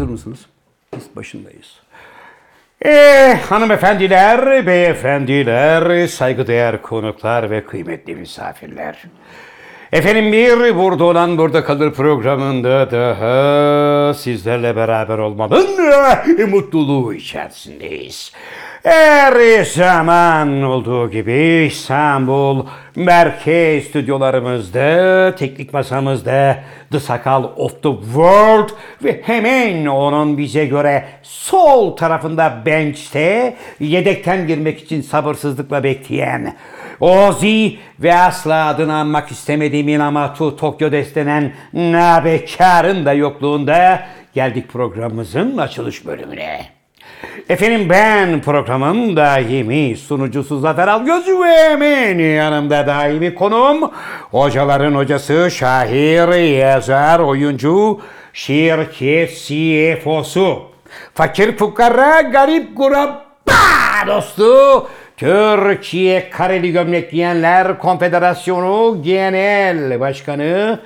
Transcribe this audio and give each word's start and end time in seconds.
Hazır 0.00 0.12
mısınız? 0.12 0.46
Biz 0.96 1.16
başındayız. 1.16 1.80
Eh 2.82 3.38
hanımefendiler, 3.38 4.66
beyefendiler, 4.66 6.06
saygıdeğer 6.06 6.82
konuklar 6.82 7.50
ve 7.50 7.64
kıymetli 7.64 8.16
misafirler. 8.16 9.04
Efendim 9.92 10.32
bir 10.32 10.76
burada 10.76 11.04
olan 11.04 11.38
burada 11.38 11.64
kalır 11.64 11.92
programında 11.92 12.90
daha 12.90 14.14
sizlerle 14.14 14.76
beraber 14.76 15.18
olmanın 15.18 15.66
eh, 16.38 16.48
mutluluğu 16.48 17.14
içerisindeyiz. 17.14 18.32
Her 18.82 19.64
zaman 19.64 20.62
olduğu 20.62 21.10
gibi 21.10 21.66
İstanbul 21.70 22.66
merkez 22.96 23.84
stüdyolarımızda, 23.84 25.34
teknik 25.34 25.72
masamızda 25.72 26.56
The 26.92 27.00
Sakal 27.00 27.44
of 27.44 27.82
the 27.82 27.88
World 28.04 28.68
ve 29.04 29.20
hemen 29.24 29.86
onun 29.86 30.38
bize 30.38 30.66
göre 30.66 31.04
sol 31.22 31.96
tarafında 31.96 32.62
bench'te 32.66 33.56
yedekten 33.80 34.46
girmek 34.46 34.80
için 34.82 35.00
sabırsızlıkla 35.00 35.84
bekleyen 35.84 36.56
Ozi 37.00 37.78
ve 37.98 38.14
asla 38.14 38.66
adını 38.66 38.94
anmak 38.94 39.30
istemediğim 39.30 39.88
Inamatu 39.88 40.56
Tokyo 40.56 40.92
destenen 40.92 41.52
Nabekar'ın 41.72 43.04
da 43.04 43.12
yokluğunda 43.12 44.06
geldik 44.34 44.68
programımızın 44.68 45.58
açılış 45.58 46.06
bölümüne. 46.06 46.79
Efendim 47.48 47.88
ben 47.90 48.40
programın 48.40 49.16
daimi 49.16 49.96
sunucusu 49.96 50.58
Zafer 50.58 50.88
Algöz 50.88 51.28
ve 51.28 51.70
hemen 51.70 52.18
yanımda 52.18 52.86
daimi 52.86 53.34
konuğum 53.34 53.90
hocaların 54.30 54.94
hocası, 54.94 55.50
şair, 55.50 56.28
yazar, 56.58 57.18
oyuncu, 57.18 58.00
şirket 58.32 59.30
CFO'su, 59.30 60.58
fakir 61.14 61.56
fukara, 61.56 62.20
garip 62.20 62.76
kurabba 62.76 64.06
dostu, 64.06 64.86
Türkiye 65.16 66.30
Kareli 66.30 66.72
Gömlek 66.72 67.10
Giyenler 67.10 67.78
Konfederasyonu 67.78 69.02
Genel 69.02 70.00
Başkanı, 70.00 70.80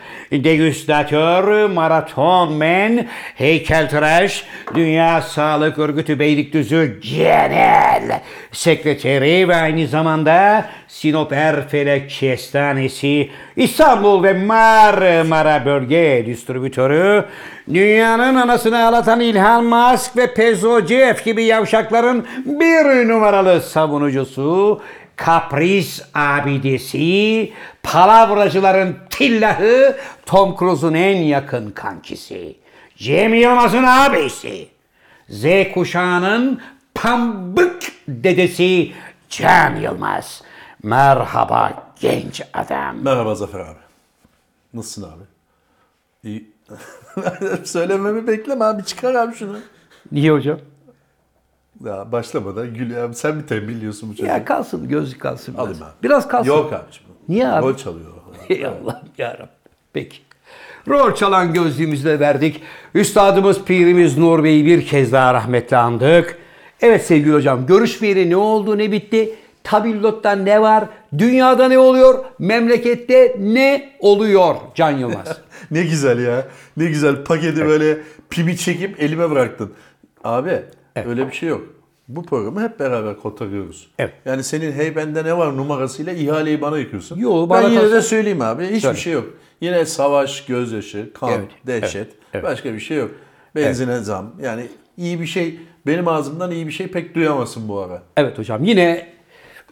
degüstatör, 0.45 1.71
maratonmen, 1.71 3.07
heykeltıraş, 3.35 4.45
Dünya 4.75 5.23
Sağlık 5.23 5.79
Örgütü 5.79 6.19
Beylikdüzü 6.19 7.01
Genel 7.01 8.21
Sekreteri 8.53 9.49
ve 9.49 9.57
aynı 9.57 9.87
zamanda 9.87 10.67
Sinop 10.89 11.33
Erfelek 11.33 12.11
Kestanesi, 12.11 13.31
İstanbul 13.57 14.23
ve 14.23 14.33
Marmara 14.33 15.65
Bölge 15.65 16.25
Distribütörü, 16.27 17.25
dünyanın 17.75 18.35
anasını 18.35 18.87
ağlatan 18.87 19.21
İlhan 19.21 19.65
Musk 19.65 20.17
ve 20.17 20.35
Pezo 20.35 20.87
Jeff 20.87 21.25
gibi 21.25 21.45
yavşakların 21.45 22.27
bir 22.45 23.09
numaralı 23.09 23.61
savunucusu, 23.61 24.81
kapris 25.17 26.03
abidesi, 26.15 27.53
palavracıların 27.83 28.97
tillahı, 29.11 29.97
Tom 30.27 30.57
Cruise'un 30.59 30.95
en 30.95 31.17
yakın 31.17 31.71
kankisi, 31.71 32.57
Cem 32.97 33.35
Yılmaz'ın 33.35 33.85
abisi, 33.85 34.69
Z 35.29 35.45
kuşağının 35.75 36.61
pambık 36.95 37.83
dedesi 38.09 38.93
Can 39.29 39.77
Yılmaz. 39.77 40.43
Merhaba 40.83 41.85
genç 42.01 42.43
adam. 42.53 42.97
Merhaba 43.03 43.35
Zafer 43.35 43.61
abi. 43.61 43.79
Nasılsın 44.75 45.03
abi? 45.03 45.23
İyi. 46.25 46.55
Söylememi 47.65 48.27
bekleme 48.27 48.65
abi 48.65 48.85
çıkar 48.85 49.15
abi 49.15 49.35
şunu. 49.35 49.59
Niye 50.13 50.33
hocam? 50.33 50.59
Ya 51.85 52.13
başlamadan 52.13 52.75
gül 52.75 52.91
ya. 52.91 53.13
Sen 53.13 53.41
bir 53.41 53.47
tembiliyorsun 53.47 54.11
bu 54.11 54.13
çocuğu. 54.17 54.27
Ya 54.27 54.45
kalsın 54.45 54.89
gözlük 54.89 55.21
kalsın 55.21 55.55
biraz. 55.55 55.67
Alayım 55.67 55.83
abi. 55.83 56.03
Biraz 56.03 56.29
kalsın. 56.29 56.49
Yok 56.49 56.73
abiciğim. 56.73 57.11
Niye 57.29 57.49
abi? 57.49 57.67
Rol 57.67 57.77
çalıyor. 57.77 58.11
Ey 58.49 58.67
Allah'ım 58.67 59.09
yarabbim. 59.19 59.49
Peki. 59.93 60.17
Rol 60.89 61.15
çalan 61.15 61.53
gözlüğümüzü 61.53 62.05
de 62.05 62.21
verdik. 62.21 62.63
Üstadımız, 62.95 63.65
pirimiz 63.65 64.19
Nur 64.19 64.45
Bey'i 64.45 64.67
bir 64.67 64.87
kez 64.87 65.13
daha 65.13 65.35
rahmetle 65.35 65.77
andık. 65.77 66.39
Evet 66.81 67.07
sevgili 67.07 67.33
hocam, 67.35 67.67
görüşmeyeli 67.67 68.31
ne 68.31 68.37
oldu, 68.37 68.79
ne 68.79 68.93
bitti? 68.93 69.35
Tabildot'ta 69.65 70.33
ne 70.33 70.63
var? 70.63 70.85
Dünyada 71.19 71.69
ne 71.69 71.79
oluyor? 71.79 72.25
Memlekette 72.39 73.37
ne 73.41 73.93
oluyor? 74.01 74.55
Can 74.75 74.91
Yılmaz. 74.91 75.39
ne 75.71 75.83
güzel 75.83 76.19
ya. 76.19 76.47
Ne 76.77 76.85
güzel 76.85 77.25
paketi 77.25 77.67
böyle 77.67 77.99
pimi 78.31 78.57
çekip 78.57 79.03
elime 79.03 79.31
bıraktın. 79.31 79.73
Abi 80.25 80.63
öyle 80.97 81.27
bir 81.29 81.33
şey 81.33 81.49
yok. 81.49 81.63
Bu 82.09 82.23
programı 82.23 82.63
hep 82.63 82.81
beraber 82.81 83.17
kotarıyoruz. 83.17 83.91
Evet. 83.99 84.15
Yani 84.25 84.45
senin 84.45 84.73
hey 84.73 84.97
bende 84.97 85.25
ne 85.25 85.37
var 85.39 85.57
numarasıyla 85.57 86.13
ihaleyi 86.13 86.61
bana 86.61 86.79
yıkıyorsun. 86.79 87.19
Yo, 87.19 87.49
bana 87.49 87.63
ben 87.65 87.69
yine 87.71 87.81
kalsa- 87.81 87.93
de 87.97 88.03
söyleyeyim 88.03 88.41
abi. 88.41 88.65
Hiçbir 88.65 88.81
Söyle. 88.81 88.97
şey 88.97 89.13
yok. 89.13 89.25
Yine 89.61 89.85
savaş, 89.85 90.47
gözyaşı, 90.47 91.13
kan, 91.13 91.31
Evet, 91.33 91.49
dehşet. 91.67 91.95
evet, 91.97 92.15
evet. 92.35 92.45
Başka 92.45 92.75
bir 92.75 92.81
şey 92.81 92.97
yok. 92.97 93.11
Benzine 93.57 93.99
zam. 93.99 94.33
Yani 94.43 94.67
iyi 94.97 95.21
bir 95.21 95.27
şey, 95.27 95.61
benim 95.87 96.09
ağzımdan 96.09 96.51
iyi 96.51 96.67
bir 96.67 96.73
şey 96.73 96.87
pek 96.87 97.15
duyamazsın 97.15 97.69
bu 97.69 97.79
ara. 97.81 98.03
Evet 98.17 98.39
hocam 98.39 98.65
yine 98.65 99.07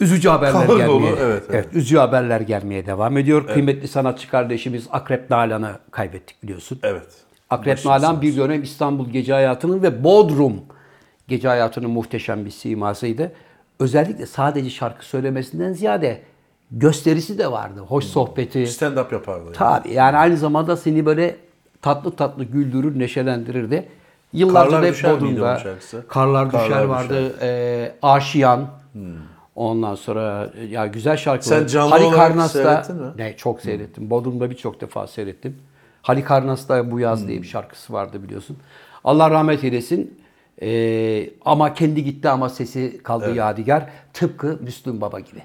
üzücü 0.00 0.28
haberler 0.28 0.52
Kahır 0.52 0.68
gelmeye. 0.76 0.88
dolu, 0.88 1.06
evet, 1.20 1.42
evet. 1.50 1.68
üzücü 1.72 1.96
haberler 1.96 2.40
gelmeye 2.40 2.86
devam 2.86 3.16
ediyor. 3.16 3.46
Kıymetli 3.46 3.88
sanatçı 3.88 4.30
kardeşimiz 4.30 4.86
Akrep 4.90 5.30
Nalan'ı 5.30 5.78
kaybettik 5.90 6.42
biliyorsun. 6.42 6.78
Evet. 6.82 7.08
Akrep 7.50 7.84
Nalan 7.84 8.22
bir 8.22 8.36
dönem 8.36 8.62
İstanbul 8.62 9.10
gece 9.10 9.32
hayatının 9.32 9.82
ve 9.82 10.04
Bodrum 10.04 10.54
gece 11.28 11.48
hayatının 11.48 11.90
muhteşem 11.90 12.44
bir 12.44 12.50
simasıydı. 12.50 13.32
Özellikle 13.80 14.26
sadece 14.26 14.70
şarkı 14.70 15.04
söylemesinden 15.06 15.72
ziyade 15.72 16.20
gösterisi 16.70 17.38
de 17.38 17.52
vardı. 17.52 17.80
Hoş 17.80 18.04
sohbeti. 18.04 18.58
Stand-up 18.62 19.12
yapardı. 19.14 19.44
yani. 19.44 19.54
Tabii 19.56 19.92
yani 19.92 20.16
aynı 20.16 20.36
zamanda 20.36 20.76
seni 20.76 21.06
böyle 21.06 21.36
tatlı 21.82 22.16
tatlı 22.16 22.44
güldürür, 22.44 22.98
neşelendirirdi. 22.98 23.88
Yıllarca 24.32 24.64
Karlar 24.70 24.82
da 24.82 24.86
hep 24.86 24.94
Düşer 24.94 25.12
Bodrum'da 25.16 25.58
şarkısı? 25.58 26.04
Karlar, 26.08 26.46
Düşer 26.52 26.60
Karlar 26.68 26.84
vardı. 26.84 27.34
E, 27.42 27.92
Aşiyan. 28.02 28.66
Ondan 29.54 29.94
sonra 29.94 30.50
e, 30.58 30.64
ya 30.64 30.86
güzel 30.86 31.16
şarkılar. 31.16 31.58
Sen 31.58 31.66
canlı 31.66 32.10
Karnas'ta- 32.10 32.62
seyrettin 32.62 32.96
mi? 32.96 33.12
Ne 33.16 33.36
çok 33.36 33.60
seyrettim. 33.60 34.10
Bodrum'da 34.10 34.50
birçok 34.50 34.80
defa 34.80 35.06
seyrettim. 35.06 35.56
Halik 36.02 36.26
Karnas'ta 36.26 36.90
bu 36.90 37.00
yaz 37.00 37.28
diye 37.28 37.42
bir 37.42 37.46
şarkısı 37.46 37.92
vardı 37.92 38.22
biliyorsun. 38.22 38.56
Allah 39.04 39.30
rahmet 39.30 39.64
eylesin. 39.64 40.21
E, 40.62 41.30
ama 41.44 41.74
kendi 41.74 42.04
gitti 42.04 42.28
ama 42.28 42.48
sesi 42.48 43.00
kaldı 43.02 43.34
yadigar. 43.34 43.90
Tıpkı 44.12 44.58
Müslüm 44.62 45.00
Baba 45.00 45.20
gibi. 45.20 45.42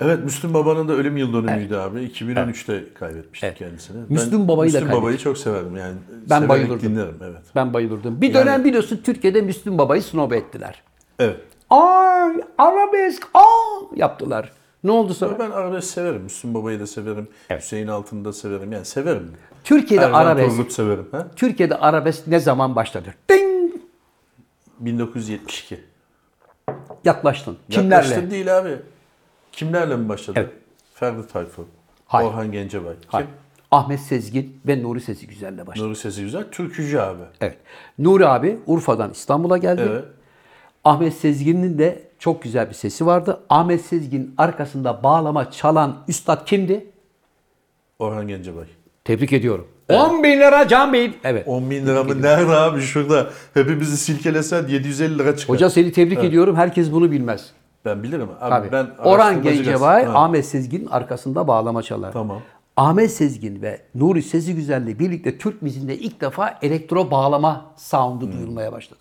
Evet 0.00 0.24
Müslüm 0.24 0.54
Baba'nın 0.54 0.88
da 0.88 0.92
ölüm 0.92 1.16
yıl 1.16 1.32
dönümüydü 1.32 1.76
abi. 1.76 1.98
2013'te 2.00 2.84
kaybetmiştik 2.94 3.44
Evet. 3.48 3.58
kendisini. 3.58 3.96
Müslüm 4.08 4.48
Baba'yı 4.48 4.72
da 4.72 4.80
Müslüm 4.80 4.96
Baba'yı 5.00 5.18
çok 5.18 5.38
severim 5.38 5.76
yani. 5.76 5.94
Ben 6.30 6.48
bayılırdım. 6.48 6.90
dinlerim 6.90 7.16
evet. 7.24 7.40
Ben 7.56 7.74
bayılırdım. 7.74 8.20
Bir 8.20 8.34
Yani- 8.34 8.46
dönem 8.46 8.64
biliyorsun 8.64 9.00
Türkiye'de 9.04 9.40
Müslüm 9.40 9.78
Baba'yı 9.78 10.02
snob 10.02 10.32
ettiler. 10.32 10.82
Evet. 11.18 11.36
Ay 11.70 12.32
arabesk 12.58 13.28
aa 13.34 13.80
yaptılar. 13.96 14.52
Ne 14.84 14.90
oldu 14.90 15.14
sonra? 15.14 15.38
Ben 15.38 15.50
arabesk 15.50 15.88
severim. 15.90 16.22
Müslüm 16.22 16.54
Baba'yı 16.54 16.80
da 16.80 16.86
severim. 16.86 17.28
Hüseyin 17.58 17.86
Altın'ı 17.88 18.24
da 18.24 18.32
severim. 18.32 18.72
Yani 18.72 18.84
severim. 18.84 19.30
Türkiye'de 19.64 20.04
Ercan 20.04 20.20
arabesk 20.26 20.72
severim. 20.72 21.08
Ha? 21.12 21.26
Türkiye'de 21.36 21.76
arabesk 21.76 22.26
ne 22.26 22.40
zaman 22.40 22.76
başladı? 22.76 23.14
Ding! 23.30 23.59
1972. 24.80 25.80
Yaklaştın. 27.04 27.58
Kimlerle? 27.70 27.94
Yaklaştım 27.94 28.30
değil 28.30 28.58
abi. 28.58 28.76
Kimlerle 29.52 29.96
mi 29.96 30.08
başladı? 30.08 30.40
Evet. 30.40 30.52
Ferdi 30.94 31.26
Tayfur. 31.26 31.64
Hayır. 32.06 32.28
Orhan 32.28 32.52
Gencebay. 32.52 32.94
Hayır. 33.06 33.26
Kim? 33.26 33.36
Ahmet 33.70 34.00
Sezgin 34.00 34.60
ve 34.66 34.82
Nuri 34.82 35.00
Sesi 35.00 35.26
Güzel'le 35.26 35.66
başladı. 35.66 35.86
Nuri 35.88 35.96
Sesi 35.96 36.22
Güzel. 36.22 36.44
Türkücü 36.50 36.98
abi. 36.98 37.22
Evet. 37.40 37.58
Nuri 37.98 38.26
abi 38.26 38.58
Urfa'dan 38.66 39.10
İstanbul'a 39.10 39.58
geldi. 39.58 39.82
Evet. 39.90 40.04
Ahmet 40.84 41.14
Sezgin'in 41.14 41.78
de 41.78 42.02
çok 42.18 42.42
güzel 42.42 42.68
bir 42.68 42.74
sesi 42.74 43.06
vardı. 43.06 43.40
Ahmet 43.50 43.80
Sezgin 43.80 44.34
arkasında 44.38 45.02
bağlama 45.02 45.50
çalan 45.50 46.04
üstad 46.08 46.46
kimdi? 46.46 46.86
Orhan 47.98 48.28
Gencebay. 48.28 48.64
Tebrik 49.04 49.32
ediyorum. 49.32 49.68
10 49.96 50.22
bin 50.24 50.40
lira 50.40 50.68
Can 50.68 50.92
Bey. 50.92 51.12
Evet. 51.24 51.48
10 51.48 51.70
bin 51.70 51.86
lira 51.86 52.04
mı? 52.04 52.22
Nerede 52.22 52.52
abi 52.52 52.80
şurada? 52.80 53.26
Hepimizi 53.54 53.96
silkelesen 53.96 54.68
750 54.68 55.18
lira 55.18 55.36
çıkar. 55.36 55.54
Hoca 55.56 55.70
seni 55.70 55.92
tebrik 55.92 56.24
ediyorum. 56.24 56.56
Herkes 56.56 56.92
bunu 56.92 57.10
bilmez. 57.10 57.50
Ben 57.84 58.02
bilirim. 58.02 58.28
Abi 58.40 58.50
Tabii. 58.50 58.72
ben 58.72 58.86
Orhan 59.04 59.42
Gencebay, 59.42 60.04
Ha, 60.04 60.24
Ahmet 60.24 60.46
Sezgin 60.46 60.86
arkasında 60.86 61.48
bağlama 61.48 61.82
çalar. 61.82 62.12
Tamam. 62.12 62.40
Ahmet 62.76 63.10
Sezgin 63.10 63.62
ve 63.62 63.80
Nuri 63.94 64.22
Sezi 64.22 64.54
Güzel'le 64.54 64.98
birlikte 64.98 65.38
Türk 65.38 65.62
müziğinde 65.62 65.98
ilk 65.98 66.20
defa 66.20 66.58
elektro 66.62 67.10
bağlama 67.10 67.64
sound'u 67.76 68.32
duyulmaya 68.32 68.72
başladı. 68.72 69.00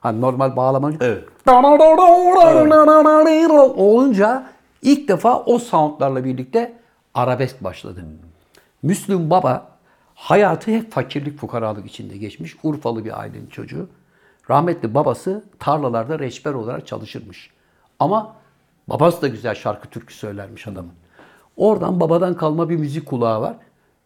Hani 0.00 0.20
normal 0.20 0.56
bağlama 0.56 0.92
Evet. 1.00 1.24
olunca 3.76 4.46
ilk 4.82 5.08
defa 5.08 5.38
o 5.46 5.58
soundlarla 5.58 6.24
birlikte 6.24 6.72
arabesk 7.14 7.64
başladı. 7.64 8.04
Müslüm 8.82 9.30
Baba 9.30 9.66
Hayatı 10.18 10.70
hep 10.70 10.92
fakirlik, 10.92 11.38
fukaralık 11.38 11.86
içinde 11.86 12.16
geçmiş. 12.16 12.56
Urfalı 12.62 13.04
bir 13.04 13.20
ailenin 13.20 13.46
çocuğu. 13.46 13.88
Rahmetli 14.50 14.94
babası 14.94 15.44
tarlalarda 15.58 16.18
reçber 16.18 16.54
olarak 16.54 16.86
çalışırmış. 16.86 17.50
Ama 17.98 18.36
babası 18.88 19.22
da 19.22 19.28
güzel 19.28 19.54
şarkı 19.54 19.88
türkü 19.88 20.14
söylermiş 20.14 20.66
adamın. 20.66 20.92
Oradan 21.56 22.00
babadan 22.00 22.36
kalma 22.36 22.68
bir 22.68 22.76
müzik 22.76 23.06
kulağı 23.06 23.40
var. 23.40 23.56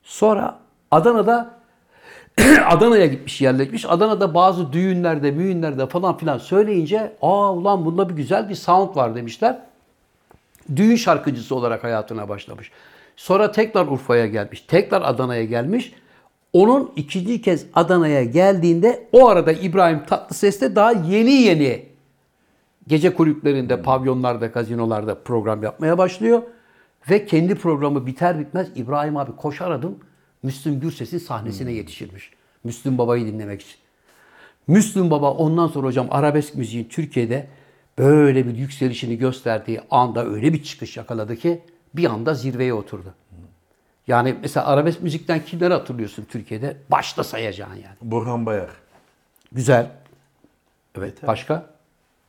Sonra 0.03 0.59
Adana'da 0.91 1.55
Adana'ya 2.67 3.07
gitmiş 3.07 3.41
yerleşmiş. 3.41 3.85
Adana'da 3.89 4.35
bazı 4.35 4.73
düğünlerde, 4.73 5.31
müğünlerde 5.31 5.87
falan 5.87 6.17
filan 6.17 6.39
söyleyince 6.39 7.17
aa 7.23 7.53
ulan 7.53 7.85
bunda 7.85 8.09
bir 8.09 8.15
güzel 8.15 8.49
bir 8.49 8.55
sound 8.55 8.97
var 8.97 9.15
demişler. 9.15 9.59
Düğün 10.77 10.97
şarkıcısı 10.97 11.55
olarak 11.55 11.85
hayatına 11.85 12.29
başlamış. 12.29 12.71
Sonra 13.17 13.53
tekrar 13.53 13.87
Urfa'ya 13.87 14.27
gelmiş. 14.27 14.61
Tekrar 14.61 15.03
Adana'ya 15.03 15.45
gelmiş. 15.45 15.93
Onun 16.53 16.93
ikinci 16.97 17.43
kez 17.43 17.67
Adana'ya 17.75 18.25
geldiğinde 18.25 19.09
o 19.13 19.29
arada 19.29 19.53
İbrahim 19.53 20.05
Tatlıses 20.05 20.61
de 20.61 20.77
daha 20.77 20.93
yeni 20.93 21.33
yeni 21.33 21.87
gece 22.89 23.15
kulüplerinde, 23.15 23.83
pavyonlarda, 23.83 24.47
gazinolarda 24.47 25.23
program 25.23 25.63
yapmaya 25.63 25.99
başlıyor. 25.99 26.43
Ve 27.11 27.27
kendi 27.27 27.55
programı 27.55 28.07
biter 28.07 28.39
bitmez 28.39 28.69
İbrahim 28.77 29.17
abi 29.17 29.37
koşar 29.37 29.71
adım 29.71 29.99
Müslüm 30.43 30.81
Gürses'in 30.81 31.19
sahnesine 31.19 31.73
yetişirmiş. 31.73 32.31
Müslüm 32.65 32.99
Baba'yı 32.99 33.27
dinlemek 33.27 33.63
için. 33.63 33.77
Müslüm 34.67 35.11
Baba 35.11 35.31
ondan 35.31 35.67
sonra 35.67 35.87
hocam 35.87 36.07
arabesk 36.11 36.55
müziğin 36.55 36.85
Türkiye'de 36.85 37.47
böyle 37.99 38.47
bir 38.47 38.55
yükselişini 38.55 39.19
gösterdiği 39.19 39.81
anda 39.91 40.27
öyle 40.27 40.53
bir 40.53 40.63
çıkış 40.63 40.97
yakaladı 40.97 41.37
ki 41.37 41.63
bir 41.95 42.05
anda 42.05 42.35
zirveye 42.35 42.75
oturdu. 42.75 43.15
Yani 44.07 44.37
mesela 44.43 44.67
arabesk 44.67 45.03
müzikten 45.03 45.45
kimleri 45.45 45.75
hatırlıyorsun 45.75 46.25
Türkiye'de? 46.25 46.77
Başta 46.91 47.25
sayacaksın 47.25 47.75
yani. 47.77 47.97
Burhan 48.03 48.47
Bayar. 48.47 48.69
Güzel. 49.53 49.91
Evet. 50.99 51.27
Başka? 51.27 51.67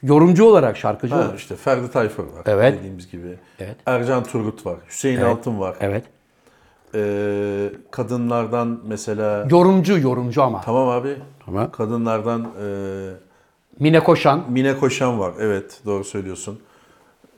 Yorumcu 0.03 0.45
olarak, 0.45 0.77
şarkıcı 0.77 1.15
Ha, 1.15 1.21
olarak. 1.21 1.39
işte 1.39 1.55
Ferdi 1.55 1.91
Tayfur 1.91 2.23
var. 2.23 2.41
Evet. 2.45 2.77
Dediğimiz 2.79 3.11
gibi. 3.11 3.37
Evet. 3.59 3.75
Ercan 3.85 4.23
Turgut 4.23 4.65
var. 4.65 4.77
Hüseyin 4.89 5.21
Altın 5.21 5.59
var. 5.59 5.75
Evet. 5.79 6.03
Ee, 6.95 7.69
kadınlardan 7.91 8.79
mesela 8.85 9.47
Yorumcu, 9.49 9.99
yorumcu 9.99 10.43
ama. 10.43 10.61
tamam 10.61 10.89
abi. 10.89 11.17
Tamam. 11.45 11.71
Kadınlardan 11.71 12.41
e, 12.41 12.67
Mine 13.79 13.99
Koşan. 14.03 14.43
Mine 14.49 14.77
Koşan 14.77 15.19
var. 15.19 15.33
Evet 15.39 15.81
doğru 15.85 16.03
söylüyorsun. 16.03 16.59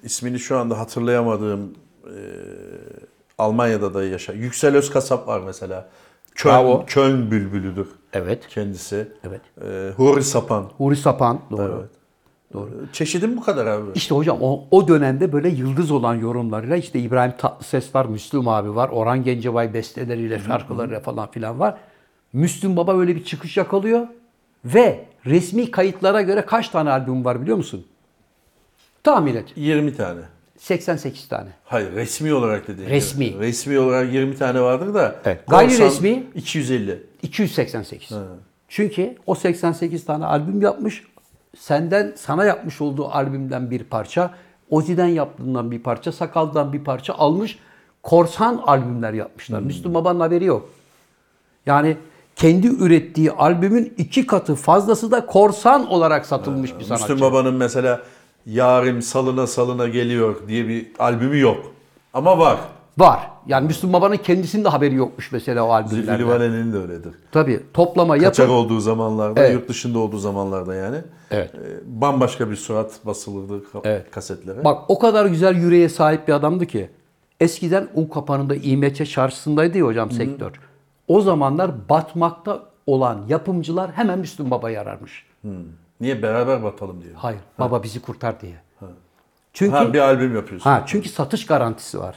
İsmini 0.03 0.39
şu 0.39 0.57
anda 0.57 0.79
hatırlayamadığım 0.79 1.73
e, 2.05 2.15
Almanya'da 3.37 3.93
da 3.93 4.03
yaşa. 4.03 4.33
Yüksel 4.33 4.75
Özkasap 4.75 5.27
var 5.27 5.39
mesela. 5.45 5.89
Köln, 6.35 6.53
Bravo. 6.53 6.83
Köln 6.87 7.31
bülbülüdür 7.31 7.87
Evet. 8.13 8.47
kendisi. 8.47 9.07
Evet. 9.27 9.41
E, 9.65 9.91
Huri 9.97 10.23
Sapan. 10.23 10.71
Huri 10.77 10.95
Sapan. 10.95 11.39
Doğru. 11.51 11.77
Evet. 11.79 11.89
Doğru. 12.53 12.69
Çeşidim 12.93 13.37
bu 13.37 13.41
kadar 13.41 13.65
abi. 13.65 13.91
İşte 13.95 14.15
hocam 14.15 14.37
o, 14.41 14.63
o 14.71 14.87
dönemde 14.87 15.31
böyle 15.33 15.49
yıldız 15.49 15.91
olan 15.91 16.15
yorumlarıyla 16.15 16.75
işte 16.77 16.99
İbrahim 16.99 17.33
Tatlıses 17.37 17.95
var, 17.95 18.05
Müslüm 18.05 18.47
abi 18.47 18.75
var, 18.75 18.89
Orhan 18.89 19.23
Gencebay 19.23 19.73
besteleriyle, 19.73 20.39
şarkılarıyla 20.39 20.99
falan 20.99 21.31
filan 21.31 21.59
var. 21.59 21.77
Müslüm 22.33 22.77
Baba 22.77 22.97
böyle 22.97 23.15
bir 23.15 23.23
çıkış 23.23 23.57
yakalıyor 23.57 24.07
ve 24.65 25.05
resmi 25.25 25.71
kayıtlara 25.71 26.21
göre 26.21 26.45
kaç 26.45 26.69
tane 26.69 26.89
albüm 26.91 27.25
var 27.25 27.41
biliyor 27.41 27.57
musun? 27.57 27.85
Tahmin 29.03 29.35
et. 29.35 29.45
20 29.55 29.95
tane. 29.95 30.21
88 30.65 31.27
tane. 31.27 31.49
Hayır 31.63 31.91
resmi 31.91 32.33
olarak 32.33 32.67
dediğin 32.67 32.89
Resmi. 32.89 33.25
gibi. 33.25 33.39
Resmi 33.39 33.79
olarak 33.79 34.13
20 34.13 34.37
tane 34.37 34.61
vardır 34.61 34.93
da. 34.93 35.15
Evet. 35.25 35.47
Gayri 35.47 35.79
resmi? 35.79 36.23
250. 36.35 37.03
288. 37.21 38.17
Çünkü 38.69 39.15
o 39.25 39.35
88 39.35 40.05
tane 40.05 40.25
albüm 40.25 40.61
yapmış. 40.61 41.03
Senden 41.57 42.13
sana 42.15 42.45
yapmış 42.45 42.81
olduğu 42.81 43.07
albümden 43.07 43.71
bir 43.71 43.83
parça, 43.83 44.33
Ozi'den 44.69 45.07
yaptığından 45.07 45.71
bir 45.71 45.79
parça, 45.79 46.11
Sakal'dan 46.11 46.73
bir 46.73 46.83
parça 46.83 47.13
almış. 47.13 47.59
Korsan 48.03 48.61
albümler 48.65 49.13
yapmışlar. 49.13 49.59
Müslüm 49.59 49.93
Baba'nın 49.93 50.19
haberi 50.19 50.45
yok. 50.45 50.69
Yani 51.65 51.97
kendi 52.35 52.67
ürettiği 52.67 53.31
albümün 53.31 53.93
iki 53.97 54.27
katı 54.27 54.55
fazlası 54.55 55.11
da 55.11 55.25
korsan 55.25 55.87
olarak 55.87 56.25
satılmış 56.25 56.79
bir 56.79 56.83
sanatçı. 56.83 57.03
Müslüm 57.03 57.21
Baba'nın 57.21 57.53
mesela 57.53 58.01
Yarim 58.45 59.01
salına 59.01 59.47
salına 59.47 59.87
geliyor 59.87 60.35
diye 60.47 60.67
bir 60.67 60.87
albümü 60.99 61.39
yok. 61.39 61.65
Ama 62.13 62.37
var. 62.39 62.57
Var. 62.97 63.31
Yani 63.47 63.67
Müslüm 63.67 63.93
Baba'nın 63.93 64.17
kendisinin 64.17 64.63
de 64.65 64.69
haberi 64.69 64.95
yokmuş 64.95 65.31
mesela 65.31 65.63
o 65.67 65.87
Zülfü 65.87 66.11
albümlerden. 66.11 66.19
Livaneli'nin 66.25 66.73
de 66.73 66.77
öyledir. 66.77 67.13
Tabii 67.31 67.59
toplama 67.73 68.17
Kaçak 68.17 68.39
yapıp 68.39 68.55
olduğu 68.55 68.79
zamanlarda, 68.79 69.39
Evet. 69.39 69.53
yurt 69.53 69.69
dışında 69.69 69.99
olduğu 69.99 70.17
zamanlarda 70.17 70.75
yani. 70.75 70.97
Evet. 71.31 71.51
e, 71.55 71.59
bambaşka 72.01 72.49
bir 72.49 72.55
surat 72.55 73.05
basılırdı 73.05 73.53
ka- 73.73 73.81
Evet. 73.83 74.11
kasetlere. 74.11 74.63
Bak 74.63 74.81
o 74.87 74.99
kadar 74.99 75.25
güzel 75.25 75.55
yüreğe 75.55 75.89
sahip 75.89 76.27
bir 76.27 76.33
adamdı 76.33 76.65
ki. 76.65 76.89
Eskiden 77.39 77.87
un 77.93 78.05
kapanında 78.05 78.55
İMÇ 78.55 79.09
çarşısındaydı 79.11 79.77
ya 79.77 79.85
hocam 79.85 80.11
sektör. 80.11 80.51
O 81.07 81.21
zamanlar 81.21 81.89
batmakta 81.89 82.63
olan 82.87 83.21
yapımcılar 83.29 83.91
hemen 83.91 84.19
Müslüm 84.19 84.51
Baba'yı 84.51 84.81
ararmış. 84.81 85.25
Niye 86.05 86.21
beraber 86.21 86.63
batalım 86.63 87.01
diyor. 87.03 87.13
Hayır, 87.15 87.39
baba 87.59 87.83
bizi 87.83 88.01
kurtar 88.01 88.41
diye. 88.41 88.55
Çünkü 89.53 89.71
Ha 89.75 89.93
bir 89.93 89.99
albüm 89.99 90.35
yapıyorsun. 90.35 90.69
ha 90.69 90.83
çünkü 90.87 91.09
satış 91.09 91.45
garantisi 91.45 91.99
var. 91.99 92.15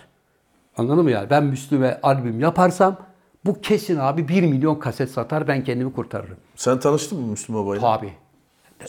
Anladın 0.77 1.05
mı 1.05 1.11
yani? 1.11 1.31
Ben 1.31 1.45
Müslüm'e 1.45 2.01
albüm 2.03 2.41
yaparsam 2.41 2.97
bu 3.45 3.61
kesin 3.61 3.97
abi 3.97 4.29
1 4.29 4.43
milyon 4.43 4.75
kaset 4.75 5.11
satar 5.11 5.49
ben 5.49 5.65
kendimi 5.65 5.93
kurtarırım. 5.93 6.37
Sen 6.57 6.81
tanıştın 6.81 7.21
mı 7.21 7.27
Müslüm 7.27 7.57
Baba'yla? 7.57 7.97
Tabii. 7.97 8.13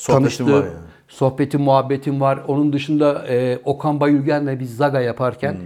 Tanıştı. 0.05 0.45
var 0.53 0.63
yani. 0.63 0.73
Sohbetim, 1.07 1.61
muhabbetim 1.61 2.21
var. 2.21 2.39
Onun 2.47 2.73
dışında 2.73 3.27
e, 3.27 3.57
Okan 3.65 3.99
Bayülgen'le 3.99 4.59
biz 4.59 4.75
Zaga 4.77 5.01
yaparken 5.01 5.53
Hmm. 5.53 5.59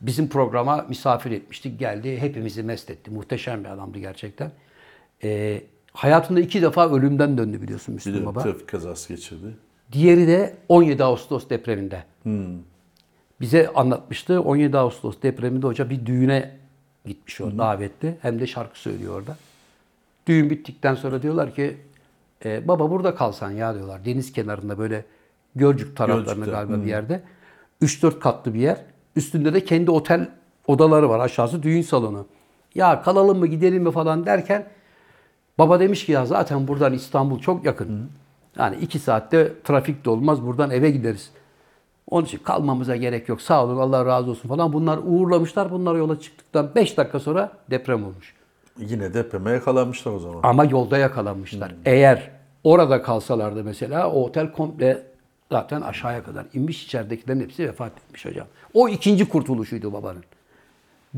bizim 0.00 0.28
programa 0.28 0.86
misafir 0.88 1.30
etmiştik. 1.30 1.78
Geldi, 1.78 2.18
hepimizi 2.20 2.62
mest 2.62 2.90
etti. 2.90 3.10
Muhteşem 3.10 3.64
bir 3.64 3.68
adamdı 3.68 3.98
gerçekten. 3.98 4.50
E, 5.24 5.62
hayatında 5.96 6.40
iki 6.40 6.62
defa 6.62 6.90
ölümden 6.90 7.38
döndü 7.38 7.62
biliyorsun 7.62 7.94
Müslüm 7.94 8.14
de 8.14 8.26
Baba. 8.26 8.42
trafik 8.42 8.68
kazası 8.68 9.08
geçirdi. 9.08 9.56
Diğeri 9.92 10.26
de 10.26 10.56
17 10.68 11.04
Ağustos 11.04 11.48
depreminde. 11.50 12.04
Hmm. 12.22 12.58
Bize 13.40 13.72
anlatmıştı. 13.74 14.40
17 14.40 14.78
Ağustos 14.78 15.22
depreminde 15.22 15.66
hoca 15.66 15.90
bir 15.90 16.06
düğüne 16.06 16.56
gitmiş 17.06 17.40
o 17.40 17.58
davetli. 17.58 18.16
Hem 18.22 18.40
de 18.40 18.46
şarkı 18.46 18.78
söylüyor 18.78 19.18
orada. 19.18 19.36
Düğün 20.26 20.50
bittikten 20.50 20.94
sonra 20.94 21.22
diyorlar 21.22 21.54
ki 21.54 21.76
e, 22.44 22.68
baba 22.68 22.90
burada 22.90 23.14
kalsan 23.14 23.50
ya 23.50 23.74
diyorlar. 23.74 24.04
Deniz 24.04 24.32
kenarında 24.32 24.78
böyle 24.78 25.04
Gölcük 25.56 25.96
taraflarında 25.96 26.32
Gölcük'te, 26.32 26.50
galiba 26.50 26.84
bir 26.84 26.88
yerde. 26.88 27.22
3-4 27.82 28.18
katlı 28.18 28.54
bir 28.54 28.60
yer. 28.60 28.84
Üstünde 29.16 29.54
de 29.54 29.64
kendi 29.64 29.90
otel 29.90 30.28
odaları 30.66 31.08
var. 31.08 31.20
Aşağısı 31.20 31.62
düğün 31.62 31.82
salonu. 31.82 32.26
Ya 32.74 33.02
kalalım 33.02 33.38
mı 33.38 33.46
gidelim 33.46 33.82
mi 33.82 33.90
falan 33.90 34.26
derken 34.26 34.66
baba 35.58 35.80
demiş 35.80 36.06
ki 36.06 36.12
ya 36.12 36.26
zaten 36.26 36.68
buradan 36.68 36.92
İstanbul 36.92 37.38
çok 37.40 37.64
yakın. 37.64 38.10
Yani 38.58 38.76
iki 38.76 38.98
saatte 38.98 39.52
trafik 39.64 40.04
de 40.04 40.10
olmaz. 40.10 40.46
Buradan 40.46 40.70
eve 40.70 40.90
gideriz. 40.90 41.30
Onun 42.10 42.24
için 42.24 42.38
kalmamıza 42.38 42.96
gerek 42.96 43.28
yok. 43.28 43.40
Sağ 43.42 43.64
olun 43.64 43.76
Allah 43.76 44.06
razı 44.06 44.30
olsun 44.30 44.48
falan. 44.48 44.72
Bunlar 44.72 44.98
uğurlamışlar. 45.04 45.70
Bunlar 45.70 45.94
yola 45.94 46.20
çıktıktan 46.20 46.70
5 46.74 46.96
dakika 46.96 47.20
sonra 47.20 47.52
deprem 47.70 48.04
olmuş. 48.04 48.34
Yine 48.78 49.14
depreme 49.14 49.50
yakalanmışlar 49.50 50.12
o 50.12 50.18
zaman. 50.18 50.40
Ama 50.42 50.64
yolda 50.64 50.98
yakalanmışlar. 50.98 51.74
Eğer 51.84 52.30
orada 52.64 53.02
kalsalardı 53.02 53.64
mesela 53.64 54.10
o 54.10 54.24
otel 54.24 54.52
komple 54.52 55.02
zaten 55.52 55.80
aşağıya 55.80 56.24
kadar 56.24 56.46
inmiş. 56.54 56.84
içeridekilerin 56.84 57.40
hepsi 57.40 57.68
vefat 57.68 57.92
etmiş 57.98 58.24
hocam. 58.24 58.46
O 58.74 58.88
ikinci 58.88 59.28
kurtuluşuydu 59.28 59.92
babanın. 59.92 60.24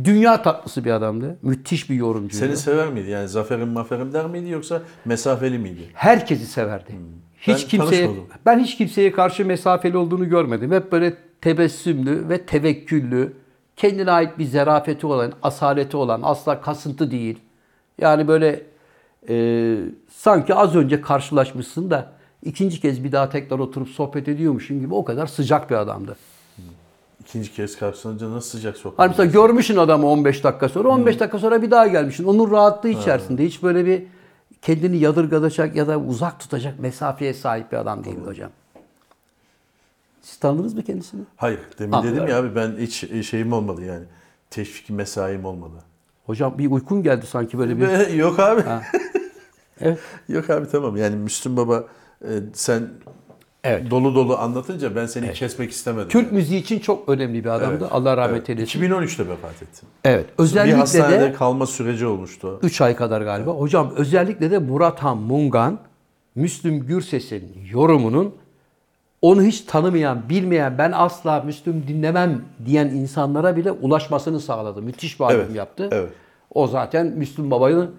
Dünya 0.05 0.43
tatlısı 0.43 0.85
bir 0.85 0.91
adamdı. 0.91 1.39
Müthiş 1.43 1.91
bir 1.91 1.95
yorumcuydu. 1.95 2.45
Seni 2.47 2.57
sever 2.57 2.89
miydi? 2.89 3.11
Yani 3.11 3.29
zaferim 3.29 3.69
maferim 3.69 4.13
der 4.13 4.27
miydi 4.27 4.51
yoksa 4.51 4.83
mesafeli 5.05 5.59
miydi? 5.59 5.83
Herkesi 5.95 6.47
severdi. 6.47 6.93
Hiç 7.41 7.49
Ben 7.49 7.69
kimseye 7.69 8.07
tanışmadım. 8.07 8.31
ben 8.47 8.59
hiç 8.59 8.77
kimseye 8.77 9.13
karşı 9.13 9.45
mesafeli 9.47 9.97
olduğunu 9.97 10.29
görmedim. 10.29 10.73
Hep 10.73 10.93
böyle 10.93 11.15
tebessümlü 11.41 12.29
ve 12.29 12.47
tevekküllü, 12.47 13.33
kendine 13.77 14.11
ait 14.11 14.39
bir 14.39 14.45
zerafeti 14.45 15.07
olan, 15.07 15.33
asaleti 15.43 15.97
olan, 15.97 16.21
asla 16.23 16.61
kasıntı 16.61 17.11
değil. 17.11 17.39
Yani 18.01 18.29
böyle 18.29 18.63
e, 19.29 19.77
sanki 20.11 20.55
az 20.55 20.77
önce 20.77 21.01
karşılaşmışsın 21.01 21.91
da 21.91 22.13
ikinci 22.43 22.81
kez 22.81 23.05
bir 23.05 23.13
daha 23.13 23.29
tekrar 23.29 23.59
oturup 23.59 23.89
sohbet 23.89 24.29
ediyormuşsun 24.29 24.81
gibi 24.81 24.95
o 24.95 25.05
kadar 25.05 25.27
sıcak 25.27 25.71
bir 25.71 25.75
adamdı. 25.75 26.17
İkinci 27.29 27.53
kez 27.53 27.79
karşılanınca 27.79 28.31
nasıl 28.31 28.51
sıcak 28.51 28.77
sohbet? 28.77 28.99
Hani 28.99 29.09
mesela 29.09 29.31
görmüşsün 29.31 29.77
adamı 29.77 30.07
15 30.07 30.45
dakika 30.45 30.69
sonra, 30.69 30.89
15 30.89 31.21
dakika 31.21 31.39
sonra 31.39 31.63
bir 31.63 31.71
daha 31.71 31.87
gelmişsin. 31.87 32.25
Onun 32.25 32.51
rahatlığı 32.51 32.89
içerisinde 32.89 33.45
hiç 33.45 33.63
böyle 33.63 33.87
bir 33.87 34.03
kendini 34.63 34.99
yadırgatacak 34.99 35.77
ya 35.77 35.89
da 35.89 35.99
uzak 35.99 36.41
tutacak 36.41 36.79
mesafeye 36.79 37.35
sahip 37.35 37.73
bir 37.73 37.77
adam 37.77 38.05
değildi 38.05 38.27
hocam. 38.27 38.51
Siz 40.23 40.37
tanıdınız 40.37 40.75
mı 40.75 40.83
kendisini? 40.83 41.21
Hayır. 41.37 41.61
Demin 41.79 41.93
Anlıyorum. 41.93 42.19
dedim 42.19 42.31
ya 42.31 42.39
abi 42.39 42.55
ben 42.55 42.77
hiç 42.79 43.27
şeyim 43.29 43.53
olmadı 43.53 43.85
yani. 43.85 44.05
Teşvik 44.51 44.91
mesaim 44.91 45.45
olmadı. 45.45 45.77
Hocam 46.27 46.59
bir 46.59 46.71
uykun 46.71 47.03
geldi 47.03 47.27
sanki 47.27 47.59
böyle 47.59 47.79
bir. 47.79 48.09
Yok 48.15 48.39
abi. 48.41 48.63
Evet. 49.81 49.99
Yok 50.29 50.51
abi 50.51 50.69
tamam. 50.69 50.97
Yani 50.97 51.17
Müslüm 51.17 51.57
Baba 51.57 51.85
e, 52.23 52.29
sen 52.55 52.89
Evet. 53.69 53.91
dolu 53.91 54.15
dolu 54.15 54.39
anlatınca 54.39 54.97
ben 54.97 55.07
seni 55.07 55.33
kesmek 55.33 55.71
istemedim. 55.71 56.09
Türk 56.09 56.27
yani. 56.27 56.35
müziği 56.35 56.63
için 56.63 56.79
çok 56.79 57.09
önemli 57.09 57.45
bir 57.45 57.49
adamdı. 57.51 57.79
Evet. 57.81 57.93
Allah 57.93 58.17
rahmet 58.17 58.37
Evet. 58.37 58.49
eylesin. 58.51 58.81
2013'te 58.83 59.29
vefat 59.29 59.63
etti. 59.63 59.87
Evet. 60.05 60.27
bir 60.39 60.43
Özellikle 60.43 60.77
hastanede 60.77 61.21
de 61.21 61.33
kalma 61.33 61.67
süreci 61.67 62.07
olmuştu. 62.07 62.59
3 62.63 62.81
ay 62.81 62.97
kadar 62.97 63.21
galiba. 63.23 63.51
Hocam 63.51 63.93
özellikle 63.97 64.51
de 64.51 64.59
Murat 64.59 65.03
Han 65.03 65.19
Mungan, 65.19 65.79
Müslüm 66.35 66.87
Gürses'in 66.87 67.53
yorumunun 67.73 68.35
onu 69.23 69.43
hiç 69.43 69.61
tanımayan, 69.61 70.29
bilmeyen, 70.29 70.79
ben 70.79 70.93
asla 70.93 71.41
Müslüm 71.41 71.85
dinlemem 71.89 72.43
diyen 72.67 72.87
insanlara 72.87 73.57
bile 73.57 73.73
ulaşmasını 73.73 74.41
sağladı. 74.41 74.83
Müthiş 74.83 75.21
bir 75.21 75.25
albüm 75.25 75.41
Evet, 75.41 75.57
yaptı. 75.57 75.89
evet. 75.93 76.11
O 76.55 76.67
zaten 76.67 77.07
Müslüm 77.07 77.51
Baba'nın 77.51 77.91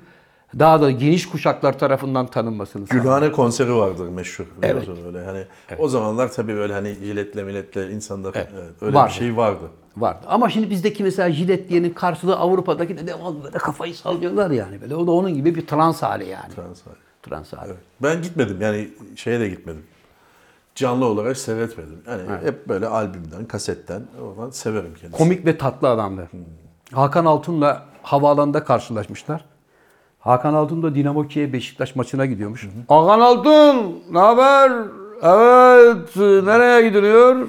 daha 0.60 0.82
da 0.82 0.92
geniş 0.92 1.30
kuşaklar 1.30 1.80
tarafından 1.80 2.28
tanınmasını. 2.28 2.86
Gülhane 2.86 3.32
konseri 3.32 3.76
vardır 3.76 4.10
meşhur. 4.10 4.46
Evet. 4.62 4.88
Öyle 5.06 5.26
hani 5.26 5.44
o 5.78 5.88
zamanlar 5.88 6.32
tabii 6.32 6.56
böyle 6.56 6.74
hani 6.74 6.94
jiletle 6.94 7.44
miletle 7.44 7.92
insanlar 7.92 8.36
evet, 8.36 8.48
öyle 8.82 8.96
Vardı. 8.96 9.10
bir 9.10 9.14
şey 9.14 9.38
vardı. 9.38 9.64
vardı. 9.98 10.20
Ama 10.28 10.50
şimdi 10.50 10.70
bizdeki 10.70 11.04
mesela 11.04 11.32
jilet 11.32 11.70
diyenin 11.70 11.90
karşılığı 11.90 12.36
Avrupa'daki 12.36 12.98
de 12.98 13.08
devamlı 13.08 13.44
böyle 13.44 13.58
kafayı 13.58 13.96
sallıyorlar 13.96 14.52
yani. 14.52 14.82
Böyle 14.82 14.96
o 14.96 15.08
da 15.08 15.12
onun 15.12 15.34
gibi 15.34 15.56
bir 15.56 15.68
trans 15.68 16.02
hali 16.02 16.30
yani. 16.30 16.56
Trans 16.56 16.86
hali. 16.86 16.96
Trans 17.24 17.54
hali. 17.54 17.70
Evet. 17.70 17.80
Ben 18.04 18.22
gitmedim 18.22 18.62
yani 18.62 18.90
şeye 19.16 19.40
de 19.40 19.50
gitmedim. 19.50 19.84
Canlı 20.76 21.06
olarak 21.06 21.38
seyretmedim. 21.38 22.02
Yani 22.08 22.46
hep 22.46 22.68
böyle 22.68 22.88
albümden, 22.88 23.46
kasetten 23.46 24.02
oradan 24.22 24.50
severim 24.50 24.94
kendisini. 24.94 25.18
Komik 25.18 25.46
ve 25.46 25.58
tatlı 25.58 25.90
adamdı. 25.90 26.30
Hakan 26.92 27.26
Altun'la 27.26 27.86
havaalanında 28.04 28.64
karşılaşmışlar. 28.64 29.46
Hakan 30.20 30.54
Altun 30.54 30.84
da 30.84 30.96
Dinamo 30.96 31.28
Kiev 31.28 31.54
Beşiktaş 31.54 31.96
maçına 31.96 32.26
gidiyormuş. 32.26 32.68
Hakan 32.88 33.20
Altun, 33.20 34.04
ne 34.12 34.20
haber? 34.20 34.72
Evet, 35.22 36.16
nereye 36.46 36.90
gidiliyor? 36.90 37.48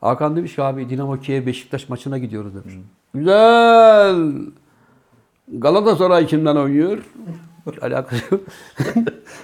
Hakan 0.00 0.36
demiş 0.36 0.54
ki 0.54 0.62
abi 0.62 0.88
Dinamo 0.88 1.20
Kiev 1.20 1.46
Beşiktaş 1.46 1.88
maçına 1.88 2.18
gidiyoruz 2.18 2.52
demiş. 2.54 2.74
Güzel. 3.14 4.32
Galatasaray 5.48 6.26
kimden 6.26 6.56
oynuyor? 6.56 6.98
Alakası 7.82 8.22
yok. 8.30 8.40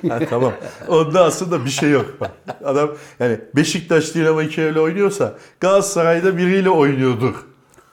Ha, 0.08 0.18
tamam. 0.30 0.52
Onda 0.88 1.24
aslında 1.24 1.64
bir 1.64 1.70
şey 1.70 1.90
yok. 1.90 2.06
Bak, 2.20 2.30
Adam 2.64 2.90
yani 3.20 3.40
Beşiktaş 3.56 4.14
Dinamo 4.14 4.42
ile 4.42 4.80
oynuyorsa 4.80 5.34
Galatasaray'da 5.60 6.36
biriyle 6.36 6.70
oynuyordur 6.70 7.34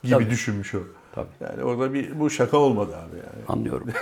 gibi 0.03 0.13
Tabii. 0.13 0.29
düşünmüş 0.29 0.75
o. 0.75 0.79
Tabii. 1.17 1.51
Yani 1.51 1.63
orada 1.63 1.93
bir 1.93 2.19
bu 2.19 2.29
şaka 2.29 2.57
olmadı 2.57 2.91
abi 2.95 3.17
yani. 3.17 3.45
Anlıyorum. 3.47 3.87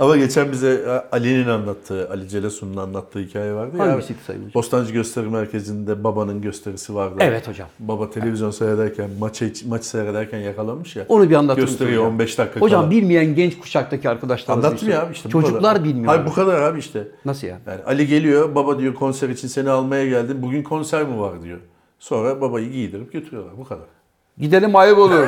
Ama 0.00 0.16
geçen 0.16 0.52
bize 0.52 1.02
Ali'nin 1.12 1.48
anlattığı, 1.48 2.10
Ali 2.10 2.28
Celesun'un 2.28 2.76
anlattığı 2.76 3.18
hikaye 3.18 3.52
vardı 3.54 3.76
ya. 3.78 3.86
Hangisiydi 3.86 4.18
Sayın 4.26 4.40
Hocam? 4.40 4.54
Bostancı 4.54 4.92
Gösteri 4.92 5.26
Merkezi'nde 5.26 6.04
babanın 6.04 6.42
gösterisi 6.42 6.94
vardı. 6.94 7.14
Evet 7.20 7.48
hocam. 7.48 7.68
Baba 7.78 8.10
televizyon 8.10 8.50
seyrederken, 8.50 9.10
maçı 9.20 9.52
maç 9.68 9.84
seyrederken 9.84 10.38
yakalanmış 10.38 10.96
ya. 10.96 11.04
Onu 11.08 11.30
bir 11.30 11.34
anlatır 11.34 11.60
Gösteriyor 11.62 12.02
hocam? 12.02 12.12
15 12.12 12.38
dakika 12.38 12.60
Hocam 12.60 12.80
kala. 12.80 12.90
bilmeyen 12.90 13.34
genç 13.34 13.58
kuşaktaki 13.58 14.08
arkadaşlar. 14.08 14.54
Anlattım 14.54 14.88
ya 14.88 15.02
abi 15.02 15.12
işte. 15.12 15.28
Çocuklar 15.28 15.84
bilmiyor. 15.84 16.06
Hayır 16.06 16.26
bu 16.26 16.32
kadar 16.32 16.62
abi 16.62 16.78
işte. 16.78 17.08
Nasıl 17.24 17.46
yani? 17.46 17.60
Yani 17.66 17.80
Ali 17.86 18.06
geliyor, 18.06 18.54
baba 18.54 18.78
diyor 18.78 18.94
konser 18.94 19.28
için 19.28 19.48
seni 19.48 19.70
almaya 19.70 20.06
geldim. 20.08 20.42
Bugün 20.42 20.62
konser 20.62 21.04
mi 21.04 21.20
var 21.20 21.42
diyor. 21.42 21.58
Sonra 21.98 22.40
babayı 22.40 22.72
giydirip 22.72 23.12
götürüyorlar. 23.12 23.58
Bu 23.58 23.64
kadar. 23.64 23.95
Gidelim 24.38 24.76
ayıp 24.76 24.98
olur. 24.98 25.26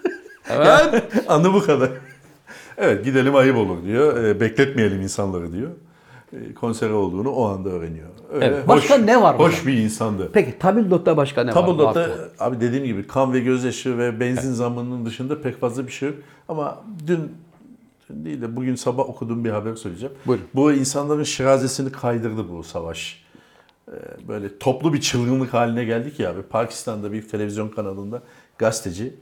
evet. 0.50 1.04
Anı 1.28 1.54
bu 1.54 1.62
kadar. 1.62 1.90
evet 2.76 3.04
gidelim 3.04 3.34
ayıp 3.36 3.56
olur 3.56 3.84
diyor. 3.84 4.24
E, 4.24 4.40
bekletmeyelim 4.40 5.00
insanları 5.00 5.52
diyor. 5.52 5.70
E, 6.32 6.54
konseri 6.54 6.92
olduğunu 6.92 7.30
o 7.30 7.48
anda 7.48 7.68
öğreniyor. 7.68 8.08
Öyle 8.32 8.46
Evet. 8.46 8.68
Başka 8.68 8.98
ne 8.98 9.22
var 9.22 9.38
Hoş 9.38 9.52
hocam? 9.52 9.66
bir 9.66 9.78
insandı. 9.78 10.30
Peki 10.32 10.58
tabildot'ta 10.58 11.16
başka 11.16 11.40
ne 11.44 11.48
var? 11.48 11.54
Tabloda 11.54 11.84
Marco? 11.84 12.00
abi 12.38 12.60
dediğim 12.60 12.84
gibi 12.84 13.06
kan 13.06 13.32
ve 13.32 13.40
gözyaşı 13.40 13.98
ve 13.98 14.20
benzin 14.20 14.52
zammının 14.52 15.06
dışında 15.06 15.40
pek 15.42 15.60
fazla 15.60 15.86
bir 15.86 15.92
şey 15.92 16.08
yok. 16.08 16.18
Ama 16.48 16.78
dün, 17.06 17.32
dün 18.10 18.24
değil 18.24 18.42
de 18.42 18.56
bugün 18.56 18.74
sabah 18.74 19.08
okuduğum 19.08 19.44
bir 19.44 19.50
haber 19.50 19.74
söyleyeceğim. 19.74 20.14
Buyurun. 20.26 20.46
Bu 20.54 20.72
insanların 20.72 21.22
şirazesini 21.22 21.92
kaydırdı 21.92 22.48
bu 22.48 22.62
savaş. 22.62 23.24
Ee, 23.88 23.92
Böyle 24.28 24.58
toplu 24.58 24.92
bir 24.92 25.00
çılgınlık 25.00 25.54
haline 25.54 25.84
geldik 25.84 26.20
ya 26.20 26.30
abi. 26.30 26.42
Pakistan'da 26.42 27.12
bir 27.12 27.28
televizyon 27.28 27.68
kanalında 27.68 28.22
gazeteci 28.58 29.14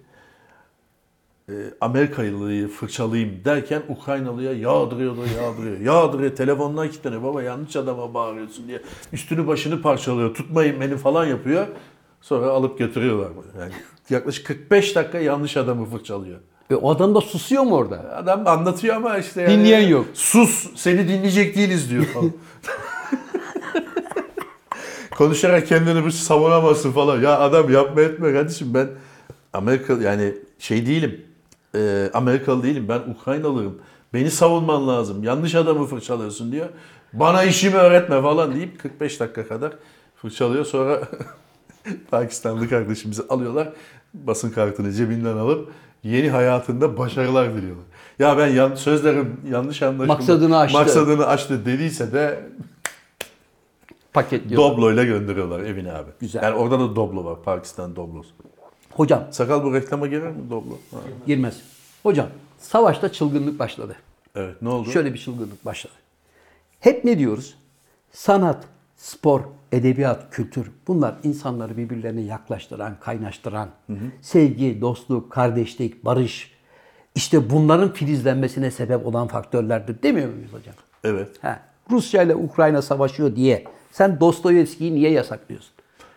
e, 1.49 1.53
Amerikalıyı 1.81 2.69
fırçalayayım 2.69 3.45
derken 3.45 3.83
Ukraynalıya 3.89 4.53
yağdırıyor 4.53 5.17
da 5.17 5.21
yağdırıyor. 5.43 5.81
Yağdırıyor. 5.81 6.37
Telefonuna 6.37 6.89
kilitleniyor. 6.91 7.23
Baba 7.23 7.43
yanlış 7.43 7.77
adama 7.77 8.15
bağırıyorsun 8.15 8.69
diye. 8.69 8.83
Üstünü 9.13 9.47
başını 9.47 9.83
parçalıyor. 9.83 10.35
Tutmayın 10.35 10.81
beni 10.81 10.97
falan 10.97 11.27
yapıyor. 11.27 11.67
Sonra 12.21 12.47
alıp 12.47 12.79
götürüyorlar. 12.79 13.29
Yani 13.61 13.73
yaklaşık 14.11 14.47
45 14.47 14.97
dakika 14.97 15.19
yanlış 15.19 15.57
adamı 15.57 15.87
fırçalıyor. 15.87 16.39
E, 16.71 16.75
o 16.75 16.91
adam 16.91 17.15
da 17.15 17.21
susuyor 17.21 17.63
mu 17.63 17.77
orada? 17.77 18.17
Adam 18.17 18.47
anlatıyor 18.47 18.97
ama 18.97 19.19
işte 19.19 19.43
yani, 19.43 19.53
Dinleyen 19.53 19.89
yok. 19.89 20.07
Sus 20.15 20.71
seni 20.75 21.09
dinleyecek 21.09 21.57
değiliz 21.57 21.91
diyor 21.91 22.05
falan. 22.05 22.33
Konuşarak 25.17 25.67
kendini 25.67 26.05
bir 26.05 26.11
savunamazsın 26.11 26.93
falan. 26.93 27.21
Ya 27.21 27.39
adam 27.39 27.73
yapma 27.73 28.01
etme 28.01 28.33
kardeşim 28.33 28.75
ben 28.75 28.89
Amerika 29.53 29.93
yani 29.93 30.35
şey 30.59 30.87
değilim. 30.87 31.25
e, 31.75 32.11
Amerikalı 32.15 32.63
değilim 32.63 32.87
ben 32.89 33.01
Ukraynalıyım. 33.15 33.79
Beni 34.15 34.31
savunman 34.31 34.89
lazım. 34.89 35.25
Yanlış 35.25 35.55
adamı 35.55 35.87
fırçalıyorsun 35.87 36.53
diyor. 36.53 36.69
Bana 37.13 37.45
işimi 37.45 37.77
öğretme 37.77 38.23
falan 38.23 38.55
deyip 38.55 38.79
45 38.79 39.21
dakika 39.21 39.49
kadar 39.49 39.73
fırçalıyor. 40.17 40.65
Sonra 40.65 41.01
Pakistanlı 42.11 42.69
kardeşimizi 42.69 43.23
alıyorlar. 43.29 43.73
Basın 44.15 44.51
kartını 44.51 44.93
cebinden 44.93 45.37
alıp 45.37 45.69
yeni 46.03 46.31
hayatında 46.31 46.99
başarılar 46.99 47.55
diliyorlar. 47.55 47.85
Ya 48.19 48.39
ben 48.39 48.47
yan, 48.47 48.75
sözlerim 48.75 49.41
yanlış 49.51 49.83
anlaşıldı. 49.83 50.07
Maksadını 50.07 50.59
aştı. 50.59 50.79
Maksadını 50.79 51.27
aştı 51.27 51.67
dediyse 51.67 52.13
de 52.13 52.41
Paketliyor. 54.13 54.63
Doblo'yla 54.63 55.05
gönderiyorlar 55.05 55.61
evine 55.61 55.93
abi. 55.93 56.11
Güzel. 56.21 56.43
Yani 56.43 56.55
orada 56.55 56.81
da 56.81 56.97
Doblo 56.97 57.25
var. 57.25 57.43
Pakistan 57.43 57.97
Doblosu. 57.97 58.31
Hocam 58.97 59.25
Sakal 59.31 59.65
bu 59.65 59.75
reklama 59.75 60.07
girer 60.07 60.31
mi 60.31 60.51
Doblo? 60.51 60.79
Ha. 60.91 60.99
girmez. 61.27 61.61
Hocam 62.03 62.27
savaşta 62.59 63.13
çılgınlık 63.13 63.59
başladı. 63.59 63.97
Evet 64.35 64.63
ne 64.63 64.69
oldu? 64.69 64.91
Şöyle 64.91 65.15
bir 65.15 65.19
çılgınlık 65.19 65.65
başladı. 65.65 65.93
Hep 66.81 67.05
ne 67.05 67.19
diyoruz? 67.19 67.55
Sanat, 68.13 68.65
spor, 68.97 69.41
edebiyat, 69.73 70.31
kültür 70.31 70.71
bunlar 70.89 71.15
insanları 71.23 71.77
birbirlerine 71.77 72.21
yaklaştıran, 72.21 72.97
kaynaştıran, 73.01 73.69
sevgi, 74.23 74.81
dostluk, 74.81 75.33
kardeşlik, 75.33 76.05
barış 76.05 76.53
işte 77.15 77.51
bunların 77.51 77.93
filizlenmesine 77.93 78.71
sebep 78.71 79.07
olan 79.07 79.29
faktörlerdir 79.29 80.03
demiyor 80.03 80.35
muyuz 80.35 80.53
hocam? 80.53 80.75
Evet. 81.05 81.29
Ha, 81.43 81.61
Rusya 81.91 82.23
ile 82.23 82.35
Ukrayna 82.35 82.83
savaşıyor 82.83 83.37
diye 83.37 83.65
sen 83.93 84.21
Dostoyevski'yi 84.21 84.95
niye 84.95 85.11
yasaklıyorsun? 85.11 85.76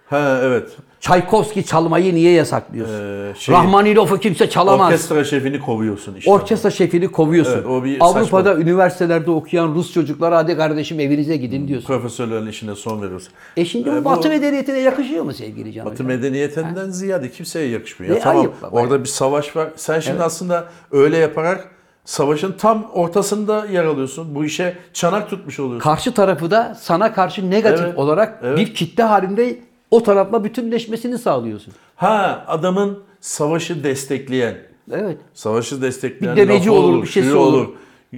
Ha 0.10 0.40
evet. 0.44 0.70
Çaykovski 1.00 1.66
çalmayı 1.66 2.16
niye 2.16 2.32
yasaklıyorsun? 2.32 2.94
Ee, 2.96 3.34
şey- 3.40 3.56
Rahmaninov'u 3.56 4.18
kimse 4.18 4.50
çalamaz. 4.50 4.88
Orkestra 4.88 5.24
şefini 5.24 5.60
kovuyorsun 5.60 6.16
işte. 6.16 6.32
Orkestra 6.32 6.70
şefini 6.72 7.08
kovuyorsun. 7.12 7.54
Evet, 7.54 7.66
o 7.66 7.84
bir 7.84 7.98
Avrupa'da 8.00 8.50
saçma. 8.50 8.64
üniversitelerde 8.64 9.32
okuyan 9.32 9.76
Rus 9.76 9.94
çocuklara 9.94 10.38
hadi 10.38 10.58
kardeşim 10.58 11.00
evinize 11.00 11.38
gidin 11.38 11.68
diyorsun. 11.68 11.88
Profesörlerin 11.88 12.48
işine 12.48 12.76
son 12.76 13.02
veriyorsun. 13.02 13.34
E 13.58 13.66
şimdi 13.66 13.90
Ee, 13.90 13.96
bu 14.02 14.06
Batı 14.06 14.30
medeniyetine 14.30 14.80
yakışıyor 14.80 15.24
mu 15.24 15.34
sevgili 15.34 15.74
Can 15.74 15.86
Batı 15.86 15.94
Hocam? 15.94 16.08
medeniyetinden 16.08 16.90
ziyade 16.90 17.32
kimseye 17.32 17.68
yakışmıyor. 17.68 18.14
E, 18.14 18.16
Ya 18.18 18.24
tamam 18.24 18.40
ayıp 18.40 18.54
orada 18.72 19.00
bir 19.04 19.10
savaş 19.10 19.56
var. 19.56 19.70
Sen 19.76 20.00
şimdi 20.00 20.24
aslında 20.24 20.66
öyle 20.92 21.18
yaparak 21.18 21.68
savaşın 22.06 22.52
tam 22.60 22.92
ortasında 22.94 23.66
yer 23.66 23.84
alıyorsun. 23.86 24.36
Bu 24.36 24.46
işe 24.46 24.78
çanak 24.94 25.30
tutmuş 25.30 25.60
oluyorsun. 25.60 25.80
Karşı 25.84 26.14
tarafı 26.14 26.52
da 26.52 26.78
sana 26.82 27.14
karşı 27.14 27.50
negatif 27.52 27.86
Evet, 27.86 27.98
olarak 27.98 28.40
evet. 28.44 28.58
bir 28.58 28.74
kitle 28.74 29.04
halinde 29.04 29.60
o 29.92 30.04
tarafla 30.04 30.44
bütünleşmesini 30.44 31.18
sağlıyorsun. 31.18 31.74
Ha 31.96 32.44
adamın 32.48 33.00
savaşı 33.22 33.84
destekleyen, 33.84 34.58
Evet. 34.92 35.18
savaşı 35.34 35.82
destekleyen 35.82 36.36
Bir 36.36 36.42
demeci 36.42 36.70
lafı 36.70 36.80
olur, 36.80 37.02
bir 37.04 37.08
şeysi 37.08 37.30
şuyu 37.30 37.42
olur. 37.42 37.68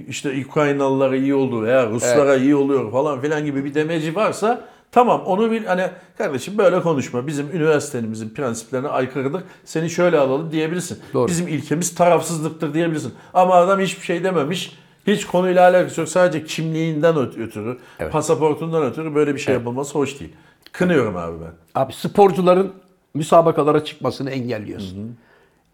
İşte 0.08 0.44
Ukraynalılara 0.48 1.16
iyi 1.16 1.34
oldu 1.34 1.62
veya 1.62 1.90
Ruslara 1.90 2.36
iyi 2.36 2.56
oluyor 2.56 2.92
falan 2.92 3.20
filan 3.20 3.44
gibi 3.44 3.64
bir 3.64 3.74
demeci 3.74 4.14
varsa 4.14 4.64
tamam 4.92 5.22
onu 5.26 5.50
bir 5.50 5.64
hani 5.64 5.86
kardeşim 6.18 6.58
böyle 6.58 6.80
konuşma. 6.82 7.26
Bizim 7.26 7.46
üniversitemizin 7.52 8.28
prensiplerine 8.28 8.88
aykırıdır. 8.88 9.42
Seni 9.64 9.90
şöyle 9.90 10.18
alalım 10.18 10.52
diyebilirsin. 10.52 10.98
Doğru. 11.14 11.28
Bizim 11.28 11.48
ilkemiz 11.48 11.94
tarafsızlıktır 11.94 12.74
diyebilirsin. 12.74 13.14
Ama 13.34 13.54
adam 13.54 13.80
hiçbir 13.80 14.04
şey 14.04 14.24
dememiş. 14.24 14.78
Hiç 15.06 15.24
konuyla 15.24 15.62
alakası 15.70 16.00
yok. 16.00 16.08
Sadece 16.08 16.44
kimliğinden 16.44 17.16
öt- 17.16 17.38
ötürü, 17.38 17.78
pasaportundan 18.10 18.82
ötürü 18.82 19.14
böyle 19.14 19.34
bir 19.34 19.40
şey 19.40 19.54
yapılması 19.54 19.98
hoş 19.98 20.20
değil. 20.20 20.32
Kınıyorum 20.72 21.16
abi 21.16 21.36
ben. 21.44 21.52
Abi 21.74 21.92
sporcuların 21.92 22.72
müsabakalara 23.14 23.84
çıkmasını 23.84 24.30
engelliyorsun. 24.30 25.16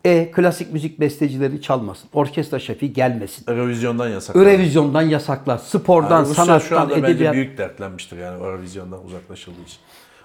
E 0.05 0.31
klasik 0.31 0.73
müzik 0.73 1.01
bestecileri 1.01 1.63
çalmasın. 1.63 2.11
Orkestra 2.13 2.59
şefi 2.59 2.93
gelmesin. 2.93 3.51
Eurovizyondan 3.51 4.09
yasak. 4.09 4.37
Eurovizyondan 4.37 5.03
yasaklar. 5.03 5.59
Spordan, 5.59 6.21
Rusya 6.23 6.35
şu 6.35 6.47
sanattan, 6.47 6.77
anda 6.77 6.95
bence 6.97 7.07
edebiyat. 7.07 7.35
büyük 7.35 7.59
dertlenmiştir 7.59 8.17
yani 8.19 8.43
Eurovizyondan 8.43 9.05
uzaklaşıldığı 9.05 9.63
için. 9.63 9.79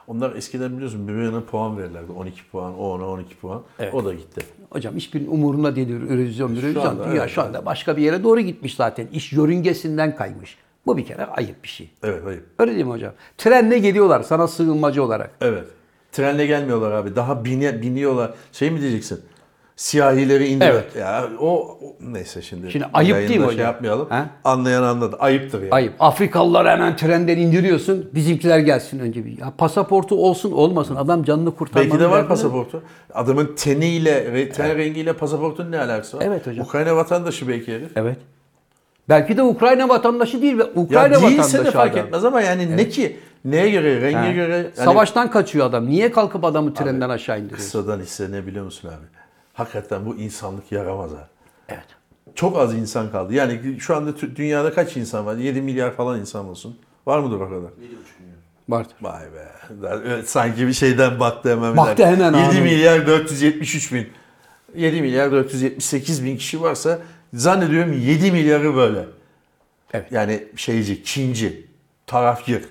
Onlar 0.07 0.35
eskiden 0.35 0.75
biliyorsun 0.75 1.07
birbirine 1.07 1.41
puan 1.41 1.77
verirlerdi. 1.77 2.11
12 2.11 2.45
puan, 2.51 2.79
o 2.79 2.89
ona 2.89 3.07
12 3.07 3.35
puan. 3.35 3.61
Evet. 3.79 3.93
O 3.93 4.05
da 4.05 4.13
gitti. 4.13 4.41
Hocam 4.69 4.95
hiçbirinin 4.95 5.31
umurunda 5.31 5.75
değil 5.75 5.89
Eurovision, 5.89 6.55
Eurovision. 6.55 6.85
anda, 6.85 7.05
Dünya 7.05 7.21
evet, 7.21 7.31
şu 7.31 7.41
anda 7.41 7.65
başka 7.65 7.97
bir 7.97 8.01
yere 8.01 8.23
doğru 8.23 8.39
gitmiş 8.39 8.75
zaten. 8.75 9.07
İş 9.07 9.33
yörüngesinden 9.33 10.15
kaymış. 10.15 10.57
Bu 10.85 10.97
bir 10.97 11.05
kere 11.05 11.25
ayıp 11.25 11.63
bir 11.63 11.67
şey. 11.67 11.89
Evet, 12.03 12.21
hayır. 12.25 12.41
Öyle 12.59 12.71
değil 12.75 12.85
mi 12.85 12.91
hocam? 12.91 13.13
Trenle 13.37 13.79
geliyorlar 13.79 14.21
sana 14.23 14.47
sığınmacı 14.47 15.03
olarak. 15.03 15.31
Evet. 15.41 15.65
Trenle 16.11 16.45
gelmiyorlar 16.45 16.91
abi. 16.91 17.15
Daha 17.15 17.45
bine, 17.45 17.81
biniyorlar. 17.81 18.33
Şey 18.51 18.71
mi 18.71 18.81
diyeceksin? 18.81 19.21
Siyahileri 19.75 20.47
indir. 20.47 20.65
Evet. 20.65 20.95
Ya 20.95 21.27
o, 21.39 21.47
o- 21.49 21.77
neyse 21.99 22.41
şimdi. 22.41 22.71
Şimdi 22.71 22.85
ayıp 22.93 23.15
değil 23.15 23.25
mi 23.29 23.31
yayında 23.33 23.45
hocam? 23.45 23.57
Şey 23.57 23.65
yapmayalım. 23.65 24.09
Ha? 24.09 24.29
Anlayan 24.43 24.83
anladı. 24.83 25.15
Ayıptır 25.19 25.61
yani. 25.61 25.71
Ayıp. 25.71 25.93
Afrikalıları 25.99 26.69
hemen 26.69 26.95
trenden 26.95 27.37
indiriyorsun. 27.37 28.09
Bizimkiler 28.13 28.59
gelsin 28.59 28.99
önce 28.99 29.25
bir. 29.25 29.37
Ya 29.37 29.53
pasaportu 29.57 30.15
olsun 30.15 30.51
olmasın. 30.51 30.95
Adam 30.95 31.23
canını 31.23 31.55
kurtarmanın 31.55 31.91
Belki 31.91 32.03
de 32.03 32.09
var 32.09 32.27
pasaportu. 32.27 32.83
Adamın 33.13 33.55
teniyle, 33.55 34.49
ten 34.49 34.77
rengiyle 34.77 35.13
pasaportun 35.13 35.71
ne 35.71 35.79
alakası 35.79 36.17
var? 36.17 36.23
Evet 36.27 36.47
hocam. 36.47 36.65
Ukrayna 36.65 36.95
vatandaşı 36.95 37.47
belki 37.47 37.73
herif. 37.73 37.91
Evet. 37.95 38.17
Belki 39.09 39.37
de 39.37 39.43
Ukrayna 39.43 39.89
vatandaşı 39.89 40.41
değil 40.41 40.57
ve 40.57 40.63
Ukrayna 40.63 41.13
Ya 41.15 41.21
vatandaşı 41.21 41.65
de 41.65 41.71
fark 41.71 41.93
adam. 41.93 42.05
etmez 42.05 42.25
ama 42.25 42.41
yani 42.41 42.77
ne 42.77 42.89
ki? 42.89 43.19
Neye 43.45 43.69
göre? 43.69 44.01
Renge 44.01 44.17
Ha. 44.17 44.31
göre? 44.31 44.55
Yani 44.57 44.67
Savaştan 44.75 45.31
kaçıyor 45.31 45.65
adam. 45.65 45.85
Niye 45.89 46.11
kalkıp 46.11 46.43
adamı 46.43 46.73
trenden 46.73 47.09
aşağı 47.09 47.39
indiriyor? 47.39 47.57
Kısadan 47.57 47.99
hisse 47.99 48.31
ne 48.31 48.47
biliyor 48.47 48.65
musun 48.65 48.87
abi? 48.89 49.05
Hakikaten 49.53 50.05
bu 50.05 50.15
insanlık 50.15 50.71
yaramaz 50.71 51.11
ha. 51.11 51.27
Evet. 51.69 51.85
Çok 52.35 52.57
az 52.57 52.73
insan 52.75 53.11
kaldı. 53.11 53.33
Yani 53.33 53.59
şu 53.79 53.95
anda 53.95 54.11
dünyada 54.35 54.73
kaç 54.73 54.97
insan 54.97 55.25
var? 55.25 55.35
7 55.35 55.61
milyar 55.61 55.91
falan 55.91 56.19
insan 56.19 56.45
olsun. 56.49 56.77
Var 57.05 57.19
mıdır 57.19 57.35
o 57.39 57.49
kadar? 57.49 57.71
Vardır. 58.69 58.93
Vay 59.01 59.21
be. 59.21 59.47
Evet, 60.05 60.29
Sanki 60.29 60.67
bir 60.67 60.73
şeyden 60.73 61.19
baktı 61.19 61.51
hemen. 61.51 61.77
Baktı 61.77 62.05
hemen 62.05 62.33
7 62.33 62.37
anında. 62.37 62.61
milyar 62.61 63.07
473 63.07 63.93
bin. 63.93 64.07
7 64.75 65.01
milyar 65.01 65.31
478 65.31 66.25
bin 66.25 66.37
kişi 66.37 66.61
varsa 66.61 66.99
zannediyorum 67.33 67.93
7 67.93 68.31
milyarı 68.31 68.75
böyle. 68.75 69.05
Evet. 69.93 70.11
Yani 70.11 70.43
şeyci, 70.55 71.03
Çinci, 71.03 71.67
tarafgir. 72.07 72.65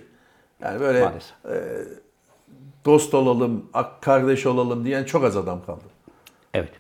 Yani 0.61 0.81
böyle 0.81 1.01
Maalesef. 1.01 1.33
dost 2.85 3.15
olalım, 3.15 3.67
kardeş 4.01 4.47
olalım 4.47 4.85
diyen 4.85 5.05
çok 5.05 5.25
az 5.25 5.37
adam 5.37 5.67
kaldı. 5.67 5.85
Evet. 6.55 6.73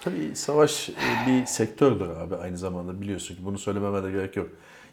Tabii 0.00 0.36
savaş 0.36 0.88
e, 0.88 0.94
bir 1.26 1.46
sektördür 1.46 2.08
abi 2.08 2.36
aynı 2.36 2.58
zamanda 2.58 3.00
biliyorsun 3.00 3.34
ki 3.34 3.44
bunu 3.44 3.58
söylememe 3.58 4.02
de 4.02 4.10
gerek 4.10 4.36
yok. 4.36 4.48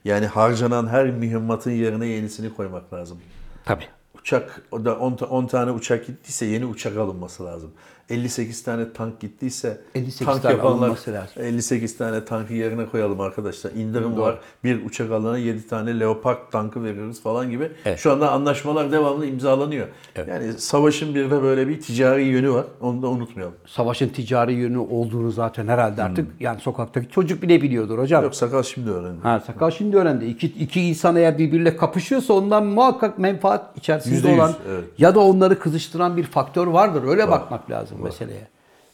Yani 0.05 0.25
harcanan 0.25 0.87
her 0.87 1.05
mühimmatın 1.05 1.71
yerine 1.71 2.05
yenisini 2.07 2.53
koymak 2.53 2.93
lazım. 2.93 3.21
Tabii. 3.65 3.87
Uçak, 4.19 4.61
o 4.71 4.85
da 4.85 4.99
10, 4.99 5.15
ta- 5.15 5.25
10 5.25 5.45
tane 5.47 5.71
uçak 5.71 6.07
gittiyse 6.07 6.45
yeni 6.45 6.65
uçak 6.65 6.97
alınması 6.97 7.45
lazım. 7.45 7.71
58 8.09 8.63
tane 8.63 8.93
tank 8.93 9.19
gittiyse 9.19 9.81
58 9.95 10.25
tank 10.27 10.41
tane 10.41 10.55
yapanlar 10.55 10.77
alınması 10.77 11.13
lazım. 11.13 11.43
58 11.43 11.97
tane 11.97 12.25
tankı 12.25 12.53
yerine 12.53 12.85
koyalım 12.85 13.21
arkadaşlar. 13.21 13.71
İndirim 13.71 14.17
var. 14.17 14.39
Bir 14.63 14.85
uçak 14.85 15.11
alana 15.11 15.37
7 15.37 15.67
tane 15.67 15.99
Leopard 15.99 16.51
tankı 16.51 16.83
veriyoruz 16.83 17.21
falan 17.21 17.49
gibi. 17.49 17.71
Evet. 17.85 17.99
Şu 17.99 18.11
anda 18.11 18.31
anlaşmalar 18.31 18.91
devamlı 18.91 19.25
imzalanıyor. 19.25 19.87
Evet. 20.15 20.27
Yani 20.27 20.53
savaşın 20.53 21.15
bir 21.15 21.31
de 21.31 21.41
böyle 21.41 21.67
bir 21.67 21.81
ticari 21.81 22.23
yönü 22.23 22.51
var. 22.51 22.65
Onu 22.81 23.01
da 23.01 23.07
unutmayalım. 23.07 23.55
Savaşın 23.65 24.09
ticari 24.09 24.53
yönü 24.53 24.77
olduğunu 24.77 25.31
zaten 25.31 25.67
herhalde 25.67 26.03
artık 26.03 26.27
yani 26.39 26.59
sokaktaki 26.59 27.09
çocuk 27.09 27.41
bile 27.41 27.61
biliyordur 27.61 27.99
hocam. 27.99 28.23
Yok 28.23 28.35
sakal 28.35 28.63
şimdi 28.63 28.89
öğrendi. 28.89 29.21
Ha 29.23 29.43
sakal 29.47 29.71
şimdi 29.71 29.97
öğrendi. 29.97 30.25
İki, 30.25 30.47
iki 30.47 30.81
insan 30.81 31.15
eğer 31.15 31.37
birbiriyle 31.37 31.77
kapışıyorsa 31.77 32.33
ondan 32.33 32.65
muhakkak 32.65 33.19
menfaat 33.19 33.77
içerisinde 33.77 34.15
Yüzde 34.15 34.29
yüz, 34.29 34.37
olan 34.39 34.53
evet. 34.69 34.83
ya 34.97 35.15
da 35.15 35.19
onları 35.19 35.59
kızıştıran 35.59 36.17
bir 36.17 36.23
faktör 36.23 36.67
vardır. 36.67 37.03
Öyle 37.07 37.29
bakmak 37.29 37.71
lazım 37.71 37.97
meseleye. 38.03 38.47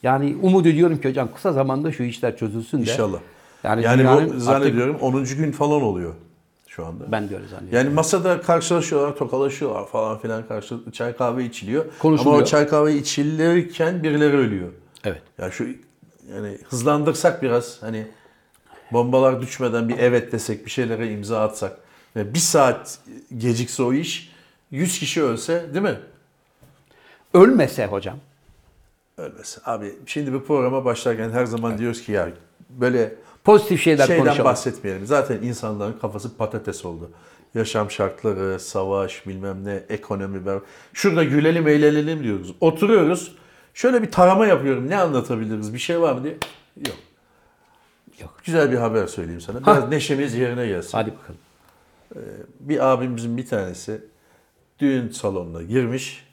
Yani 0.03 0.37
umut 0.41 0.65
ediyorum 0.65 1.01
ki 1.01 1.09
hocam 1.09 1.29
kısa 1.35 1.53
zamanda 1.53 1.91
şu 1.91 2.03
işler 2.03 2.37
çözülsün 2.37 2.77
de. 2.77 2.81
İnşallah. 2.81 3.19
Yani, 3.63 3.83
Yani, 3.83 4.05
bu 4.05 4.09
artık- 4.09 4.39
zannediyorum 4.41 4.95
10. 5.01 5.35
gün 5.35 5.51
falan 5.51 5.81
oluyor 5.81 6.13
şu 6.67 6.85
anda. 6.85 7.11
ben 7.11 7.29
de 7.29 7.35
öyle 7.35 7.47
zannediyorum. 7.47 7.85
Yani 7.85 7.95
masada 7.95 8.41
karşılaşıyorlar, 8.41 9.15
tokalaşıyorlar 9.15 9.87
falan 9.87 10.19
filan 10.19 10.47
karşı 10.47 10.75
çay 10.93 11.17
kahve 11.17 11.45
içiliyor. 11.45 11.85
Konuşuluyor. 11.99 12.35
Ama 12.35 12.43
o 12.43 12.45
çay 12.45 12.67
kahve 12.67 12.95
içilirken 12.95 14.03
birileri 14.03 14.37
ölüyor. 14.37 14.67
Evet. 15.03 15.21
Ya 15.37 15.51
şu 15.51 15.67
yani 16.35 16.57
hızlandırsak 16.69 17.41
biraz 17.41 17.77
hani 17.83 18.07
bombalar 18.91 19.41
düşmeden 19.41 19.89
bir 19.89 19.97
evet 19.97 20.31
desek 20.31 20.65
bir 20.65 20.71
şeylere 20.71 21.11
imza 21.11 21.39
atsak 21.39 21.77
ve 22.15 22.33
bir 22.33 22.39
saat 22.39 22.99
gecikse 23.37 23.83
o 23.83 23.93
iş 23.93 24.31
100 24.71 24.99
kişi 24.99 25.23
ölse 25.23 25.65
değil 25.73 25.83
mi? 25.83 25.99
Ölmese 27.33 27.85
hocam. 27.85 28.17
Ölmese. 29.17 29.61
Abi 29.65 29.95
şimdi 30.05 30.33
bu 30.33 30.43
programa 30.45 30.85
başlarken 30.85 31.29
her 31.29 31.45
zaman 31.45 31.77
diyoruz 31.77 32.01
ki 32.01 32.11
ya 32.11 32.29
böyle 32.69 33.15
Pozitif 33.43 33.81
şeyler 33.81 34.07
şeyden 34.07 34.23
konuşalım. 34.23 34.45
bahsetmeyelim. 34.45 35.05
Zaten 35.05 35.41
insanların 35.41 35.93
kafası 35.99 36.37
patates 36.37 36.85
oldu. 36.85 37.11
Yaşam 37.55 37.91
şartları, 37.91 38.59
savaş, 38.59 39.27
bilmem 39.27 39.65
ne, 39.65 39.83
ekonomi. 39.89 40.45
ben- 40.45 40.61
Şurada 40.93 41.23
gülelim, 41.23 41.67
eğlenelim 41.67 42.23
diyoruz. 42.23 42.55
Oturuyoruz. 42.61 43.35
Şöyle 43.73 44.01
bir 44.01 44.11
tarama 44.11 44.45
yapıyorum. 44.47 44.89
Ne 44.89 44.97
anlatabiliriz? 44.97 45.73
Bir 45.73 45.79
şey 45.79 46.01
var 46.01 46.13
mı 46.13 46.23
diye. 46.23 46.37
Yok. 46.87 46.95
Yok. 48.21 48.33
Güzel 48.45 48.71
bir 48.71 48.77
haber 48.77 49.07
söyleyeyim 49.07 49.41
sana. 49.41 49.61
Biraz 49.61 49.89
neşemiz 49.89 50.33
yerine 50.35 50.67
gelsin. 50.67 50.91
Hadi 50.91 51.11
bakalım. 51.11 51.39
Bir 52.59 52.87
abimizin 52.93 53.37
bir 53.37 53.45
tanesi 53.47 54.01
düğün 54.79 55.09
salonuna 55.09 55.61
girmiş. 55.63 56.27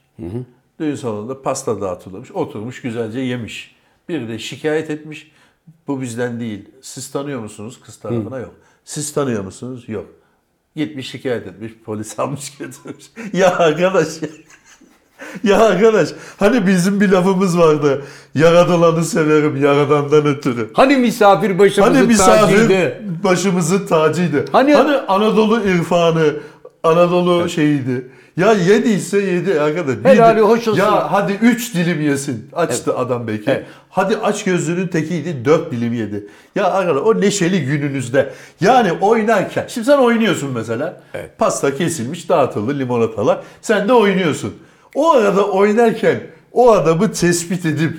Düğün 0.80 0.94
salonunda 0.94 1.42
pasta 1.42 1.80
dağıtılmış. 1.80 2.32
Oturmuş 2.32 2.82
güzelce 2.82 3.20
yemiş. 3.20 3.74
Bir 4.08 4.28
de 4.28 4.38
şikayet 4.38 4.90
etmiş. 4.90 5.30
Bu 5.88 6.00
bizden 6.00 6.40
değil. 6.40 6.64
Siz 6.82 7.10
tanıyor 7.12 7.40
musunuz? 7.40 7.80
Kız 7.84 7.96
tarafına 7.96 8.38
yok. 8.38 8.54
Siz 8.84 9.12
tanıyor 9.12 9.44
musunuz? 9.44 9.84
Yok. 9.88 10.06
Gitmiş 10.76 11.10
şikayet 11.10 11.46
etmiş. 11.46 11.72
Polis 11.84 12.18
almış 12.18 12.56
götürmüş. 12.58 13.04
ya 13.32 13.56
arkadaş 13.58 14.22
ya. 14.22 14.28
Ya 15.44 15.60
arkadaş 15.64 16.08
hani 16.38 16.66
bizim 16.66 17.00
bir 17.00 17.08
lafımız 17.08 17.58
vardı. 17.58 18.04
Yaradılanı 18.34 19.04
severim 19.04 19.62
yaradandan 19.64 20.26
ötürü. 20.26 20.70
Hani 20.74 20.96
misafir 20.96 21.58
başımızın 21.58 21.94
Hani 21.94 22.06
misafir 22.06 22.56
tacıydı. 22.56 23.00
başımızın 23.24 23.86
tacıydı. 23.86 24.44
Hani- 24.52 24.74
Hani, 24.74 24.96
Anadolu 24.96 25.60
irfanı, 25.68 26.34
Anadolu 26.84 27.48
şeyiydi. 27.48 28.08
Ya 28.36 28.52
yediyse 28.52 29.18
yedi 29.18 29.60
arkadaş. 29.60 29.96
Bir 29.96 30.04
Helali 30.04 30.40
hoş 30.40 30.68
olsun. 30.68 30.80
Ya 30.80 31.12
hadi 31.12 31.32
üç 31.32 31.74
dilim 31.74 32.00
yesin. 32.00 32.48
Açtı 32.52 32.98
adam 32.98 33.26
belki. 33.26 33.50
Evet. 33.50 33.66
Hadi 33.90 34.16
aç 34.16 34.44
gözlünün 34.44 34.86
tekiydi 34.88 35.44
dört 35.44 35.72
dilim 35.72 35.92
yedi. 35.92 36.26
Ya 36.54 36.72
arkadaş 36.72 37.02
o 37.02 37.20
neşeli 37.20 37.64
gününüzde. 37.64 38.32
Yani 38.60 38.92
oynarken. 38.92 39.64
Şimdi 39.68 39.86
sen 39.86 39.98
oynuyorsun 39.98 40.50
mesela. 40.54 41.02
Pasta 41.38 41.76
kesilmiş 41.76 42.28
dağıtıldı 42.28 42.78
limonatalar. 42.78 43.40
Sen 43.62 43.88
de 43.88 43.92
oynuyorsun. 43.92 44.54
O 44.94 45.12
arada 45.12 45.46
oynarken 45.46 46.20
o 46.52 46.72
adamı 46.72 47.12
tespit 47.12 47.66
edip 47.66 47.96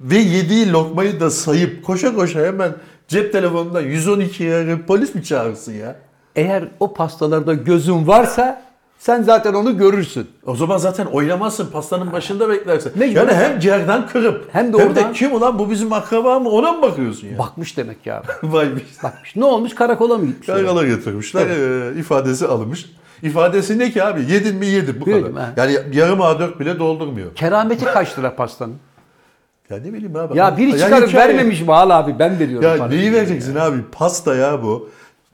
ve 0.00 0.16
yediği 0.16 0.72
lokmayı 0.72 1.20
da 1.20 1.30
sayıp 1.30 1.84
koşa 1.84 2.14
koşa 2.14 2.40
hemen 2.40 2.72
cep 3.08 3.32
telefonundan 3.32 3.84
112'ye 3.84 4.54
arayıp 4.54 4.88
polis 4.88 5.14
mi 5.14 5.24
çağırsın 5.24 5.72
ya? 5.72 5.96
Eğer 6.40 6.64
o 6.80 6.94
pastalarda 6.94 7.54
gözün 7.54 8.06
varsa 8.06 8.62
sen 8.98 9.22
zaten 9.22 9.54
onu 9.54 9.78
görürsün. 9.78 10.26
O 10.46 10.56
zaman 10.56 10.76
zaten 10.78 11.06
oynamazsın 11.06 11.66
pastanın 11.70 12.12
başında 12.12 12.48
beklersin. 12.48 12.92
Mecbur. 12.96 13.16
yani 13.16 13.32
hem 13.34 13.58
cerden 13.60 14.06
kırıp 14.08 14.48
Hem 14.52 14.72
de 14.72 14.76
oradan- 14.76 15.12
kim 15.12 15.32
ulan 15.34 15.58
bu 15.58 15.70
bizim 15.70 15.92
akraba 15.92 16.38
mı 16.40 16.48
ona 16.48 16.72
mı 16.72 16.82
bakıyorsun 16.82 17.28
ya? 17.28 17.38
Bakmış 17.38 17.76
demek 17.76 18.06
ya. 18.06 18.22
Vay 18.42 18.76
be. 18.76 18.80
Bakmış. 19.02 19.36
Ne 19.36 19.44
olmuş? 19.44 19.74
Karakola 19.74 20.18
mı 20.18 20.26
gitmiş? 20.26 20.46
Karakola 20.46 20.84
götürmüşler 20.84 21.46
e, 21.46 21.98
ifadesi 21.98 22.46
alınmış. 22.46 22.86
İfadesi 23.22 23.78
ne 23.78 23.90
ki 23.90 24.04
abi? 24.04 24.20
Yedin 24.32 24.56
mi 24.56 24.66
yedin 24.66 25.00
bu 25.06 25.10
Yedim, 25.10 25.22
kadar. 25.34 25.44
ha. 25.44 25.52
Yani 25.56 25.78
yarım 25.92 26.18
A4 26.20 26.58
bile 26.58 26.78
doldurmuyor. 26.78 27.34
Kerameti 27.34 27.84
kaç 27.84 28.18
lira 28.18 28.36
pastanın? 28.36 28.76
Ya 29.70 29.76
ne 29.76 29.92
bileyim 29.92 30.16
abi. 30.16 30.38
Ya 30.38 30.56
biri 30.56 30.70
Yani 30.70 30.80
çıkarıp 30.80 31.08
hikaye- 31.08 31.28
vermemiş 31.28 31.60
mi? 31.60 31.66
Abi 31.74 32.18
ben 32.18 32.38
veriyorum. 32.38 32.78
Ya 32.80 32.86
neyi 32.86 33.12
vereceksin 33.12 33.56
abi? 33.56 33.76
Pasta 33.92 34.34
ya 34.34 34.62
bu. 34.62 34.90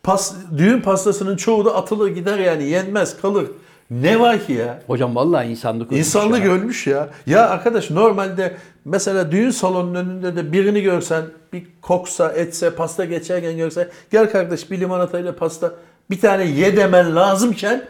Pas, 0.07 0.35
düğün 0.59 0.81
pastasının 0.81 1.37
çoğu 1.37 1.65
da 1.65 1.75
atılır 1.75 2.09
gider 2.09 2.39
yani 2.39 2.65
yenmez 2.65 3.21
kalır. 3.21 3.47
Ne 3.91 4.21
var 4.21 4.47
ki 4.47 4.53
ya? 4.53 4.83
Hocam 4.87 5.17
vallahi 5.17 5.49
insanlık 5.49 5.93
ölmüş 5.93 6.07
İnsanlık 6.07 6.45
ya. 6.45 6.51
ölmüş 6.51 6.87
ya. 6.87 7.09
Ya 7.27 7.49
arkadaş 7.49 7.91
normalde 7.91 8.57
mesela 8.85 9.33
düğün 9.33 9.51
salonunun 9.51 9.95
önünde 9.95 10.37
de 10.37 10.53
birini 10.53 10.83
görsen 10.83 11.25
bir 11.53 11.67
koksa 11.83 12.33
etse 12.33 12.75
pasta 12.75 13.05
geçerken 13.05 13.57
görsen 13.57 13.89
gel 14.13 14.31
kardeş 14.31 14.71
bir 14.71 14.81
limonatayla 14.81 15.37
pasta 15.37 15.73
bir 16.11 16.21
tane 16.21 16.45
ye 16.45 16.77
demen 16.77 17.17
lazımken 17.17 17.85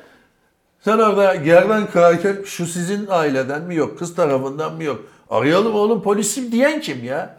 Sen 0.81 0.99
orada 0.99 1.35
yerden 1.35 1.87
kırarken 1.87 2.37
şu 2.45 2.67
sizin 2.67 3.07
aileden 3.11 3.63
mi 3.63 3.75
yok, 3.75 3.99
kız 3.99 4.15
tarafından 4.15 4.75
mı 4.75 4.85
yok? 4.85 5.01
Arayalım 5.31 5.75
oğlum 5.75 6.03
polisim 6.03 6.53
diyen 6.53 6.81
kim 6.81 7.05
ya? 7.05 7.37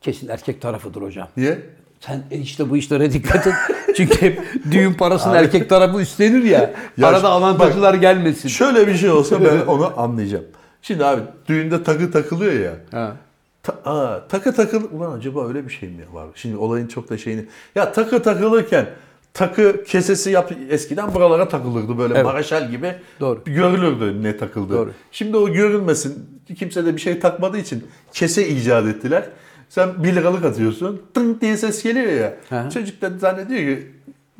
Kesin 0.00 0.28
erkek 0.28 0.62
tarafıdır 0.62 1.02
hocam. 1.02 1.28
Niye? 1.36 1.77
Sen 2.00 2.22
işte 2.30 2.70
bu 2.70 2.76
işlere 2.76 3.12
dikkat 3.12 3.46
et. 3.46 3.54
Çünkü 3.96 4.22
hep 4.22 4.40
düğün 4.70 4.94
parasını 4.94 5.32
Abi. 5.32 5.38
erkek 5.38 5.68
tarafı 5.68 6.00
üstlenir 6.00 6.42
ya. 6.42 6.74
Ya 6.98 7.08
Arada 7.08 7.28
avantajlar 7.28 7.94
gelmesin. 7.94 8.48
Şöyle 8.48 8.86
bir 8.86 8.94
şey 8.96 9.10
olsa 9.10 9.44
ben 9.44 9.60
onu 9.66 9.92
anlayacağım. 10.00 10.44
Şimdi 10.82 11.04
abi 11.04 11.20
düğünde 11.48 11.82
takı 11.82 12.10
takılıyor 12.10 12.52
ya. 12.52 12.72
Ha. 12.90 13.12
Ta- 13.62 13.90
aa, 13.90 14.28
takı 14.28 14.54
takıl 14.54 14.82
ulan 14.92 15.18
acaba 15.18 15.48
öyle 15.48 15.64
bir 15.66 15.72
şey 15.72 15.88
mi 15.88 16.04
var? 16.12 16.26
Şimdi 16.34 16.56
olayın 16.56 16.86
çok 16.86 17.10
da 17.10 17.18
şeyini. 17.18 17.44
Ya 17.74 17.92
takı 17.92 18.22
takılırken 18.22 18.86
takı 19.34 19.84
kesesi 19.84 20.30
yap 20.30 20.52
eskiden 20.70 21.14
buralara 21.14 21.48
takılırdı 21.48 21.98
böyle 21.98 22.14
Evet. 22.14 22.24
maraşal 22.24 22.70
gibi. 22.70 22.94
Doğru. 23.20 23.42
Görülürdü 23.44 24.22
ne 24.22 24.36
takıldı. 24.36 24.72
Doğru. 24.72 24.92
Şimdi 25.12 25.36
o 25.36 25.52
görünmesin. 25.52 26.40
Kimse 26.58 26.86
de 26.86 26.96
bir 26.96 27.00
şey 27.00 27.18
takmadığı 27.20 27.58
için 27.58 27.86
kese 28.12 28.48
icat 28.48 28.86
ettiler. 28.86 29.24
Sen 29.68 30.04
1 30.04 30.14
liralık 30.16 30.44
atıyorsun. 30.44 31.02
Tın 31.14 31.40
diye 31.40 31.56
ses 31.56 31.82
geliyor 31.82 32.12
ya. 32.12 32.36
Hı. 32.48 32.70
Çocuk 32.70 33.02
da 33.02 33.10
zannediyor 33.18 33.60
ki 33.60 33.92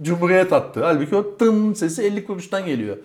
Cumhuriyet 0.02 0.52
attı. 0.52 0.84
Halbuki 0.84 1.16
o 1.16 1.36
tın 1.36 1.74
sesi 1.74 2.02
50 2.02 2.26
kuruştan 2.26 2.66
geliyor. 2.66 2.96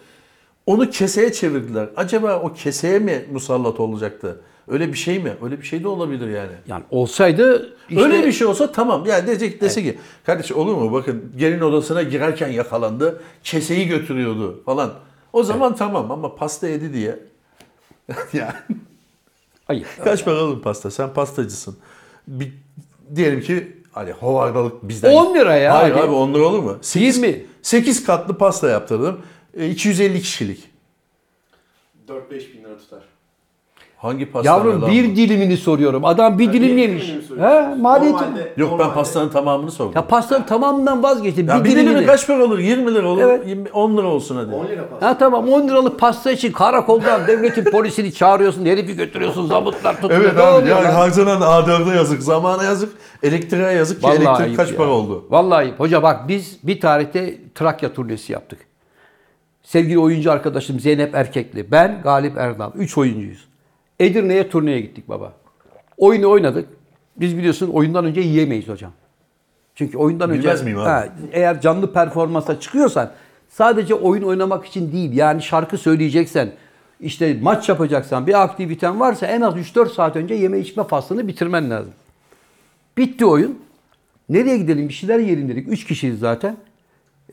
Onu 0.66 0.90
keseye 0.90 1.34
çevirdiler. 1.34 1.90
Acaba 1.96 2.40
o 2.40 2.54
keseye 2.54 3.00
mi 3.00 3.26
musallat 3.32 3.80
olacaktı? 3.80 4.42
Öyle 4.68 4.88
bir 4.88 4.98
şey 4.98 5.20
mi? 5.20 5.34
Öyle 5.44 5.62
bir 5.62 5.66
şey 5.66 5.84
de 5.84 5.88
olabilir 5.88 6.28
yani. 6.28 6.52
Yani 6.68 6.84
olsaydı 6.92 7.76
işte 7.90 8.04
Öyle 8.04 8.26
bir 8.26 8.32
şey 8.32 8.48
olsa 8.48 8.72
tamam. 8.72 9.06
Yani 9.06 9.28
diyecek 9.28 9.62
dese 9.62 9.84
ki 9.84 9.98
kardeş 10.26 10.52
olur 10.52 10.76
mu 10.76 10.92
bakın 10.92 11.32
gelin 11.38 11.62
odasına 11.62 12.04
girerken 12.04 12.48
yakalandı. 12.48 13.22
Keseyi 13.44 13.88
götürüyordu 13.88 14.64
falan. 14.66 14.94
O 15.34 15.44
zaman 15.44 15.76
tamam 15.76 16.12
ama 16.12 16.36
pasta 16.36 16.68
yedi 16.68 16.94
diye. 16.94 17.20
yani 18.34 18.54
Hayır. 19.66 19.88
kaç 20.04 20.28
oğlum 20.28 20.62
pasta? 20.62 20.92
Sen 20.92 21.14
pastacısın. 21.14 21.78
Bir, 22.28 22.54
diyelim 23.16 23.42
ki 23.42 23.78
hani 23.92 24.12
hovardalık 24.12 24.84
bizden. 24.84 25.14
10 25.14 25.36
lira 25.36 25.56
ya. 25.56 25.74
Hayır 25.76 25.96
abi 25.96 26.12
10 26.12 26.34
lira 26.34 26.44
olur 26.44 26.60
mu? 26.60 26.78
8, 26.82 27.18
20. 27.18 27.46
8 27.62 28.04
katlı 28.04 28.38
pasta 28.38 28.70
yaptırdım. 28.70 29.22
E, 29.58 29.70
250 29.70 30.22
kişilik. 30.22 30.70
4-5 32.08 32.54
bin 32.54 32.64
lira 32.64 32.78
tutar. 32.78 33.04
Hangi 34.04 34.26
pasta 34.32 34.50
Yavrum 34.52 34.82
lan 34.82 34.92
bir 34.92 35.12
bu? 35.12 35.16
dilimini 35.16 35.58
soruyorum. 35.58 36.06
Adam 36.06 36.40
bir 36.40 36.54
dilim 36.54 36.78
yemiş. 36.78 37.14
He, 37.40 37.76
maliyeti. 37.76 38.18
Normalde- 38.18 38.54
Yok 38.58 38.80
ben 38.80 38.94
pastanın 38.94 39.30
tamamını 39.30 39.72
sordum. 39.72 39.92
Ya 39.96 40.08
pastanın 40.08 40.44
tamamından 40.44 41.04
vazgeçti. 41.04 41.46
Ya 41.48 41.60
bir, 41.64 41.70
bir 41.70 41.76
dilimi 41.76 42.06
kaç 42.06 42.28
para 42.28 42.44
olur? 42.44 42.60
20 42.60 42.94
lira 42.96 43.08
olur. 43.08 43.22
Evet. 43.22 43.48
20, 43.48 43.70
10 43.72 43.98
lira 43.98 44.08
olsun 44.08 44.36
hadi. 44.36 44.56
10 44.56 44.68
lira 44.68 44.90
pasta. 44.90 45.08
Ha 45.08 45.18
tamam 45.18 45.48
10 45.50 45.68
liralık 45.68 46.00
pasta 46.00 46.32
için 46.32 46.52
karakoldan 46.52 47.28
devletin 47.28 47.64
polisini 47.64 48.14
çağırıyorsun. 48.14 48.66
Herifi 48.66 48.96
götürüyorsun. 48.96 49.48
Zabıtlar 49.48 50.02
tutuyor. 50.02 50.22
Evet 50.22 50.36
Ne 50.36 50.42
abi 50.42 50.62
oluyor 50.64 50.76
yani 50.78 50.86
lan? 50.88 50.92
harcanan 50.94 51.42
A4'e 51.42 51.96
yazık, 51.98 52.24
zamana 52.24 52.64
yazık, 52.64 52.94
elektriğe 53.24 53.72
yazık 53.72 54.02
ki 54.02 54.08
elektrik 54.08 54.28
ayıp 54.40 54.58
kaç 54.58 54.72
ya. 54.72 54.78
para 54.78 54.90
oldu? 54.90 55.26
Vallahi 55.30 55.58
ayıp. 55.58 55.80
Hoca 55.80 56.04
bak 56.04 56.28
biz 56.28 56.58
bir 56.64 56.80
tarihte 56.80 57.38
Trakya 57.56 57.94
turnesi 57.94 58.34
yaptık. 58.34 58.60
Sevgili 59.64 60.00
oyuncu 60.00 60.32
arkadaşım 60.32 60.80
Zeynep 60.80 61.16
Erkekli, 61.16 61.72
ben 61.72 62.02
Galip 62.04 62.38
Erdal. 62.38 62.72
Üç 62.76 62.98
oyuncuyuz. 62.98 63.53
Edirne'ye 64.00 64.50
turneye 64.50 64.82
gittik 64.82 65.10
baba. 65.10 65.34
Oyunu 65.98 66.30
oynadık. 66.30 66.70
Biz 67.18 67.38
biliyorsun 67.38 67.70
oyundan 67.70 68.06
önce 68.06 68.22
yiyemeyiz 68.22 68.68
hocam. 68.68 68.92
Çünkü 69.76 69.98
oyundan 69.98 70.30
önce 70.30 70.42
Bilmez 70.42 70.64
miyim 70.64 70.80
abi? 70.80 70.86
Ha, 70.86 71.08
eğer 71.32 71.62
canlı 71.62 71.94
performansa 71.94 72.60
çıkıyorsan 72.60 73.12
sadece 73.50 73.96
oyun 73.96 74.24
oynamak 74.24 74.66
için 74.66 74.92
değil 74.92 75.14
yani 75.14 75.42
şarkı 75.42 75.78
söyleyeceksen 75.78 76.52
işte 77.00 77.38
maç 77.42 77.70
yapacaksan 77.70 78.28
bir 78.28 78.44
aktiviten 78.44 79.00
varsa 79.00 79.28
en 79.28 79.42
az 79.42 79.56
3-4 79.56 79.90
saat 79.94 80.16
önce 80.16 80.34
yeme 80.34 80.60
içme 80.60 80.84
faslını 80.84 81.28
bitirmen 81.28 81.70
lazım. 81.70 81.94
Bitti 82.98 83.26
oyun. 83.26 83.60
Nereye 84.30 84.58
gidelim 84.58 84.90
bir 84.90 84.94
şeyler 84.94 85.20
yiyelim 85.20 85.50
dedik. 85.50 85.68
Üç 85.68 85.86
kişiyiz 85.86 86.20
zaten. 86.20 86.58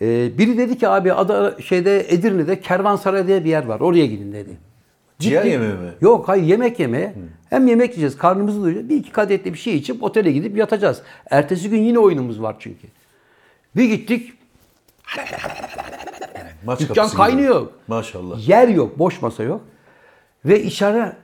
Ee, 0.00 0.38
biri 0.38 0.58
dedi 0.58 0.78
ki 0.78 0.88
abi 0.88 1.12
ada 1.12 1.56
şeyde 1.62 2.14
Edirne'de 2.14 2.60
Kervansaray 2.60 3.26
diye 3.26 3.44
bir 3.44 3.50
yer 3.50 3.64
var. 3.64 3.80
Oraya 3.80 4.06
gidin 4.06 4.32
dedi. 4.32 4.69
Ciğer 5.20 5.42
Gittik. 5.42 5.52
yemeği 5.52 5.72
mi? 5.72 5.90
Yok 6.00 6.28
hayır 6.28 6.44
yemek 6.44 6.80
yemeye. 6.80 7.14
Hem 7.50 7.66
yemek 7.66 7.88
yiyeceğiz 7.90 8.18
karnımızı 8.18 8.62
doyuracağız. 8.62 8.88
Bir 8.88 8.96
iki 8.96 9.12
kadehli 9.12 9.52
bir 9.52 9.58
şey 9.58 9.76
içip 9.76 10.02
otele 10.02 10.32
gidip 10.32 10.56
yatacağız. 10.56 11.02
Ertesi 11.30 11.70
gün 11.70 11.82
yine 11.82 11.98
oyunumuz 11.98 12.42
var 12.42 12.56
çünkü. 12.58 12.86
Bir 13.76 13.84
gittik 13.84 14.32
Maç 16.64 16.80
Dükkan 16.80 17.08
kaynıyor. 17.08 17.60
gibi. 17.60 17.70
Maşallah. 17.88 18.48
yer 18.48 18.68
yok 18.68 18.98
boş 18.98 19.22
masa 19.22 19.42
yok. 19.42 19.60
Ve 20.44 20.62
içeride 20.62 21.16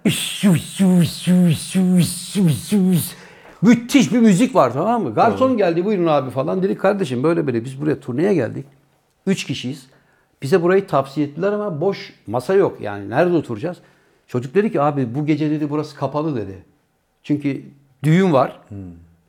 müthiş 3.62 4.12
bir 4.12 4.18
müzik 4.18 4.54
var 4.54 4.72
tamam 4.72 5.02
mı? 5.02 5.14
Garson 5.14 5.56
geldi 5.56 5.85
buyurun 5.85 6.06
abi 6.06 6.30
falan. 6.30 6.62
Dedi 6.62 6.78
kardeşim 6.78 7.22
böyle 7.22 7.46
böyle 7.46 7.64
biz 7.64 7.80
buraya 7.80 8.00
turneye 8.00 8.35
geldik. 8.35 8.66
Üç 9.26 9.44
kişiyiz. 9.44 9.87
Bize 10.42 10.62
burayı 10.62 10.87
tavsiye 10.87 11.27
ettiler 11.27 11.53
ama 11.53 11.81
boş 11.81 12.14
masa 12.27 12.55
yok. 12.55 12.81
Yani 12.81 13.11
nerede 13.11 13.37
oturacağız? 13.37 13.77
Çocuk 14.27 14.55
dedi 14.55 14.72
ki 14.72 14.81
abi 14.81 15.14
bu 15.14 15.27
gece 15.27 15.51
dedi 15.51 15.70
burası 15.70 15.96
kapalı 15.96 16.37
dedi. 16.37 16.64
Çünkü 17.22 17.62
düğün 18.03 18.33
var. 18.33 18.61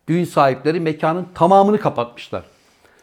Düğün 0.08 0.24
sahipleri 0.24 0.80
mekanın 0.80 1.28
tamamını 1.34 1.80
kapatmışlar. 1.80 2.44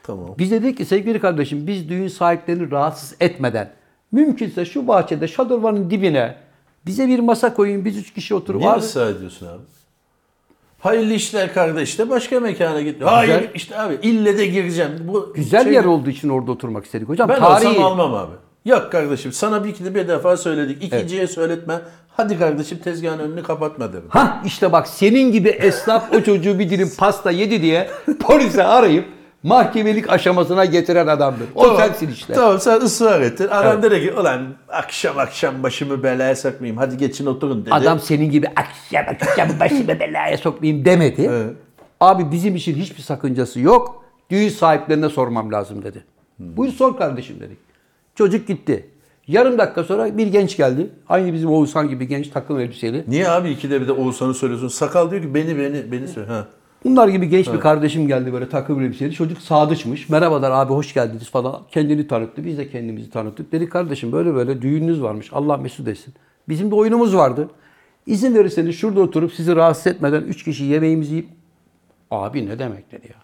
Tamam. 0.03 0.35
Biz 0.37 0.51
de 0.51 0.63
dedik 0.63 0.77
ki 0.77 0.85
sevgili 0.85 1.19
kardeşim 1.19 1.67
biz 1.67 1.89
düğün 1.89 2.07
sahiplerini 2.07 2.71
rahatsız 2.71 3.15
etmeden 3.19 3.71
mümkünse 4.11 4.65
şu 4.65 4.87
bahçede 4.87 5.27
şadırvanın 5.27 5.89
dibine 5.89 6.35
bize 6.85 7.07
bir 7.07 7.19
masa 7.19 7.53
koyun 7.53 7.85
biz 7.85 7.97
üç 7.97 8.13
kişi 8.13 8.35
oturup 8.35 8.61
Niye 8.61 8.73
ısrar 8.73 9.09
ediyorsun 9.09 9.47
abi? 9.47 9.61
Hayırlı 10.85 11.13
işler 11.13 11.53
kardeş 11.53 11.99
de 11.99 12.09
başka 12.09 12.39
mekana 12.39 12.81
git. 12.81 13.01
Hayır 13.05 13.49
işte 13.53 13.79
abi 13.79 13.99
ille 14.01 14.37
de 14.37 14.45
gireceğim. 14.45 14.91
Bu 15.07 15.33
güzel 15.35 15.63
şey- 15.63 15.73
yer 15.73 15.85
olduğu 15.85 16.09
için 16.09 16.29
orada 16.29 16.51
oturmak 16.51 16.85
istedik 16.85 17.09
hocam. 17.09 17.29
Ben 17.29 17.39
Tarihi. 17.39 17.67
olsam 17.67 17.83
almam 17.83 18.13
abi. 18.13 18.31
Yok 18.65 18.91
kardeşim 18.91 19.31
sana 19.31 19.63
bir 19.63 19.69
iki 19.69 19.95
bir 19.95 20.07
defa 20.07 20.37
söyledik. 20.37 20.83
İkinciye 20.83 21.27
söyletme. 21.27 21.81
Hadi 22.17 22.39
kardeşim 22.39 22.77
tezgahın 22.77 23.19
önünü 23.19 23.43
kapatma 23.43 23.93
derim. 23.93 24.05
Ha 24.09 24.41
işte 24.45 24.71
bak 24.71 24.87
senin 24.87 25.31
gibi 25.31 25.49
esnaf 25.49 26.13
o 26.13 26.21
çocuğu 26.21 26.59
bir 26.59 26.69
dilim 26.69 26.91
pasta 26.97 27.31
yedi 27.31 27.61
diye 27.61 27.89
polise 28.19 28.63
arayıp 28.63 29.05
mahkemelik 29.45 30.09
aşamasına 30.09 30.65
getiren 30.65 31.07
adamdır. 31.07 31.47
O 31.55 31.75
sensin 31.77 32.11
işte. 32.11 32.33
Tamam 32.33 32.59
sen 32.59 32.81
ısrar 32.81 33.21
ettin. 33.21 33.47
Adam 33.47 33.83
dedi 33.83 34.01
ki 34.01 34.13
ulan 34.13 34.41
akşam 34.69 35.19
akşam 35.19 35.63
başımı 35.63 36.03
belaya 36.03 36.35
sokmayayım. 36.35 36.77
Hadi 36.77 36.97
geçin 36.97 37.25
oturun 37.25 37.61
dedi. 37.61 37.73
Adam 37.73 37.99
senin 37.99 38.29
gibi 38.31 38.47
akşam 38.55 39.05
akşam 39.13 39.59
başımı 39.59 39.87
belaya 39.99 40.37
sokmayayım 40.37 40.85
demedi. 40.85 41.29
Evet. 41.31 41.53
Abi 41.99 42.31
bizim 42.31 42.55
için 42.55 42.75
hiçbir 42.75 43.01
sakıncası 43.01 43.59
yok. 43.59 44.03
Düğün 44.31 44.49
sahiplerine 44.49 45.09
sormam 45.09 45.51
lazım 45.51 45.83
dedi. 45.83 46.03
Buyur 46.39 46.71
sor 46.71 46.97
kardeşim 46.97 47.39
dedik. 47.39 47.57
Çocuk 48.15 48.47
gitti. 48.47 48.89
Yarım 49.27 49.57
dakika 49.57 49.83
sonra 49.83 50.17
bir 50.17 50.27
genç 50.27 50.57
geldi. 50.57 50.89
Aynı 51.09 51.33
bizim 51.33 51.49
Oğuzhan 51.49 51.87
gibi 51.89 52.07
genç 52.07 52.27
takım 52.27 52.59
elbiseli. 52.59 53.03
Niye 53.07 53.29
abi 53.29 53.49
ikide 53.49 53.81
bir 53.81 53.87
de 53.87 53.91
Oğuzhan'ı 53.91 54.33
söylüyorsun? 54.33 54.67
Sakal 54.67 55.11
diyor 55.11 55.21
ki 55.21 55.33
beni 55.35 55.57
beni 55.59 55.91
beni 55.91 56.07
söyle. 56.07 56.27
Ha. 56.27 56.47
Bunlar 56.85 57.07
gibi 57.07 57.29
genç 57.29 57.53
bir 57.53 57.59
kardeşim 57.59 58.07
geldi 58.07 58.33
böyle 58.33 58.49
takım 58.49 58.81
elbiseli. 58.81 59.13
Çocuk 59.13 59.41
sadıçmış. 59.41 60.09
Merhabalar 60.09 60.51
abi 60.51 60.73
hoş 60.73 60.93
geldiniz 60.93 61.29
falan. 61.29 61.61
Kendini 61.71 62.07
tanıttı. 62.07 62.45
Biz 62.45 62.57
de 62.57 62.69
kendimizi 62.69 63.09
tanıttık. 63.09 63.51
Dedik 63.51 63.71
kardeşim 63.71 64.11
böyle 64.11 64.33
böyle 64.35 64.61
düğününüz 64.61 65.01
varmış. 65.01 65.29
Allah 65.33 65.57
mesut 65.57 65.87
etsin. 65.87 66.13
Bizim 66.49 66.71
de 66.71 66.75
oyunumuz 66.75 67.15
vardı. 67.15 67.49
İzin 68.05 68.35
verirseniz 68.35 68.75
şurada 68.75 69.01
oturup 69.01 69.33
sizi 69.33 69.55
rahatsız 69.55 69.87
etmeden 69.87 70.21
üç 70.21 70.43
kişi 70.43 70.63
yemeğimizi 70.63 71.11
yiyip 71.11 71.29
abi 72.11 72.45
ne 72.45 72.59
demek 72.59 72.91
dedi 72.91 73.07
ya. 73.07 73.15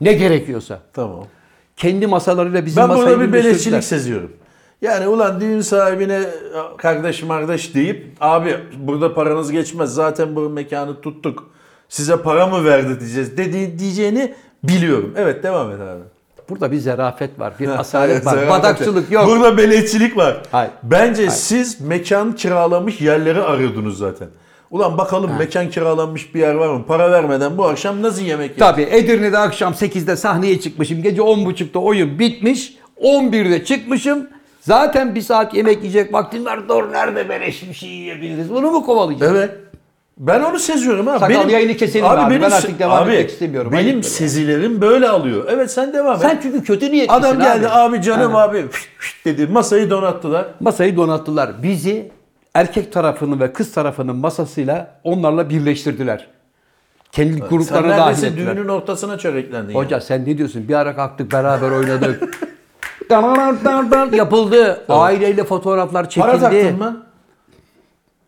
Ne 0.00 0.12
gerekiyorsa. 0.12 0.80
Tamam. 0.92 1.26
Kendi 1.76 2.06
masalarıyla 2.06 2.66
bizim 2.66 2.82
Ben 2.82 2.88
masayı 2.88 3.06
burada 3.06 3.28
bir 3.28 3.32
beleşçilik 3.32 3.84
seziyorum. 3.84 4.32
Yani 4.82 5.08
ulan 5.08 5.40
düğün 5.40 5.60
sahibine 5.60 6.20
kardeş 6.76 7.20
kardeş 7.20 7.74
deyip 7.74 8.06
abi 8.20 8.56
burada 8.78 9.14
paranız 9.14 9.52
geçmez 9.52 9.94
zaten 9.94 10.36
bu 10.36 10.50
mekanı 10.50 11.00
tuttuk. 11.00 11.44
Size 11.88 12.16
para 12.16 12.46
mı 12.46 12.64
verdi 12.64 13.00
diyeceğiz 13.00 13.36
dedi, 13.36 13.78
diyeceğini 13.78 14.34
biliyorum. 14.62 15.14
Evet 15.16 15.42
devam 15.42 15.70
et 15.70 15.80
abi. 15.80 16.02
Burada 16.50 16.72
bir 16.72 16.78
zerafet 16.78 17.40
var, 17.40 17.52
bir 17.60 17.68
asalet 17.80 18.26
var, 18.26 18.30
zerafet. 18.30 18.50
badakçılık 18.50 19.12
yok. 19.12 19.26
Burada 19.26 19.56
beleşçilik 19.56 20.16
var. 20.16 20.42
Hayır. 20.52 20.70
Bence 20.82 21.30
siz 21.30 21.80
mekan 21.80 22.32
kiralamış 22.32 23.00
yerleri 23.00 23.42
arıyordunuz 23.42 23.98
zaten. 23.98 24.28
Ulan 24.70 24.98
bakalım 24.98 25.30
mekan 25.38 25.70
kiralanmış 25.70 26.34
bir 26.34 26.40
yer 26.40 26.54
var 26.54 26.68
mı? 26.68 26.86
Para 26.86 27.10
vermeden 27.12 27.58
bu 27.58 27.64
akşam 27.64 28.02
nasıl 28.02 28.22
yemek? 28.22 28.58
Tabii 28.58 28.82
Edirne'de 28.82 29.38
akşam 29.38 29.72
8'de 29.72 30.16
sahneye 30.16 30.60
çıkmışım. 30.60 31.02
Gece 31.02 31.22
10.30'da 31.22 31.78
oyun 31.78 32.18
bitmiş. 32.18 32.76
11'de 33.02 33.64
çıkmışım. 33.64 34.26
Zaten 34.66 35.14
bir 35.14 35.20
saat 35.20 35.54
yemek 35.54 35.78
yiyecek 35.78 36.12
vaktim 36.12 36.44
var. 36.44 36.68
Dur 36.68 36.92
nerede 36.92 37.28
beleş 37.28 37.68
bir 37.68 37.74
şey 37.74 37.88
yiyebiliriz? 37.88 38.50
Bunu 38.50 38.70
mu 38.70 38.86
kovalayacağız? 38.86 39.32
Evet. 39.36 39.50
Ben 40.18 40.40
onu 40.40 40.58
seziyorum 40.58 41.08
abi. 41.08 41.18
Sakal 41.18 41.50
yayını 41.50 41.76
keselim 41.76 42.06
abi. 42.06 42.40
Ben 42.42 42.50
artık 42.50 42.78
devam 42.78 43.02
abi, 43.02 43.12
etmek 43.12 43.30
istemiyorum. 43.30 43.72
Benim 43.72 43.94
böyle. 43.94 44.02
sezilerim 44.02 44.80
böyle 44.80 45.08
alıyor. 45.08 45.44
Evet 45.48 45.70
sen 45.70 45.92
devam 45.92 46.16
et. 46.16 46.22
Sen 46.22 46.38
çünkü 46.42 46.64
kötü 46.64 46.92
niyetlisin 46.92 47.20
Adam 47.20 47.38
geldi 47.38 47.68
abi. 47.68 47.96
abi, 47.96 48.02
canım 48.02 48.36
abi 48.36 48.68
fışt 48.68 48.88
fışt 48.98 49.24
dedi. 49.24 49.46
Masayı 49.46 49.90
donattılar. 49.90 50.46
Masayı 50.60 50.96
donattılar. 50.96 51.62
Bizi 51.62 52.10
erkek 52.54 52.92
tarafının 52.92 53.40
ve 53.40 53.52
kız 53.52 53.72
tarafının 53.72 54.16
masasıyla 54.16 55.00
onlarla 55.04 55.50
birleştirdiler. 55.50 56.26
Kendi 57.12 57.38
Sen 57.38 57.48
gruplarına 57.48 57.88
dahil 57.88 58.00
neredeyse 58.00 58.26
ettiler. 58.26 58.56
düğünün 58.56 58.68
ortasına 58.68 59.18
çöreklendin. 59.18 59.74
Hoca 59.74 60.00
sen 60.00 60.24
ne 60.26 60.38
diyorsun? 60.38 60.68
Bir 60.68 60.74
ara 60.74 60.96
kalktık 60.96 61.32
beraber 61.32 61.70
oynadık. 61.70 62.22
yapıldı. 64.12 64.84
Aileyle 64.88 65.44
fotoğraflar 65.44 66.04
çekildi. 66.10 66.26
Para 66.26 66.40
taktın 66.40 66.78
mı? 66.78 67.05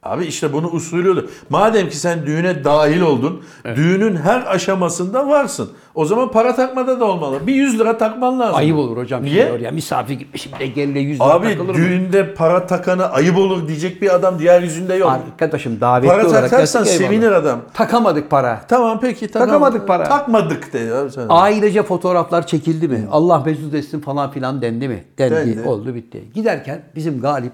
Abi 0.08 0.24
işte 0.24 0.52
bunu 0.52 0.66
usulüyordu. 0.68 1.28
Madem 1.50 1.88
ki 1.88 1.96
sen 1.96 2.26
düğüne 2.26 2.64
dahil 2.64 3.00
oldun, 3.00 3.42
düğünün 3.76 4.16
her 4.16 4.54
aşamasında 4.54 5.28
varsın. 5.28 5.70
O 5.94 6.04
zaman 6.04 6.30
para 6.30 6.54
takmada 6.56 7.00
da 7.00 7.04
olmalı. 7.04 7.46
Bir 7.46 7.54
100 7.54 7.78
lira 7.78 7.98
takman 7.98 8.40
lazım. 8.40 8.56
Ayıp 8.56 8.76
olur 8.76 8.96
hocam. 8.96 9.22
Niye? 9.22 9.42
Şimdi 9.46 9.52
oraya 9.58 9.70
misafir 9.70 10.14
gitmişim 10.14 10.52
de 10.60 10.66
geline 10.66 10.98
yüz 11.00 11.20
lira 11.20 11.28
Abi 11.28 11.48
takılır 11.48 11.68
mı? 11.68 11.74
düğünde 11.74 12.34
para 12.34 12.66
takana 12.66 13.04
ayıp 13.04 13.38
olur 13.38 13.68
diyecek 13.68 14.02
bir 14.02 14.14
adam 14.14 14.38
diğer 14.38 14.62
yüzünde 14.62 14.94
yok. 14.94 15.10
Arkadaşım 15.10 15.80
davetli 15.80 16.08
para 16.08 16.26
olarak 16.26 16.50
takarsan 16.50 16.84
geldik, 16.84 17.00
eyvallah. 17.00 17.10
sevinir 17.12 17.32
adam. 17.32 17.60
Takamadık 17.74 18.30
para. 18.30 18.60
Tamam 18.68 18.98
peki 19.00 19.26
takam- 19.28 19.46
Takamadık 19.46 19.86
para. 19.88 20.04
Takmadık 20.04 20.72
de. 20.72 20.92
Ailece 21.28 21.82
fotoğraflar 21.82 22.46
çekildi 22.46 22.88
mi? 22.88 23.06
Allah 23.10 23.42
mesut 23.46 23.74
etsin 23.74 24.00
falan 24.00 24.30
filan 24.30 24.62
dendi 24.62 24.88
mi? 24.88 25.04
Dendi. 25.18 25.34
Dendi. 25.56 25.68
Oldu 25.68 25.94
bitti. 25.94 26.24
Giderken 26.34 26.82
bizim 26.96 27.20
Galip 27.20 27.52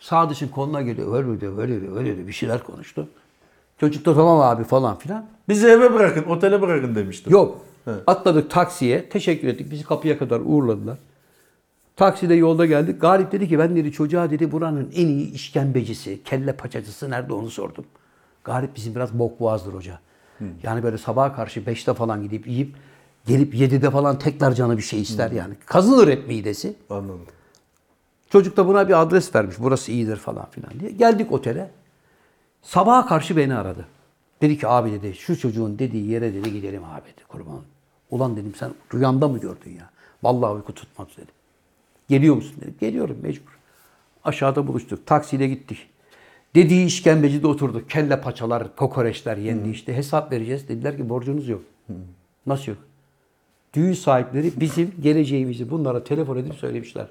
Sadıç'ın 0.00 0.48
koluna 0.48 0.82
geliyor. 0.82 1.14
Öyle 1.14 1.40
diyor, 1.40 1.58
öyle 1.58 1.80
diyor, 1.80 1.96
öyle 1.96 2.16
diyor. 2.16 2.26
Bir 2.26 2.32
şeyler 2.32 2.62
konuştu. 2.62 3.08
Çocuk 3.80 4.06
da 4.06 4.14
tamam 4.14 4.40
abi 4.40 4.64
falan 4.64 4.98
filan. 4.98 5.26
Bizi 5.48 5.66
eve 5.66 5.94
bırakın, 5.94 6.24
otele 6.24 6.62
bırakın 6.62 6.94
demiştim. 6.94 7.32
Yok. 7.32 7.58
Atladık 8.06 8.50
taksiye. 8.50 9.08
Teşekkür 9.08 9.48
ettik. 9.48 9.70
Bizi 9.70 9.84
kapıya 9.84 10.18
kadar 10.18 10.40
uğurladılar. 10.44 10.98
Takside 11.96 12.34
yolda 12.34 12.66
geldik. 12.66 13.00
Galip 13.00 13.32
dedi 13.32 13.48
ki 13.48 13.58
ben 13.58 13.76
dedi 13.76 13.92
çocuğa 13.92 14.30
dedi 14.30 14.52
buranın 14.52 14.90
en 14.94 15.06
iyi 15.06 15.32
işkembecisi, 15.32 16.22
kelle 16.22 16.52
paçacısı 16.52 17.10
nerede 17.10 17.32
onu 17.32 17.50
sordum. 17.50 17.84
Galip 18.44 18.76
bizim 18.76 18.94
biraz 18.94 19.18
bok 19.18 19.40
boğazdır 19.40 19.74
hoca. 19.74 19.98
Yani 20.62 20.82
böyle 20.82 20.98
sabaha 20.98 21.36
karşı 21.36 21.60
5'te 21.60 21.94
falan 21.94 22.22
gidip 22.22 22.46
yiyip 22.46 22.74
gelip 23.26 23.54
7'de 23.54 23.90
falan 23.90 24.18
tekrar 24.18 24.52
canı 24.52 24.76
bir 24.76 24.82
şey 24.82 25.02
ister 25.02 25.30
yani. 25.30 25.54
Kazınır 25.66 26.08
hep 26.08 26.28
midesi. 26.28 26.74
Anladım. 26.90 27.26
Çocuk 28.30 28.56
da 28.56 28.66
buna 28.66 28.88
bir 28.88 29.02
adres 29.02 29.34
vermiş. 29.34 29.56
Burası 29.58 29.92
iyidir 29.92 30.16
falan 30.16 30.50
filan 30.50 30.80
diye. 30.80 30.90
Geldik 30.90 31.32
otele. 31.32 31.70
Sabaha 32.62 33.06
karşı 33.06 33.36
beni 33.36 33.54
aradı. 33.54 33.86
Dedi 34.42 34.58
ki 34.58 34.68
abi 34.68 34.92
dedi 34.92 35.14
şu 35.14 35.38
çocuğun 35.38 35.78
dediği 35.78 36.06
yere 36.10 36.34
dedi 36.34 36.52
gidelim 36.52 36.84
abi 36.84 37.06
dedi 37.06 37.24
kurban. 37.28 37.60
Ulan 38.10 38.36
dedim 38.36 38.52
sen 38.58 38.70
rüyanda 38.94 39.28
mı 39.28 39.38
gördün 39.38 39.70
ya? 39.70 39.90
Vallahi 40.22 40.52
uyku 40.52 40.74
tutmaz 40.74 41.08
dedi. 41.16 41.30
Geliyor 42.08 42.36
musun 42.36 42.54
dedim. 42.60 42.74
Geliyorum 42.80 43.16
mecbur. 43.22 43.58
Aşağıda 44.24 44.66
buluştuk. 44.66 45.06
Taksiyle 45.06 45.48
gittik. 45.48 45.78
Dediği 46.54 46.86
işkembecide 46.86 47.46
oturduk. 47.46 47.90
Kelle 47.90 48.20
paçalar, 48.20 48.76
kokoreçler 48.76 49.36
yendi 49.36 49.70
işte. 49.70 49.96
Hesap 49.96 50.32
vereceğiz. 50.32 50.68
Dediler 50.68 50.96
ki 50.96 51.08
borcunuz 51.08 51.48
yok. 51.48 51.62
Nasıl 52.46 52.72
yok? 52.72 52.78
Düğün 53.74 53.92
sahipleri 53.92 54.52
bizim 54.60 54.94
geleceğimizi 55.00 55.70
bunlara 55.70 56.04
telefon 56.04 56.36
edip 56.36 56.54
söylemişler. 56.54 57.06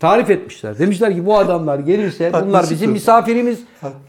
Tarif 0.00 0.30
etmişler. 0.30 0.78
Demişler 0.78 1.14
ki 1.14 1.26
bu 1.26 1.38
adamlar 1.38 1.78
gelirse 1.78 2.32
bunlar 2.46 2.66
bizim 2.70 2.90
misafirimiz. 2.90 3.60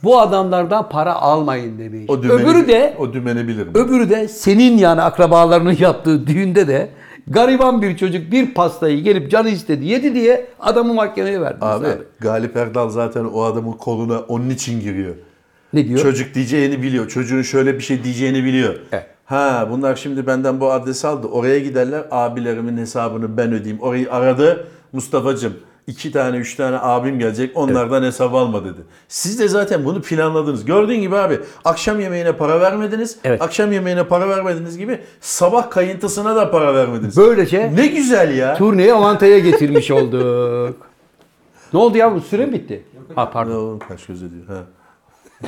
Bu 0.03 0.19
adamlardan 0.19 0.89
para 0.89 1.13
almayın 1.13 1.79
demiş. 1.79 2.05
O 2.07 2.23
dümeni, 2.23 2.41
öbürü 2.41 2.67
de 2.67 2.95
o 2.99 3.13
dümeni 3.13 3.47
bilirim. 3.47 3.71
öbürü 3.75 4.09
de 4.09 4.27
senin 4.27 4.77
yani 4.77 5.01
akrabalarının 5.01 5.77
yaptığı 5.79 6.27
düğünde 6.27 6.67
de 6.67 6.89
gariban 7.27 7.81
bir 7.81 7.97
çocuk 7.97 8.31
bir 8.31 8.53
pastayı 8.53 9.03
gelip 9.03 9.31
canı 9.31 9.49
istedi 9.49 9.85
yedi 9.85 10.15
diye 10.15 10.45
adamı 10.59 10.93
mahkemeye 10.93 11.41
verdi. 11.41 11.57
Abi, 11.61 11.87
Galip 12.19 12.57
Erdal 12.57 12.89
zaten 12.89 13.25
o 13.25 13.41
adamın 13.43 13.71
koluna 13.73 14.19
onun 14.19 14.49
için 14.49 14.81
giriyor. 14.81 15.15
Ne 15.73 15.87
diyor? 15.87 15.99
Çocuk 15.99 16.33
diyeceğini 16.33 16.81
biliyor. 16.81 17.07
Çocuğun 17.07 17.41
şöyle 17.41 17.75
bir 17.75 17.83
şey 17.83 18.03
diyeceğini 18.03 18.43
biliyor. 18.43 18.75
Evet. 18.91 19.05
Ha 19.25 19.67
bunlar 19.71 19.95
şimdi 19.95 20.27
benden 20.27 20.59
bu 20.59 20.71
adresi 20.71 21.07
aldı. 21.07 21.27
Oraya 21.27 21.59
giderler. 21.59 22.05
Abilerimin 22.11 22.77
hesabını 22.77 23.37
ben 23.37 23.53
ödeyeyim. 23.53 23.81
Orayı 23.81 24.13
aradı. 24.13 24.67
Mustafa'cığım 24.93 25.53
iki 25.87 26.11
tane 26.11 26.37
üç 26.37 26.55
tane 26.55 26.77
abim 26.79 27.19
gelecek. 27.19 27.57
Onlardan 27.57 28.03
hesap 28.03 28.33
alma 28.33 28.65
dedi. 28.65 28.81
Siz 29.07 29.39
de 29.39 29.47
zaten 29.47 29.85
bunu 29.85 30.01
planladınız. 30.01 30.65
Gördüğün 30.65 31.01
gibi 31.01 31.15
abi 31.17 31.39
akşam 31.65 31.99
yemeğine 31.99 32.31
para 32.31 32.59
vermediniz. 32.61 33.17
Evet. 33.23 33.41
Akşam 33.41 33.71
yemeğine 33.71 34.03
para 34.03 34.29
vermediğiniz 34.29 34.77
gibi 34.77 35.01
sabah 35.21 35.69
kayıntısına 35.69 36.35
da 36.35 36.51
para 36.51 36.73
vermediniz. 36.75 37.17
Böylece 37.17 37.71
Ne 37.75 37.87
güzel 37.87 38.37
ya. 38.37 38.55
turneyi 38.55 38.93
avantaya 38.93 39.39
getirmiş 39.39 39.91
olduk. 39.91 40.87
ne 41.73 41.79
oldu 41.79 41.97
yavrum 41.97 42.21
süre 42.21 42.45
mi 42.45 42.53
bitti? 42.53 42.85
Ha 43.15 43.25
Ne 43.25 43.31
pardon. 43.31 43.55
oğlum 43.55 43.79
kaç 43.79 44.05
göz 44.05 44.23
ediyor. 44.23 44.43
Ha. 44.47 44.63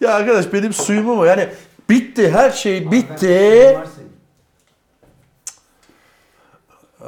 ya 0.00 0.14
arkadaş 0.14 0.52
benim 0.52 0.72
suyum 0.72 1.04
mu? 1.06 1.26
Yani 1.26 1.48
bitti 1.90 2.30
her 2.30 2.50
şey 2.50 2.90
bitti. 2.92 3.78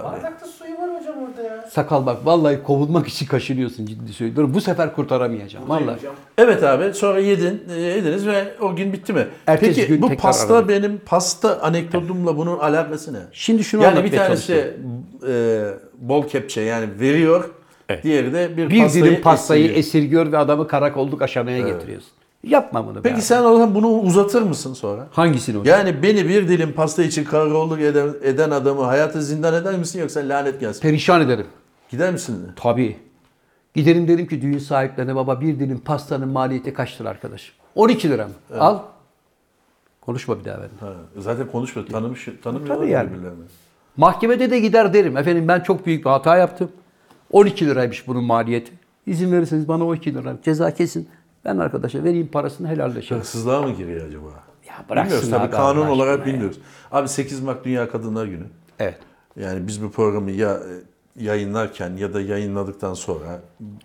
Bardakta 0.04 0.46
suyu 0.46 0.74
var 0.78 0.90
hocam 1.00 1.14
orada 1.22 1.42
ya. 1.42 1.61
Sakal 1.72 2.06
bak 2.06 2.26
vallahi 2.26 2.62
kovulmak 2.62 3.08
için 3.08 3.26
kaşınıyorsun 3.26 3.86
ciddi 3.86 4.12
söylüyorum. 4.12 4.54
Bu 4.54 4.60
sefer 4.60 4.94
kurtaramayacağım 4.94 5.68
vallahi. 5.68 5.98
Evet 6.38 6.62
abi 6.64 6.94
sonra 6.94 7.18
yedin, 7.20 7.62
e, 7.76 7.80
yediniz 7.80 8.26
ve 8.26 8.54
o 8.60 8.76
gün 8.76 8.92
bitti 8.92 9.12
mi? 9.12 9.26
Ertesi 9.46 9.74
Peki 9.74 9.88
gün 9.88 10.02
bu 10.02 10.08
tekrar 10.08 10.22
pasta 10.22 10.54
aradım. 10.54 10.68
benim 10.68 11.00
pasta 11.06 11.60
anekdotumla 11.60 12.36
bunun 12.36 12.58
alakası 12.58 13.14
ne? 13.14 13.18
Şimdi 13.32 13.64
şunu 13.64 13.82
yani 13.82 13.92
bir 13.94 13.98
anlatmaya 13.98 14.26
tanesi 14.26 14.74
e, 15.28 15.64
bol 15.98 16.28
kepçe 16.28 16.60
yani 16.60 16.86
veriyor. 17.00 17.50
Evet. 17.88 18.04
Diğeri 18.04 18.32
de 18.32 18.56
bir, 18.56 18.70
Bir 18.70 18.80
pastayı 18.80 19.04
dilim 19.04 19.22
pastayı 19.22 19.62
esiriyor. 19.64 19.78
esirgiyor 19.78 20.32
ve 20.32 20.38
adamı 20.38 20.68
karakolluk 20.68 21.22
aşamaya 21.22 21.58
getiriyorsun. 21.58 22.10
Yapma 22.46 22.86
bunu 22.86 22.94
be 22.94 23.00
Peki 23.02 23.14
abi. 23.14 23.22
sen 23.22 23.44
o 23.44 23.52
zaman 23.52 23.74
bunu 23.74 23.88
uzatır 23.88 24.42
mısın 24.42 24.74
sonra? 24.74 25.08
Hangisini 25.12 25.58
hocam? 25.58 25.78
Yani 25.78 26.02
beni 26.02 26.28
bir 26.28 26.48
dilim 26.48 26.72
pasta 26.72 27.02
için 27.02 27.24
karakolluk 27.24 27.80
eden, 27.80 28.08
eden 28.22 28.50
adamı 28.50 28.82
hayatı 28.82 29.22
zindan 29.22 29.54
eder 29.54 29.74
misin 29.78 30.00
yoksa 30.00 30.20
lanet 30.20 30.60
gelsin? 30.60 30.80
Perişan 30.80 31.20
ederim. 31.20 31.46
Gider 31.92 32.12
misin? 32.12 32.48
Tabii. 32.56 32.96
Giderim 33.74 34.08
derim 34.08 34.26
ki 34.26 34.42
düğün 34.42 34.58
sahiplerine 34.58 35.14
baba 35.16 35.40
bir 35.40 35.58
dilim 35.60 35.78
pastanın 35.78 36.28
maliyeti 36.28 36.74
kaçtır 36.74 37.04
arkadaş? 37.04 37.52
12 37.74 38.10
lira 38.10 38.26
mı? 38.26 38.32
Al. 38.58 38.78
Konuşma 40.00 40.38
bir 40.40 40.44
daha 40.44 40.56
benimle. 40.58 40.80
Ha, 40.80 40.92
zaten 41.18 41.46
konuşmuyor. 41.46 41.88
Tanımış, 41.88 42.28
tanımıyorlar 42.42 42.76
Tabii 42.76 42.90
yani. 42.90 43.10
birbirlerini. 43.10 43.44
Mahkemede 43.96 44.50
de 44.50 44.60
gider 44.60 44.94
derim. 44.94 45.16
Efendim 45.16 45.48
ben 45.48 45.60
çok 45.60 45.86
büyük 45.86 46.04
bir 46.04 46.10
hata 46.10 46.36
yaptım. 46.36 46.72
12 47.30 47.66
liraymış 47.66 48.08
bunun 48.08 48.24
maliyeti. 48.24 48.72
İzin 49.06 49.32
verirseniz 49.32 49.68
bana 49.68 49.84
12 49.86 50.14
lira 50.14 50.36
ceza 50.44 50.74
kesin. 50.74 51.08
Ben 51.44 51.58
arkadaşa 51.58 52.04
vereyim 52.04 52.26
parasını 52.26 52.68
helalleşelim. 52.68 53.20
Hırsızlığa 53.20 53.62
mı 53.62 53.72
giriyor 53.72 54.06
acaba? 54.08 54.26
Ya 54.68 54.74
bıraksın 54.90 55.16
Bilmiyoruz 55.16 55.30
tabii 55.30 55.44
abi 55.44 55.50
kanun 55.50 55.86
olarak 55.86 56.18
ya. 56.18 56.26
bilmiyoruz. 56.26 56.58
Abi 56.92 57.08
8 57.08 57.40
Mart 57.40 57.64
Dünya 57.64 57.90
Kadınlar 57.90 58.26
Günü. 58.26 58.44
Evet. 58.78 58.98
Yani 59.36 59.66
biz 59.66 59.82
bu 59.82 59.90
programı 59.90 60.30
ya 60.30 60.54
e, 60.54 60.91
yayınlarken 61.20 61.96
ya 61.96 62.14
da 62.14 62.20
yayınladıktan 62.20 62.94
sonra 62.94 63.40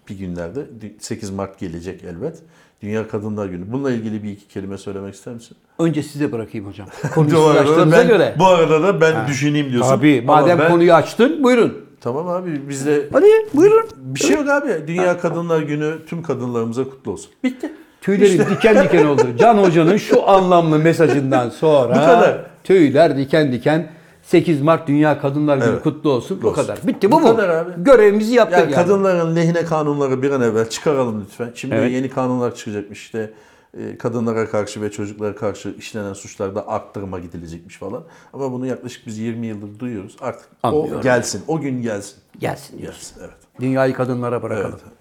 bir 0.09 0.17
günlerde 0.17 0.65
8 0.99 1.29
Mart 1.29 1.59
gelecek 1.59 2.03
elbet. 2.03 2.37
Dünya 2.81 3.07
Kadınlar 3.07 3.45
Günü. 3.45 3.71
Bununla 3.71 3.91
ilgili 3.91 4.23
bir 4.23 4.29
iki 4.31 4.47
kelime 4.47 4.77
söylemek 4.77 5.13
ister 5.13 5.33
misin? 5.33 5.57
Önce 5.79 6.03
size 6.03 6.31
bırakayım 6.31 6.67
hocam. 6.67 6.87
Konuyu 7.15 7.91
ben, 7.91 8.07
göre. 8.07 8.35
bu 8.39 8.45
arada 8.47 8.83
da 8.83 9.01
ben 9.01 9.27
düşüneyim 9.27 9.71
diyorsun. 9.71 9.89
Tabii. 9.89 10.21
Madem 10.25 10.59
ben- 10.59 10.71
konuyu 10.71 10.93
açtın 10.93 11.43
buyurun. 11.43 11.77
Tamam 12.01 12.27
abi 12.27 12.69
bizde 12.69 13.09
Hadi 13.13 13.25
buyurun. 13.53 13.85
bir 13.97 14.19
şey 14.19 14.35
yok 14.35 14.49
abi. 14.49 14.87
Dünya 14.87 15.19
Kadınlar 15.19 15.61
Günü 15.61 15.93
tüm 16.09 16.23
kadınlarımıza 16.23 16.83
kutlu 16.83 17.11
olsun. 17.11 17.31
Bitti. 17.43 17.71
Tüylerim 18.01 18.45
diken 18.55 18.83
diken 18.83 19.05
oldu. 19.05 19.21
Can 19.39 19.57
Hoca'nın 19.57 19.97
şu 19.97 20.29
anlamlı 20.29 20.79
mesajından 20.79 21.49
sonra 21.59 21.89
Bu 21.89 21.99
kadar. 21.99 22.45
tüyler 22.63 23.17
diken 23.17 23.51
diken 23.51 23.91
8 24.27 24.61
Mart 24.61 24.87
Dünya 24.87 25.21
Kadınlar 25.21 25.57
Günü 25.57 25.67
Evet. 25.69 25.83
kutlu 25.83 26.11
olsun. 26.11 26.41
Bu 26.41 26.47
olsun. 26.47 26.61
kadar. 26.61 26.79
Bitti 26.87 27.11
bu, 27.11 27.15
Bu 27.15 27.19
mu? 27.19 27.27
kadar 27.27 27.49
abi. 27.49 27.83
Görevimizi 27.83 28.33
yaptık 28.35 28.59
Yani 28.59 28.71
yani. 28.71 28.75
kadınların 28.83 29.35
lehine 29.35 29.65
kanunları 29.65 30.21
bir 30.21 30.31
an 30.31 30.41
evvel 30.41 30.69
çıkaralım 30.69 31.21
lütfen. 31.21 31.51
Şimdi 31.55 31.75
Evet. 31.75 31.91
yeni 31.91 32.09
kanunlar 32.09 32.55
çıkacakmış 32.55 33.01
işte 33.01 33.33
e, 33.77 33.97
kadınlara 33.97 34.49
karşı 34.49 34.81
ve 34.81 34.91
çocuklara 34.91 35.35
karşı 35.35 35.75
işlenen 35.77 36.13
suçlarda 36.13 36.67
arttırma 36.67 37.19
gidilecekmiş 37.19 37.77
falan. 37.77 38.03
Ama 38.33 38.51
bunu 38.51 38.65
yaklaşık 38.65 39.07
biz 39.07 39.17
20 39.17 39.47
yıldır 39.47 39.79
duyuyoruz. 39.79 40.15
Artık 40.21 40.45
Anlıyorum. 40.63 40.99
o 40.99 41.01
gelsin. 41.01 41.41
O 41.47 41.59
gün 41.61 41.81
gelsin. 41.81 42.15
Gelsin 42.39 42.79
diyorsun. 42.79 42.99
Gelsin 43.01 43.21
evet. 43.21 43.37
Dünyayı 43.59 43.93
kadınlara 43.93 44.43
bırakalım. 44.43 44.79
Evet. 44.83 44.96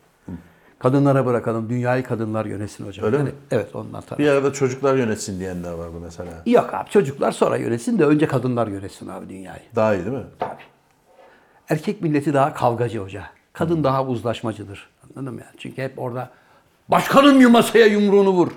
Kadınlara 0.78 1.26
bırakalım. 1.26 1.68
Dünyayı 1.68 2.02
kadınlar 2.02 2.46
yönetsin 2.46 2.86
hocam. 2.86 3.06
Öyle 3.06 3.16
Yani- 3.16 3.28
mi? 3.28 3.34
Evet 3.50 3.76
ondan 3.76 4.00
tabii. 4.00 4.22
Bir 4.22 4.28
arada 4.28 4.52
çocuklar 4.52 4.96
yönetsin 4.96 5.40
diyenler 5.40 5.72
vardı 5.72 5.96
mesela. 6.02 6.30
Yok 6.46 6.74
abi 6.74 6.90
çocuklar 6.90 7.32
sonra 7.32 7.56
yönetsin 7.56 7.98
de 7.98 8.04
önce 8.04 8.26
kadınlar 8.26 8.66
yönetsin 8.66 9.08
abi 9.08 9.28
dünyayı. 9.28 9.62
Daha 9.76 9.94
iyi 9.94 10.04
değil 10.04 10.16
mi? 10.16 10.24
Tabii. 10.38 10.62
Erkek 11.68 12.02
milleti 12.02 12.34
daha 12.34 12.54
kavgacı 12.54 12.98
hoca. 12.98 13.22
Kadın 13.52 13.84
daha 13.84 14.06
uzlaşmacıdır. 14.06 14.88
Anladın 15.16 15.34
mı 15.34 15.40
yani? 15.40 15.54
Çünkü 15.58 15.82
hep 15.82 15.98
orada 15.98 16.30
Başkanım 16.88 17.40
ya 17.40 17.48
masaya 17.48 17.86
yumruğunu 17.86 18.30
vur. 18.30 18.48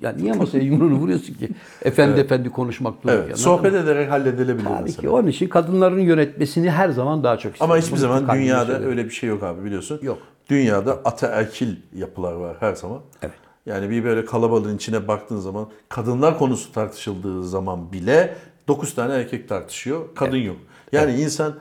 Ya 0.00 0.12
niye 0.12 0.32
masaya 0.32 0.64
yumruğunu 0.64 0.94
vuruyorsun 0.94 1.34
ki? 1.34 1.48
Efendi 1.82 2.20
efendi 2.20 2.50
konuşmak 2.50 3.02
dururken. 3.04 3.22
Evet, 3.26 3.38
sohbet 3.38 3.74
ederek 3.74 4.10
halledilebilir 4.10 4.64
Tabii 4.64 4.82
mesela. 4.82 5.00
ki 5.00 5.08
onun 5.08 5.28
için 5.28 5.48
kadınların 5.48 6.00
yönetmesini 6.00 6.70
her 6.70 6.88
zaman 6.88 7.24
daha 7.24 7.36
çok 7.38 7.52
isterim. 7.52 7.72
Ama 7.72 7.82
hiçbir 7.82 7.96
zaman 7.96 8.28
dünyada 8.28 8.80
öyle 8.80 9.04
bir 9.04 9.10
şey 9.10 9.28
yok 9.28 9.42
abi 9.42 9.64
biliyorsun. 9.64 9.98
Yok. 10.02 10.18
Dünyada 10.52 11.00
ataerkil 11.04 11.76
yapılar 11.96 12.32
var 12.32 12.56
her 12.60 12.74
zaman. 12.74 13.00
Evet. 13.22 13.34
Yani 13.66 13.90
bir 13.90 14.04
böyle 14.04 14.24
kalabalığın 14.24 14.76
içine 14.76 15.08
baktığın 15.08 15.38
zaman 15.38 15.68
kadınlar 15.88 16.38
konusu 16.38 16.72
tartışıldığı 16.72 17.48
zaman 17.48 17.92
bile 17.92 18.36
9 18.68 18.94
tane 18.94 19.14
erkek 19.14 19.48
tartışıyor. 19.48 20.14
Kadın 20.14 20.36
yok. 20.36 20.56
Yani 20.92 21.14
insan 21.14 21.54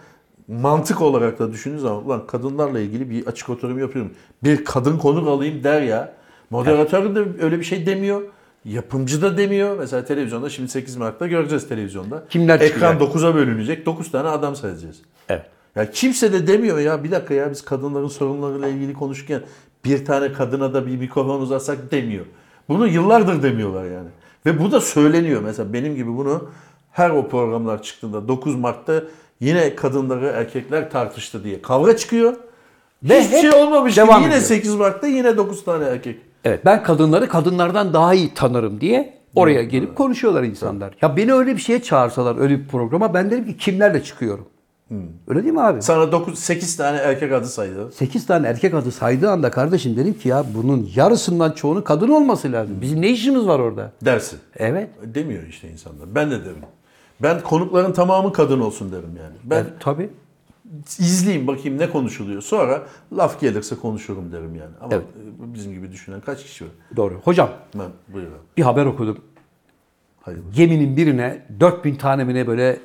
mantık 0.47 1.01
olarak 1.01 1.39
da 1.39 1.51
düşündüğü 1.51 1.79
zaman 1.79 2.05
ulan 2.05 2.27
kadınlarla 2.27 2.79
ilgili 2.79 3.09
bir 3.09 3.27
açık 3.27 3.49
oturum 3.49 3.79
yapıyorum. 3.79 4.11
Bir 4.43 4.65
kadın 4.65 4.97
konuk 4.97 5.27
alayım 5.27 5.63
der 5.63 5.81
ya. 5.81 6.13
Moderatör 6.49 7.15
de 7.15 7.43
öyle 7.43 7.59
bir 7.59 7.63
şey 7.63 7.85
demiyor. 7.85 8.21
Yapımcı 8.65 9.21
da 9.21 9.37
demiyor. 9.37 9.77
Mesela 9.77 10.05
televizyonda 10.05 10.49
şimdi 10.49 10.69
8 10.69 10.97
Mart'ta 10.97 11.27
göreceğiz 11.27 11.69
televizyonda. 11.69 12.23
Kimler 12.29 12.59
Ekran 12.59 12.91
çıkıyor? 12.91 13.13
9'a 13.13 13.35
bölünecek. 13.35 13.85
9 13.85 14.11
tane 14.11 14.27
adam 14.29 14.55
seyredeceğiz. 14.55 15.01
Evet. 15.29 15.45
Ya 15.75 15.91
kimse 15.91 16.33
de 16.33 16.47
demiyor 16.47 16.79
ya 16.79 17.03
bir 17.03 17.11
dakika 17.11 17.33
ya 17.33 17.51
biz 17.51 17.65
kadınların 17.65 18.07
sorunlarıyla 18.07 18.67
ilgili 18.67 18.93
konuşurken 18.93 19.41
bir 19.85 20.05
tane 20.05 20.33
kadına 20.33 20.73
da 20.73 20.87
bir 20.87 20.97
mikrofon 20.97 21.41
uzatsak 21.41 21.91
demiyor. 21.91 22.25
Bunu 22.69 22.87
yıllardır 22.87 23.43
demiyorlar 23.43 23.85
yani. 23.85 24.09
Ve 24.45 24.59
bu 24.59 24.71
da 24.71 24.81
söyleniyor. 24.81 25.41
Mesela 25.41 25.73
benim 25.73 25.95
gibi 25.95 26.17
bunu 26.17 26.49
her 26.91 27.09
o 27.09 27.27
programlar 27.27 27.83
çıktığında 27.83 28.27
9 28.27 28.55
Mart'ta 28.55 29.03
yine 29.39 29.75
kadınları 29.75 30.25
erkekler 30.25 30.91
tartıştı 30.91 31.43
diye 31.43 31.61
kavga 31.61 31.97
çıkıyor. 31.97 32.33
Ve 33.03 33.23
Hiçbir 33.23 33.37
şey 33.37 33.49
olmamış 33.49 33.95
gibi 33.95 34.05
devam 34.07 34.21
yine 34.21 34.33
ediyor. 34.33 34.47
8 34.47 34.75
Mart'ta 34.75 35.07
yine 35.07 35.37
9 35.37 35.65
tane 35.65 35.85
erkek. 35.85 36.19
Evet 36.43 36.65
ben 36.65 36.83
kadınları 36.83 37.27
kadınlardan 37.27 37.93
daha 37.93 38.13
iyi 38.13 38.33
tanırım 38.33 38.81
diye 38.81 39.13
oraya 39.35 39.63
gelip 39.63 39.95
konuşuyorlar 39.95 40.43
insanlar. 40.43 40.93
Ya 41.01 41.17
beni 41.17 41.33
öyle 41.33 41.55
bir 41.55 41.61
şeye 41.61 41.81
çağırsalar 41.81 42.37
öyle 42.37 42.59
bir 42.59 42.67
programa 42.67 43.13
ben 43.13 43.31
derim 43.31 43.45
ki 43.45 43.57
kimlerle 43.57 44.03
çıkıyorum. 44.03 44.45
Öyle 45.27 45.43
değil 45.43 45.53
mi 45.53 45.61
abi? 45.61 45.81
Sana 45.81 46.11
9 46.11 46.39
8 46.39 46.77
tane 46.77 46.97
erkek 46.97 47.31
adı 47.33 47.47
saydı. 47.47 47.91
8 47.91 48.25
tane 48.25 48.47
erkek 48.47 48.73
adı 48.73 48.91
saydığı 48.91 49.29
anda 49.31 49.51
kardeşim 49.51 49.97
dedim 49.97 50.13
ki 50.13 50.29
ya 50.29 50.45
bunun 50.55 50.89
yarısından 50.95 51.51
çoğunun 51.51 51.81
kadın 51.81 52.07
olması 52.09 52.51
lazım. 52.51 52.81
Bizim 52.81 53.01
ne 53.01 53.09
işimiz 53.09 53.47
var 53.47 53.59
orada? 53.59 53.91
Dersin. 54.05 54.39
Evet. 54.57 54.89
Demiyor 55.03 55.43
işte 55.43 55.69
insanlar. 55.69 56.15
Ben 56.15 56.31
de 56.31 56.45
derim. 56.45 56.57
Ben 57.21 57.41
konukların 57.41 57.93
tamamı 57.93 58.33
kadın 58.33 58.59
olsun 58.59 58.91
derim 58.91 59.17
yani. 59.21 59.35
Ben 59.43 59.55
Evet, 59.55 59.71
tabii. 59.79 60.09
izleyeyim 60.99 61.47
bakayım 61.47 61.77
ne 61.77 61.89
konuşuluyor. 61.89 62.41
Sonra 62.41 62.81
laf 63.17 63.39
gelirse 63.41 63.75
konuşurum 63.75 64.31
derim 64.31 64.55
yani. 64.55 64.71
Ama 64.81 64.93
Evet. 64.93 65.05
e, 65.49 65.53
bizim 65.53 65.73
gibi 65.73 65.91
düşünen 65.91 66.21
kaç 66.21 66.43
kişi 66.43 66.63
var? 66.65 66.71
Doğru. 66.95 67.13
Hocam 67.23 67.49
Ben 67.75 67.89
buyur 68.13 68.27
abi. 68.27 68.33
bir 68.57 68.61
haber 68.63 68.85
okudum. 68.85 69.17
Hayır. 70.21 70.39
Geminin 70.55 70.97
birine 70.97 71.45
4000 71.59 71.95
tane 71.95 72.47
böyle 72.47 72.79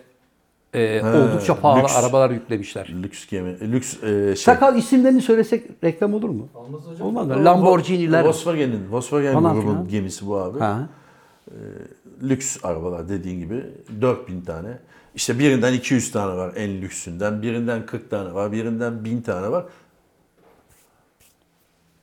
e, 0.76 1.02
oldukça 1.02 1.60
pahalı 1.60 1.82
lüks. 1.82 1.96
arabalar 1.96 2.30
yüklemişler. 2.30 2.88
Lüks 3.02 3.26
gemi, 3.26 3.72
lüks 3.72 4.02
e, 4.02 4.08
şey. 4.26 4.36
Sakal 4.36 4.76
isimlerini 4.76 5.22
söylesek 5.22 5.84
reklam 5.84 6.14
olur 6.14 6.28
mu? 6.28 6.48
Olmaz 6.54 6.82
hocam. 6.86 7.06
Olmaz 7.06 7.26
mı? 7.26 7.44
Lamborghini'ler. 7.44 8.24
Volkswagen'in, 8.24 8.92
Volkswagen 8.92 9.32
Falan 9.34 9.54
grubun 9.54 9.72
filan. 9.72 9.88
gemisi 9.88 10.26
bu 10.26 10.36
abi. 10.36 10.58
Ha. 10.58 10.88
Lüks 12.22 12.64
arabalar 12.64 13.08
dediğin 13.08 13.40
gibi 13.40 13.64
4000 14.00 14.40
tane. 14.40 14.78
İşte 15.14 15.38
birinden 15.38 15.72
200 15.72 16.12
tane 16.12 16.36
var 16.36 16.52
en 16.56 16.82
lüksünden. 16.82 17.42
Birinden 17.42 17.86
40 17.86 18.10
tane 18.10 18.34
var. 18.34 18.52
Birinden 18.52 19.04
1000 19.04 19.20
tane 19.20 19.50
var. 19.50 19.64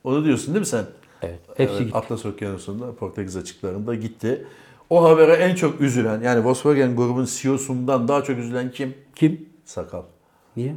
Onu 0.04 0.26
diyorsun 0.26 0.48
değil 0.54 0.60
mi 0.60 0.66
sen? 0.66 0.86
Evet. 1.22 1.40
Hepsi 1.58 1.86
gitti. 1.86 1.98
Atlas 1.98 2.26
Okyanusu'nda 2.26 2.96
Portekiz 2.96 3.38
açıklarında 3.38 3.96
gitti. 3.96 4.46
O 4.90 5.04
habere 5.04 5.34
en 5.34 5.56
çok 5.56 5.82
üzülen 5.82 6.22
yani 6.22 6.46
Volkswagen 6.46 6.96
grubun 6.96 7.26
CEO'sundan 7.26 8.08
daha 8.08 8.24
çok 8.24 8.38
üzülen 8.38 8.72
kim? 8.72 8.94
Kim? 9.16 9.50
Sakal. 9.66 10.02
Niye? 10.58 10.76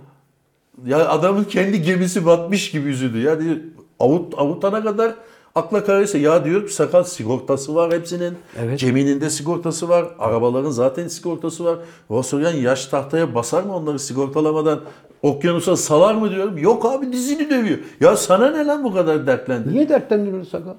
Ya 0.87 1.09
adamın 1.09 1.45
kendi 1.45 1.83
gemisi 1.83 2.27
batmış 2.27 2.71
gibi 2.71 2.89
üzüldü. 2.89 3.19
Ya 3.19 3.41
diyor, 3.41 3.57
avut, 4.01 4.35
avutana 4.39 4.83
kadar 4.85 5.15
akla 5.55 5.85
kararıysa 5.85 6.19
ya 6.19 6.45
diyor 6.45 6.67
ki 6.67 6.75
sakal 6.75 7.03
sigortası 7.03 7.75
var 7.75 7.93
hepsinin. 7.93 8.35
Evet. 8.59 8.81
Geminin 8.81 9.21
de 9.21 9.31
sigortası 9.31 9.89
var. 9.89 10.07
Arabaların 10.19 10.71
zaten 10.71 11.09
sigortası 11.09 11.65
var. 11.65 11.79
Volkswagen 12.11 12.53
yaş 12.57 12.87
tahtaya 12.87 13.35
basar 13.35 13.63
mı 13.63 13.77
onları 13.77 13.99
sigortalamadan? 13.99 14.81
Okyanusa 15.23 15.77
salar 15.77 16.15
mı 16.15 16.31
diyorum. 16.31 16.59
Yok 16.59 16.85
abi 16.87 17.13
dizini 17.13 17.51
dövüyor. 17.51 17.79
Ya 18.01 18.17
sana 18.17 18.51
ne 18.51 18.67
lan 18.67 18.85
bu 18.85 18.95
kadar 18.95 19.27
dertlendin? 19.27 19.73
Niye 19.73 19.89
dertlendiriyorsun 19.89 20.51
sakal? 20.51 20.75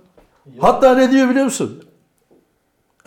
Hatta 0.59 0.95
ne 0.95 1.11
diyor 1.11 1.29
biliyor 1.29 1.45
musun? 1.45 1.83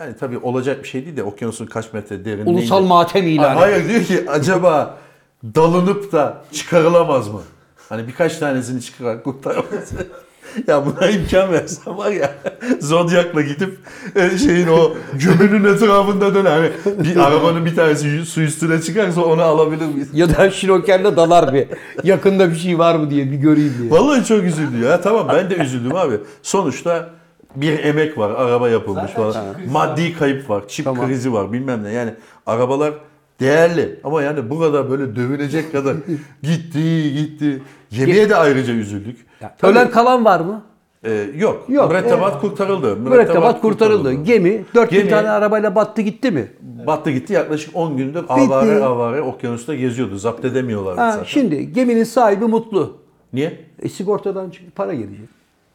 Yani 0.01 0.15
tabii 0.19 0.37
olacak 0.37 0.83
bir 0.83 0.87
şey 0.87 1.05
değil 1.05 1.17
de 1.17 1.23
okyanusun 1.23 1.65
kaç 1.65 1.93
metre 1.93 2.25
derinliğinde. 2.25 2.49
Ulusal 2.49 2.83
matem 2.83 3.27
ilanı. 3.27 3.59
Hayır 3.59 3.89
diyor 3.89 4.03
ki 4.03 4.25
acaba 4.29 4.97
dalınıp 5.43 6.11
da 6.11 6.43
çıkarılamaz 6.51 7.27
mı? 7.27 7.41
Hani 7.89 8.07
birkaç 8.07 8.37
tanesini 8.37 8.81
çıkarak 8.81 9.23
kurtaramaz. 9.23 9.91
ya 10.67 10.85
buna 10.85 11.09
imkan 11.09 11.51
versen 11.51 11.97
var 11.97 12.11
ya 12.11 12.35
Zodyak'la 12.79 13.41
gidip 13.41 13.79
e, 14.15 14.37
şeyin 14.37 14.67
o 14.67 14.93
gömünün 15.13 15.75
etrafında 15.75 16.35
dön 16.35 16.45
hani 16.45 16.69
bir 16.85 17.17
arabanın 17.17 17.65
bir 17.65 17.75
tanesi 17.75 18.25
su 18.25 18.41
üstüne 18.41 18.81
çıkarsa 18.81 19.21
onu 19.21 19.41
alabilir 19.41 19.85
miyiz? 19.85 20.09
Ya 20.13 20.37
da 20.37 20.51
şinokerle 20.51 21.15
dalar 21.15 21.53
bir. 21.53 21.67
Yakında 22.03 22.49
bir 22.49 22.55
şey 22.55 22.79
var 22.79 22.95
mı 22.95 23.09
diye 23.09 23.31
bir 23.31 23.37
göreyim 23.37 23.73
diye. 23.81 23.91
Vallahi 23.91 24.25
çok 24.25 24.43
üzüldü 24.43 24.85
ya. 24.85 25.01
Tamam 25.01 25.27
ben 25.33 25.49
de 25.49 25.55
üzüldüm 25.55 25.95
abi. 25.95 26.15
Sonuçta 26.41 27.20
bir 27.55 27.79
emek 27.83 28.17
var. 28.17 28.29
Araba 28.29 28.69
yapılmış 28.69 29.01
Zaten 29.11 29.15
falan. 29.15 29.31
çip 29.33 29.55
krizi 29.57 29.71
Maddi 29.71 30.13
kayıp 30.13 30.49
var. 30.49 30.63
Çip 30.67 30.85
Tamam. 30.85 31.07
krizi 31.07 31.33
var 31.33 31.53
bilmem 31.53 31.83
ne. 31.83 31.91
Yani 31.91 32.13
arabalar 32.45 32.93
değerli. 33.39 33.99
Ama 34.03 34.21
yani 34.21 34.49
bu 34.49 34.59
kadar 34.59 34.89
böyle 34.89 35.15
dövünecek 35.15 35.71
kadar 35.71 35.95
gitti 36.43 37.13
gitti. 37.13 37.61
Yemeğe 37.91 38.29
de 38.29 38.35
ayrıca 38.35 38.73
üzüldük. 38.73 39.25
Ya, 39.41 39.55
Tabii, 39.57 39.71
ölen 39.71 39.91
kalan 39.91 40.25
var 40.25 40.39
mı? 40.39 40.61
e, 41.03 41.27
yok. 41.37 41.65
Yok, 41.69 41.89
Mürettebat 41.91 42.41
kurtarıldı. 42.41 42.95
Mürettebat 42.95 43.61
kurtarıldı. 43.61 44.13
Gemi 44.13 44.65
4000 44.75 44.97
Gemi- 44.97 45.09
tane 45.09 45.29
arabayla 45.29 45.75
battı 45.75 46.01
gitti 46.01 46.31
mi? 46.31 46.47
Battı 46.87 47.11
gitti 47.11 47.33
yaklaşık 47.33 47.75
10 47.75 47.97
gündür 47.97 48.23
avare 48.29 48.83
avare 48.83 49.21
okyanusta 49.21 49.75
geziyordu. 49.75 50.17
Zapt 50.17 50.45
edemiyorlardı 50.45 51.01
Ha, 51.01 51.11
zaten. 51.11 51.23
şimdi 51.25 51.73
geminin 51.73 52.03
sahibi 52.03 52.45
mutlu. 52.45 52.97
Niye? 53.33 53.59
E, 53.81 53.89
sigortadan 53.89 54.49
çünkü 54.49 54.71
para 54.71 54.93
gelecek. 54.93 55.29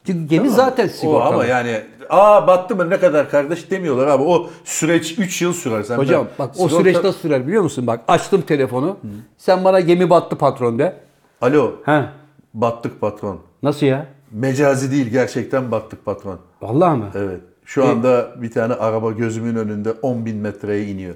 Çünkü 0.06 0.26
gemi 0.28 0.50
zaten 0.50 0.86
O 0.86 0.88
sigortalı. 0.88 1.34
ama 1.34 1.44
yani 1.44 1.80
aa 2.10 2.46
battı 2.46 2.76
mı 2.76 2.90
ne 2.90 3.00
kadar 3.00 3.30
kardeş 3.30 3.70
demiyorlar 3.70 4.06
abi. 4.06 4.22
O 4.22 4.50
süreç 4.64 5.18
3 5.18 5.42
yıl 5.42 5.52
sürer. 5.52 5.82
Sen 5.82 5.96
Hocam 5.98 6.24
ben- 6.38 6.46
bak 6.46 6.54
o 6.58 6.68
sigorta- 6.68 6.78
süreç 6.78 6.96
nasıl 6.96 7.12
sürer 7.18 7.46
biliyor 7.46 7.62
musun? 7.62 7.86
Bak 7.86 8.00
açtım 8.08 8.42
telefonu. 8.42 8.96
Sen 9.38 9.64
bana 9.64 9.80
gemi 9.80 10.10
battı 10.10 10.36
patron 10.38 10.78
de. 10.78 10.96
Alo 11.40 11.72
Ha. 11.84 12.12
battık 12.54 13.00
patron. 13.00 13.38
Nasıl 13.62 13.86
ya? 13.86 14.06
Mecazi 14.32 14.90
değil 14.90 15.06
gerçekten 15.06 15.70
battık 15.72 16.04
patron. 16.04 16.38
Vallahi 16.62 16.98
mı? 16.98 17.08
Evet. 17.14 17.40
Şu 17.64 17.84
anda 17.88 18.28
bir 18.42 18.50
tane 18.50 18.74
araba 18.74 19.10
gözümün 19.10 19.56
önünde 19.56 19.92
10 20.02 20.26
bin 20.26 20.36
metreye 20.36 20.84
iniyor. 20.86 21.14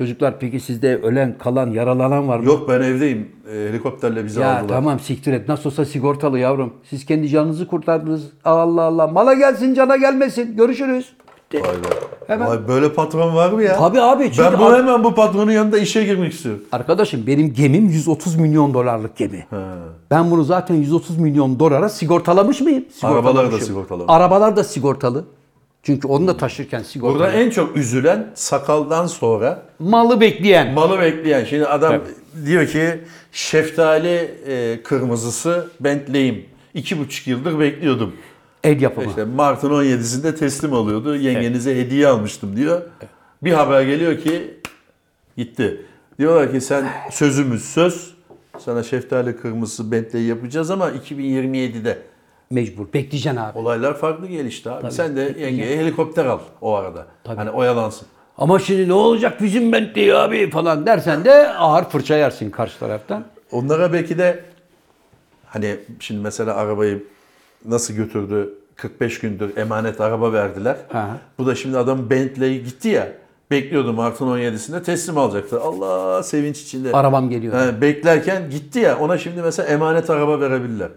Çocuklar 0.00 0.38
peki 0.40 0.60
sizde 0.60 0.96
ölen, 0.96 1.38
kalan, 1.38 1.70
yaralanan 1.70 2.28
var 2.28 2.38
mı? 2.38 2.44
Yok 2.46 2.68
ben 2.68 2.80
evdeyim. 2.80 3.28
E, 3.52 3.68
helikopterle 3.68 4.24
bizi 4.24 4.40
Ya 4.40 4.58
aldılar. 4.58 4.68
tamam 4.68 5.00
siktir 5.00 5.32
et. 5.32 5.48
Nasıl 5.48 5.70
olsa 5.70 5.84
sigortalı 5.84 6.38
yavrum. 6.38 6.72
Siz 6.90 7.06
kendi 7.06 7.28
canınızı 7.28 7.66
kurtardınız. 7.66 8.22
Allah 8.44 8.82
Allah. 8.82 9.06
Mala 9.06 9.34
gelsin 9.34 9.74
cana 9.74 9.96
gelmesin. 9.96 10.56
Görüşürüz. 10.56 11.12
Vay 11.54 11.60
be. 11.62 11.66
Hemen- 12.26 12.48
Vay, 12.48 12.68
böyle 12.68 12.92
patron 12.92 13.34
var 13.34 13.50
mı 13.52 13.62
ya? 13.62 13.76
Tabii 13.76 14.00
abi. 14.00 14.24
Çünkü 14.32 14.42
Ben 14.52 14.60
bu 14.60 14.64
ar- 14.66 14.78
hemen 14.78 15.04
bu 15.04 15.14
patronun 15.14 15.50
yanında 15.52 15.78
işe 15.78 16.04
girmek 16.04 16.32
istiyorum. 16.32 16.62
Arkadaşım 16.72 17.26
benim 17.26 17.52
gemim 17.54 17.88
130 17.88 18.36
milyon 18.36 18.74
dolarlık 18.74 19.16
gemi. 19.16 19.46
Ha. 19.50 19.56
Ben 20.10 20.30
bunu 20.30 20.44
zaten 20.44 20.74
130 20.74 21.18
milyon 21.18 21.58
dolara 21.58 21.88
sigortalamış 21.88 22.60
mıyım? 22.60 22.84
Arabalar 23.02 23.24
da 23.24 23.28
Sigortalamışım. 23.30 23.66
sigortalamış. 23.66 24.06
Arabalar 24.14 24.56
da 24.56 24.64
sigortalı. 24.64 25.24
Çünkü 25.82 26.08
onu 26.08 26.28
da 26.28 26.36
taşırken 26.36 26.82
sigortalı. 26.82 27.18
Burada 27.18 27.32
en 27.32 27.50
çok 27.50 27.76
üzülen 27.76 28.30
sakaldan 28.34 29.06
sonra 29.06 29.62
Malı 29.78 30.20
bekleyen. 30.20 30.72
malı 30.74 31.00
bekleyen. 31.00 31.44
Şimdi 31.44 31.66
adam 31.66 32.02
diyor 32.46 32.66
ki 32.66 33.00
şeftali 33.32 34.34
e, 34.46 34.82
kırmızısı 34.82 35.68
Bentley'im. 35.80 36.44
İki 36.74 36.98
buçuk 36.98 37.26
yıldır 37.26 37.58
bekliyordum. 37.58 38.12
El 38.64 38.80
yapımı. 38.80 39.08
İşte 39.08 39.24
Mart'ın 39.24 39.70
17'sinde 39.70 40.34
teslim 40.36 40.74
alıyordu. 40.74 41.16
Yengenize 41.16 41.76
hediye 41.76 42.06
almıştım 42.08 42.56
diyor. 42.56 42.82
Bir 43.42 43.52
haber 43.52 43.82
geliyor 43.82 44.18
ki 44.18 44.54
gitti. 45.36 45.80
Diyorlar 46.18 46.52
ki 46.52 46.60
sen 46.60 46.88
sözümüz 47.10 47.64
söz. 47.64 48.14
Sana 48.58 48.82
şeftali 48.82 49.36
kırmızısı 49.36 49.92
Bentley 49.92 50.22
yapacağız 50.22 50.70
ama 50.70 50.90
2027'de. 50.90 51.98
Mecbur. 52.50 52.86
Bekleyeceksin 52.94 53.36
abi. 53.36 53.58
Olaylar 53.58 53.96
farklı 53.96 54.26
gelişti 54.26 54.70
abi. 54.70 54.92
Sen 54.92 55.16
de 55.16 55.34
yengeye 55.38 55.78
helikopter 55.78 56.24
al 56.26 56.38
o 56.60 56.74
arada. 56.74 57.06
Hani 57.26 57.50
oyalansın. 57.50 58.08
Ama 58.38 58.58
şimdi 58.58 58.88
ne 58.88 58.92
olacak 58.92 59.42
bizim 59.42 59.72
Bentley 59.72 60.14
abi 60.16 60.50
falan 60.50 60.86
dersen 60.86 61.24
de 61.24 61.48
ağır 61.48 61.84
fırça 61.84 62.16
yersin 62.16 62.50
karşı 62.50 62.78
taraftan. 62.78 63.24
Onlara 63.52 63.92
belki 63.92 64.18
de 64.18 64.44
hani 65.46 65.76
şimdi 66.00 66.20
mesela 66.20 66.54
arabayı 66.54 67.04
nasıl 67.64 67.94
götürdü 67.94 68.54
45 68.76 69.20
gündür 69.20 69.56
emanet 69.56 70.00
araba 70.00 70.32
verdiler. 70.32 70.76
Ha. 70.92 71.18
Bu 71.38 71.46
da 71.46 71.54
şimdi 71.54 71.78
adam 71.78 72.10
Bentley 72.10 72.62
gitti 72.62 72.88
ya. 72.88 73.12
Bekliyordu 73.50 73.92
Mart'ın 73.92 74.26
17'sinde 74.26 74.82
teslim 74.82 75.18
alacaktı. 75.18 75.60
Allah 75.60 76.22
sevinç 76.22 76.60
içinde. 76.62 76.92
Arabam 76.92 77.30
geliyor. 77.30 77.54
He, 77.66 77.80
beklerken 77.80 78.50
gitti 78.50 78.78
ya 78.78 78.98
ona 78.98 79.18
şimdi 79.18 79.42
mesela 79.42 79.68
emanet 79.68 80.10
araba 80.10 80.40
verebilirler. 80.40 80.88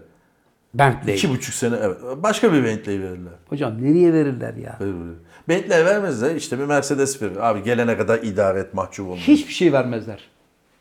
Bentley. 0.74 1.14
İki 1.14 1.30
buçuk 1.30 1.54
sene 1.54 1.76
evet. 1.82 1.96
Başka 2.16 2.52
bir 2.52 2.64
Bentley 2.64 3.00
verirler. 3.00 3.32
Hocam 3.48 3.82
nereye 3.82 4.12
verirler 4.12 4.54
ya? 4.54 4.76
Verirler. 4.80 5.14
Bentley 5.48 5.84
vermezler 5.84 6.34
işte 6.34 6.58
bir 6.58 6.64
Mercedes 6.64 7.22
verir. 7.22 7.36
Abi 7.50 7.62
gelene 7.62 7.96
kadar 7.96 8.18
idare 8.22 8.60
et 8.60 8.74
mahcup 8.74 9.06
olma. 9.06 9.16
Hiçbir 9.16 9.52
şey 9.52 9.72
vermezler. 9.72 10.20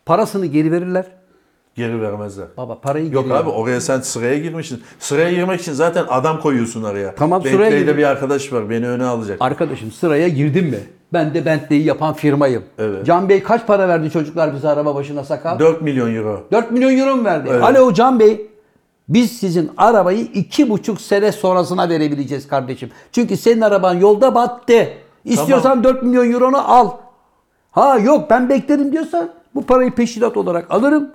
Parasını 0.06 0.46
geri 0.46 0.72
verirler. 0.72 1.06
Geri 1.76 2.02
vermezler. 2.02 2.48
Baba 2.58 2.82
parayı 2.82 3.12
Yok 3.12 3.24
geri 3.24 3.34
abi 3.34 3.50
ver. 3.50 3.54
oraya 3.56 3.82
sen 3.82 4.00
sıraya 4.00 4.38
girmişsin. 4.38 4.82
Sıraya 5.00 5.32
girmek 5.32 5.62
için 5.62 5.74
zaten 5.74 6.06
adam 6.10 6.40
koyuyorsun 6.40 6.84
araya. 6.84 7.16
Tamam, 7.16 7.42
sıraya 7.42 7.60
Bentley'de 7.60 7.98
bir 7.98 8.04
arkadaş 8.04 8.54
var 8.54 8.70
beni 8.70 8.88
öne 8.88 9.06
alacak. 9.06 9.38
Arkadaşım 9.40 9.92
sıraya 9.92 10.28
girdim 10.28 10.66
mi? 10.66 10.80
Ben 11.14 11.34
de 11.34 11.46
Bentley'i 11.46 11.84
yapan 11.84 12.14
firmayım. 12.14 12.64
Evet. 12.80 13.06
Can 13.06 13.30
Bey 13.30 13.44
kaç 13.44 13.68
para 13.68 13.88
verdi 13.88 14.12
çocuklar 14.12 14.56
bize 14.56 14.70
araba 14.70 14.96
başına 14.96 15.24
sakal? 15.24 15.60
4 15.60 15.82
milyon 15.82 16.16
euro. 16.16 16.48
4 16.52 16.72
milyon 16.72 16.98
euro 16.98 17.16
mu 17.16 17.26
verdi? 17.26 17.50
Evet. 17.52 17.64
Alo 17.64 17.94
Can 17.94 18.20
Bey. 18.20 18.48
Biz 19.10 19.32
sizin 19.32 19.72
arabayı 19.78 20.20
iki 20.22 20.70
buçuk 20.70 21.02
sene 21.02 21.32
sonrasına 21.32 21.90
verebileceğiz 21.90 22.48
kardeşim. 22.48 22.92
Çünkü 23.12 23.38
senin 23.38 23.62
araban 23.62 23.94
yolda 23.94 24.36
battı. 24.36 24.90
İstiyorsan 25.26 25.84
4 25.84 26.04
milyon 26.04 26.32
euronu 26.32 26.72
al. 26.72 26.92
Ha 27.72 27.98
yok 27.98 28.30
ben 28.30 28.50
beklerim 28.50 28.92
diyorsan 28.92 29.30
bu 29.56 29.66
parayı 29.66 29.92
peşinat 29.92 30.38
olarak 30.38 30.72
alırım. 30.72 31.10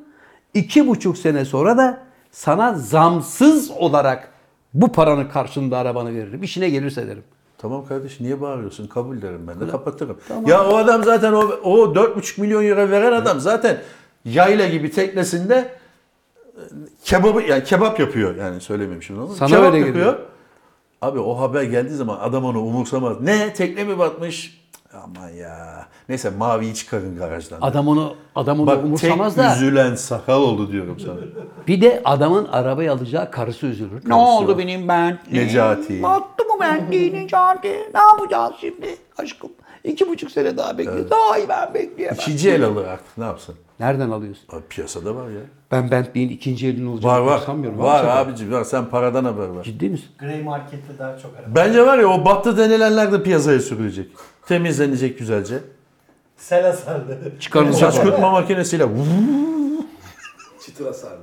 İki 0.54 0.88
buçuk 0.88 1.18
sene 1.18 1.44
sonra 1.44 1.76
da 1.76 1.98
sana 2.30 2.74
zamsız 2.74 3.70
olarak 3.70 4.28
bu 4.74 4.92
paranın 4.92 5.28
karşılığında 5.28 5.78
arabanı 5.78 6.14
veririm. 6.14 6.42
İşine 6.42 6.70
gelirse 6.70 7.06
derim. 7.06 7.24
Tamam 7.58 7.86
kardeş 7.86 8.20
niye 8.20 8.40
bağırıyorsun? 8.40 8.86
Kabul 8.86 9.22
derim 9.22 9.46
ben 9.48 9.60
de 9.60 9.68
kapatırım. 9.70 10.18
Ya 10.46 10.68
o 10.68 10.76
adam 10.76 11.04
zaten 11.04 11.32
o, 11.32 11.40
o 11.62 11.94
4,5 11.94 12.40
milyon 12.40 12.64
euro 12.64 12.90
veren 12.90 13.12
adam 13.12 13.40
zaten 13.40 13.78
yayla 14.24 14.68
gibi 14.68 14.90
teknesinde 14.90 15.68
kebabı 17.04 17.42
yani 17.42 17.64
kebap 17.64 18.00
yapıyor 18.00 18.36
yani 18.36 18.60
söylemeyeyim 18.60 19.02
şimdi 19.02 19.20
onu. 19.20 19.34
Sana 19.34 19.48
kebap 19.48 19.64
öyle 19.64 19.78
yapıyor. 19.78 19.94
geliyor. 19.94 20.18
Abi 21.02 21.18
o 21.18 21.40
haber 21.40 21.62
geldiği 21.62 21.94
zaman 21.94 22.18
adam 22.20 22.44
onu 22.44 22.60
umursamaz. 22.62 23.20
Ne 23.20 23.52
tekne 23.54 23.84
mi 23.84 23.98
batmış? 23.98 24.58
Aman 25.04 25.28
ya. 25.28 25.86
Neyse 26.08 26.30
maviyi 26.30 26.74
çıkarın 26.74 27.16
garajdan. 27.16 27.58
Adam 27.60 27.88
onu 27.88 28.16
adam 28.34 28.60
onu 28.60 28.66
Bak 28.66 28.84
umursamaz 28.84 29.34
tek 29.34 29.44
da. 29.44 29.56
üzülen 29.56 29.94
sakal 29.94 30.42
oldu 30.42 30.72
diyorum 30.72 31.00
sana. 31.00 31.16
Bir 31.66 31.80
de 31.80 32.02
adamın 32.04 32.44
arabayı 32.44 32.92
alacağı 32.92 33.30
karısı 33.30 33.66
üzülür. 33.66 34.02
Ne 34.06 34.14
oldu 34.14 34.58
benim 34.58 34.88
ben? 34.88 35.18
Necati. 35.32 36.02
Battı 36.02 36.44
mı 36.44 36.54
ben 36.60 36.90
Necati? 36.90 37.90
Ne 37.94 38.00
yapacağız 38.00 38.52
şimdi 38.60 38.96
aşkım? 39.18 39.50
İki 39.84 40.08
buçuk 40.08 40.30
sene 40.30 40.56
daha 40.56 40.78
bekle. 40.78 41.10
Daha 41.10 41.38
iyi 41.38 41.48
ben 41.48 41.74
bekleyemem. 41.74 42.16
İkinci 42.20 42.50
el 42.50 42.64
alır 42.64 42.84
artık 42.86 43.18
ne 43.18 43.24
yapsın? 43.24 43.54
Nereden 43.80 44.10
alıyorsun? 44.10 44.44
Abi 44.52 44.62
piyasada 44.68 45.14
var 45.16 45.28
ya. 45.30 45.40
Ben 45.72 45.90
Bentley'in 45.90 46.28
ikinci 46.28 46.66
elini 46.66 46.88
olacağını 46.88 47.14
Var 47.14 47.20
var. 47.20 47.38
sanmıyorum. 47.38 47.78
Var 47.78 48.04
Abi, 48.04 48.10
abicim 48.10 48.52
var. 48.52 48.64
Sen 48.64 48.86
paradan 48.86 49.24
haber 49.24 49.46
var. 49.46 49.64
Ciddi 49.64 49.88
misin? 49.88 50.08
Grey 50.18 50.42
Market'te 50.42 50.98
daha 50.98 51.18
çok 51.18 51.36
araba. 51.36 51.54
Bence 51.54 51.86
var 51.86 51.98
ya 51.98 52.08
o 52.08 52.24
battı 52.24 52.56
denilenler 52.58 53.12
de 53.12 53.22
piyasaya 53.22 53.60
sürülecek. 53.60 54.10
Temizlenecek 54.46 55.18
güzelce. 55.18 55.58
Sel 56.36 56.62
hasarlı. 56.62 57.18
Çıkarılacak. 57.40 57.92
Saç 57.92 58.02
kurutma 58.02 58.30
makinesiyle 58.30 58.84
Çıtır 60.66 60.86
hasarlı. 60.86 61.18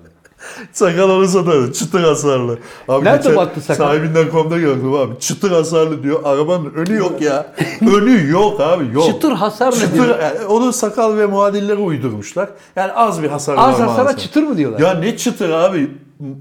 Sakal 0.73 1.09
olursa 1.09 1.45
da 1.47 1.73
çıtır 1.73 2.03
hasarlı. 2.03 2.57
Abi 2.87 3.05
Nerede 3.05 3.17
geçen 3.17 3.35
battı 3.35 3.61
sakal? 3.61 3.85
Sahibinden 3.87 4.29
komda 4.29 4.57
gördüm 4.57 4.93
abi. 4.93 5.19
Çıtır 5.19 5.51
hasarlı 5.51 6.03
diyor. 6.03 6.19
Arabanın 6.23 6.73
önü 6.73 6.95
yok 6.95 7.21
ya. 7.21 7.45
önü 7.81 8.29
yok 8.31 8.61
abi 8.61 8.93
yok. 8.93 9.05
Çıtır 9.05 9.31
hasar 9.31 9.71
ne 9.71 9.75
Çıtır, 9.75 9.93
diyor? 9.93 10.19
yani 10.19 10.45
onu 10.45 10.73
sakal 10.73 11.17
ve 11.17 11.25
muadilleri 11.25 11.77
uydurmuşlar. 11.77 12.49
Yani 12.75 12.91
az 12.91 13.23
bir 13.23 13.29
hasar 13.29 13.53
var 13.53 13.69
Az 13.69 13.79
hasara 13.79 14.03
maalesef. 14.03 14.19
çıtır 14.19 14.43
mı 14.43 14.57
diyorlar? 14.57 14.79
Ya 14.79 14.93
ne 14.93 15.17
çıtır 15.17 15.49
abi? 15.49 15.91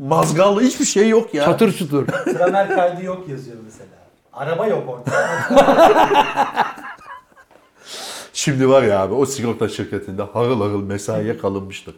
Mazgallı 0.08 0.60
hiçbir 0.62 0.84
şey 0.84 1.08
yok 1.08 1.34
ya. 1.34 1.44
Çatır 1.44 1.72
çutur. 1.72 2.06
Tramer 2.06 2.68
kaydı 2.68 3.02
yok 3.04 3.28
yazıyor 3.28 3.56
mesela. 3.64 3.88
Araba 4.32 4.66
yok 4.66 4.82
orada. 4.88 5.26
Şimdi 8.34 8.68
var 8.68 8.82
ya 8.82 9.00
abi 9.00 9.14
o 9.14 9.26
sigorta 9.26 9.68
şirketinde 9.68 10.22
harıl 10.22 10.60
harıl 10.60 10.82
mesaiye 10.82 11.38
kalınmıştır. 11.38 11.94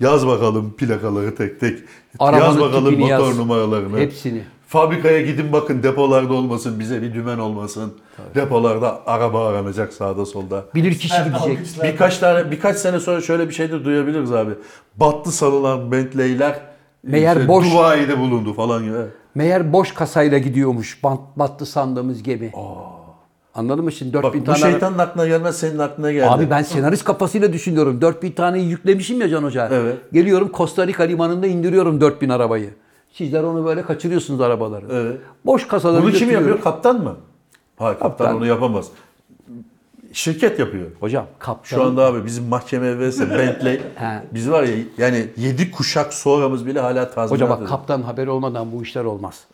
Yaz 0.00 0.26
bakalım 0.26 0.74
plakaları 0.76 1.34
tek 1.34 1.60
tek. 1.60 1.78
Arabanın 2.18 2.44
yaz 2.44 2.60
bakalım 2.60 2.98
motor 2.98 3.26
yaz. 3.26 3.38
numaralarını. 3.38 3.98
Hepsini. 3.98 4.42
Fabrikaya 4.66 5.22
gidin 5.22 5.52
bakın 5.52 5.82
depolarda 5.82 6.34
olmasın 6.34 6.80
bize 6.80 7.02
bir 7.02 7.14
dümen 7.14 7.38
olmasın. 7.38 7.92
Depolarda 8.34 9.02
araba 9.06 9.48
aranacak 9.48 9.92
sağda 9.92 10.26
solda. 10.26 10.64
Bilir 10.74 10.94
kişi 10.98 11.14
gidecek. 11.24 11.82
Birkaç 11.82 12.18
tane 12.18 12.50
birkaç 12.50 12.76
sene 12.76 13.00
sonra 13.00 13.20
şöyle 13.20 13.48
bir 13.48 13.54
şey 13.54 13.70
de 13.70 13.84
duyabiliriz 13.84 14.32
abi. 14.32 14.52
Battı 14.96 15.32
sanılan 15.32 15.92
Bentley'ler 15.92 16.60
Meğer 17.02 17.36
işte 17.36 17.48
boş. 17.48 17.72
Dubai'de 17.72 18.18
bulundu 18.18 18.54
falan 18.54 18.84
gibi. 18.84 18.96
Meğer 19.34 19.72
boş 19.72 19.92
kasayla 19.94 20.38
gidiyormuş. 20.38 21.02
Bant, 21.04 21.20
battı 21.36 21.66
sandığımız 21.66 22.22
gemi. 22.22 22.52
Anladın 23.58 23.84
mı 23.84 23.92
şimdi? 23.92 24.12
4000 24.12 24.40
Bak 24.40 24.40
bu 24.40 24.44
tane 24.60 24.72
şeytanın 24.72 24.98
aklına 24.98 25.26
gelmez 25.26 25.56
senin 25.58 25.78
aklına 25.78 26.12
geldi. 26.12 26.26
Abi 26.30 26.50
ben 26.50 26.62
senarist 26.62 27.04
kafasıyla 27.04 27.52
düşünüyorum. 27.52 28.00
4000 28.00 28.32
taneyi 28.32 28.68
yüklemişim 28.68 29.20
ya 29.20 29.28
Can 29.28 29.42
Hoca. 29.42 29.68
Evet. 29.72 29.96
Geliyorum 30.12 30.50
Costa 30.54 30.86
Rica 30.86 31.04
limanında 31.04 31.46
indiriyorum 31.46 32.00
4000 32.00 32.28
arabayı. 32.28 32.70
Sizler 33.12 33.42
onu 33.42 33.64
böyle 33.64 33.82
kaçırıyorsunuz 33.82 34.40
arabaları. 34.40 34.84
Evet. 34.92 35.16
Boş 35.46 35.68
kasaları 35.68 36.02
Bunu 36.02 36.10
kim 36.10 36.18
götürüyorum. 36.20 36.48
yapıyor? 36.48 36.64
Kaptan 36.64 37.02
mı? 37.04 37.16
Hayır 37.76 37.98
kaptan, 37.98 38.08
Kaptan. 38.26 38.36
onu 38.36 38.46
yapamaz. 38.46 38.86
Şirket 40.12 40.58
yapıyor. 40.58 40.86
Hocam 41.00 41.26
kaptan. 41.38 41.76
Şu 41.76 41.84
anda 41.84 42.04
abi 42.04 42.24
bizim 42.26 42.44
mahkeme 42.44 42.86
evvelse 42.86 43.30
Bentley 43.38 43.80
biz 44.34 44.50
var 44.50 44.62
ya 44.62 44.74
yani 44.98 45.26
7 45.36 45.70
kuşak 45.70 46.14
sonramız 46.14 46.66
bile 46.66 46.80
hala 46.80 47.10
tazminat 47.10 47.30
Hoca 47.30 47.60
bak 47.60 47.68
kaptan 47.68 48.02
haberi 48.02 48.30
olmadan 48.30 48.72
bu 48.72 48.82
işler 48.82 49.04
olmaz. 49.04 49.44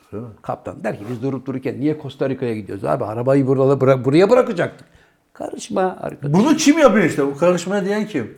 Kaptan 0.42 0.84
der 0.84 0.98
ki 0.98 1.04
biz 1.10 1.22
durup 1.22 1.46
dururken 1.46 1.80
niye 1.80 1.98
Costa 2.02 2.28
Rica'ya 2.28 2.54
gidiyoruz 2.54 2.84
abi? 2.84 3.04
Arabayı 3.04 3.46
burada 3.46 3.72
bıra- 3.84 4.04
buraya 4.04 4.30
bırakacaktık. 4.30 4.86
Karışma 5.32 5.98
arkadaş. 6.00 6.32
Bunu 6.40 6.56
kim 6.56 6.78
yapıyor 6.78 7.04
işte? 7.04 7.26
Bu 7.26 7.36
karışma 7.38 7.84
diyen 7.84 8.06
kim? 8.06 8.34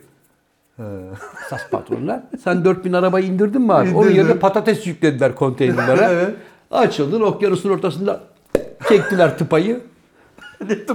Esas 1.45 1.61
patronlar. 1.71 2.19
Sen 2.43 2.65
4000 2.65 2.93
arabayı 2.93 3.25
indirdin 3.25 3.61
mi 3.61 3.73
abi? 3.73 3.89
Onun 3.89 4.03
İndirdim. 4.07 4.17
yerine 4.17 4.39
patates 4.39 4.87
yüklediler 4.87 5.35
konteynerlere. 5.35 6.05
Evet. 6.13 6.35
Açıldın 6.71 7.21
okyanusun 7.21 7.69
ortasında 7.69 8.19
çektiler 8.89 9.37
tıpayı. 9.37 9.81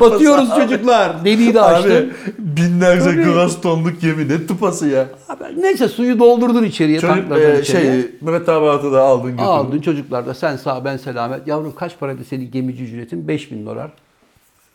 Batıyoruz 0.00 0.48
çocuklar. 0.56 1.24
Deliği 1.24 1.54
de 1.54 1.60
açtı. 1.60 1.96
Abi 1.96 2.10
binlerce 2.38 3.04
Tabii. 3.04 3.24
gras 3.24 3.60
tonluk 3.60 4.00
gemi 4.00 4.28
ne 4.28 4.46
tupası 4.46 4.88
ya. 4.88 5.06
Abi, 5.28 5.62
neyse 5.62 5.88
suyu 5.88 6.18
doldurdun 6.18 6.64
içeriye. 6.64 7.00
Çocuk 7.00 7.38
e, 7.38 7.60
içeriye. 7.60 7.92
şey 7.92 8.10
mürettebatı 8.20 8.92
da 8.92 9.02
aldın 9.02 9.30
götürdün. 9.30 9.46
Aldın 9.46 9.80
çocuklar 9.80 10.26
da 10.26 10.34
sen 10.34 10.56
sağ 10.56 10.84
ben 10.84 10.96
selamet. 10.96 11.46
Yavrum 11.46 11.74
kaç 11.74 11.98
paraydı 11.98 12.24
senin 12.24 12.50
gemici 12.50 12.84
ücretin? 12.84 13.28
5000 13.28 13.66
dolar. 13.66 13.90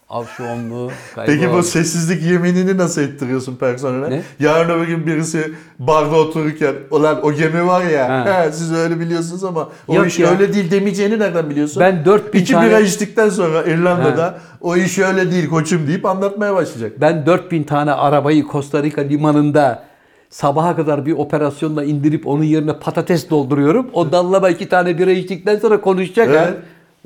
Onluğu. 0.10 0.92
Peki 1.26 1.54
bu 1.54 1.64
sessizlik 1.64 2.24
yeminini 2.24 2.78
nasıl 2.78 3.02
ettiriyorsun 3.02 3.56
personele? 3.56 4.10
Ne? 4.10 4.22
Yarın 4.40 4.70
öbür 4.70 4.88
gün 4.88 5.08
birisi 5.08 5.52
barda 5.80 6.16
otururken 6.16 6.74
ulan 6.92 7.26
o 7.26 7.34
gemi 7.34 7.68
var 7.68 7.86
ya 7.86 8.26
he, 8.46 8.52
siz 8.52 8.74
öyle 8.74 9.00
biliyorsunuz 9.00 9.44
ama 9.44 9.70
o 9.88 9.94
Yok 9.96 10.08
iş 10.08 10.20
ya. 10.20 10.30
öyle 10.32 10.54
değil 10.54 10.72
demeyeceğini 10.72 11.20
nereden 11.20 11.50
biliyorsun? 11.50 11.80
Ben 11.82 12.06
4000 12.06 12.40
İki 12.40 12.54
tane- 12.54 12.68
bira 12.70 12.80
içtikten 12.80 13.30
sonra 13.30 13.64
İrlanda'da 13.64 14.38
o 14.62 14.76
iş 14.76 15.00
öyle 15.00 15.32
değil 15.32 15.50
koçum 15.50 15.88
deyip 15.88 16.06
anlatmaya 16.06 16.56
başlayacak. 16.56 16.92
Ben 17.02 17.26
4000 17.26 17.64
tane 17.64 17.92
arabayı 17.92 18.46
Costa 18.52 18.84
Rica 18.84 19.02
limanında 19.02 19.84
sabaha 20.30 20.76
kadar 20.76 21.06
bir 21.06 21.12
operasyonla 21.14 21.84
indirip 21.84 22.28
onun 22.28 22.44
yerine 22.44 22.74
patates 22.74 23.30
dolduruyorum. 23.30 23.88
O 23.94 24.12
dallama 24.12 24.50
iki 24.50 24.70
tane 24.70 24.98
bira 24.98 25.12
içtikten 25.12 25.58
sonra 25.60 25.82
konuşacak 25.82 26.36
ha. 26.36 26.50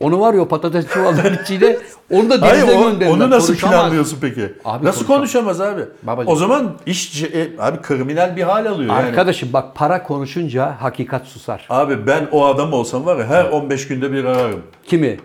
Onu 0.02 0.20
var 0.20 0.34
ya 0.34 0.42
o 0.42 0.48
patates 0.48 0.88
çuvalların 0.88 1.38
içine 1.44 1.78
onu 2.10 2.30
da 2.30 2.42
Hayır 2.42 2.62
denize 2.62 2.78
o- 2.78 2.84
gönderirler. 2.84 3.14
onu 3.16 3.30
nasıl 3.30 3.48
Konuşamaz. 3.48 3.76
planlıyorsun 3.80 4.18
peki? 4.22 4.54
Abi 4.66 4.86
nasıl 4.86 5.06
konuşamaz. 5.06 5.58
konuşamaz 5.58 5.62
abi? 5.62 5.82
Babacığım. 6.04 6.34
O 6.34 6.36
zaman 6.36 6.78
iş 6.86 7.24
e, 7.24 7.50
abi 7.60 7.82
kriminal 7.82 8.36
bir 8.36 8.42
hal 8.44 8.66
alıyor 8.66 8.90
yani. 8.96 9.08
Arkadaşım 9.08 9.54
bak 9.54 9.76
para 9.76 10.04
konuşunca 10.04 10.76
hakikat 10.82 11.26
susar. 11.26 11.66
Abi 11.70 12.08
ben 12.08 12.28
o 12.32 12.46
adam 12.46 12.74
olsam 12.74 13.06
var 13.06 13.18
ya 13.18 13.26
her 13.26 13.46
15 13.46 13.88
günde 13.88 14.12
bir 14.12 14.24
ararım. 14.26 14.62
Kimi? 14.84 15.20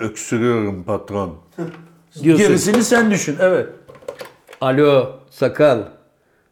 Öksürüyorum 0.00 0.82
patron. 0.82 1.34
Diyorsun. 2.22 2.46
Gerisini 2.46 2.82
sen 2.84 3.10
düşün 3.10 3.36
evet. 3.40 3.66
Alo 4.60 5.10
sakal. 5.30 5.78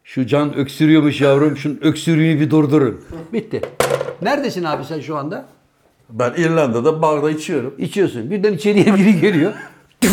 Şu 0.05 0.27
can 0.27 0.55
öksürüyormuş 0.55 1.21
yavrum. 1.21 1.57
Şunun 1.57 1.79
öksürüğünü 1.83 2.41
bir 2.41 2.51
durdurun. 2.51 3.01
Bitti. 3.33 3.61
Neredesin 4.23 4.65
abi 4.65 4.85
sen 4.85 5.01
şu 5.01 5.17
anda? 5.17 5.45
Ben 6.13 6.33
İrlanda'da 6.37 7.03
barda 7.03 7.31
içiyorum. 7.31 7.75
İçiyorsun. 7.79 8.31
Birden 8.31 8.53
içeriye 8.53 8.87
biri 8.97 9.21
geliyor. 9.21 9.53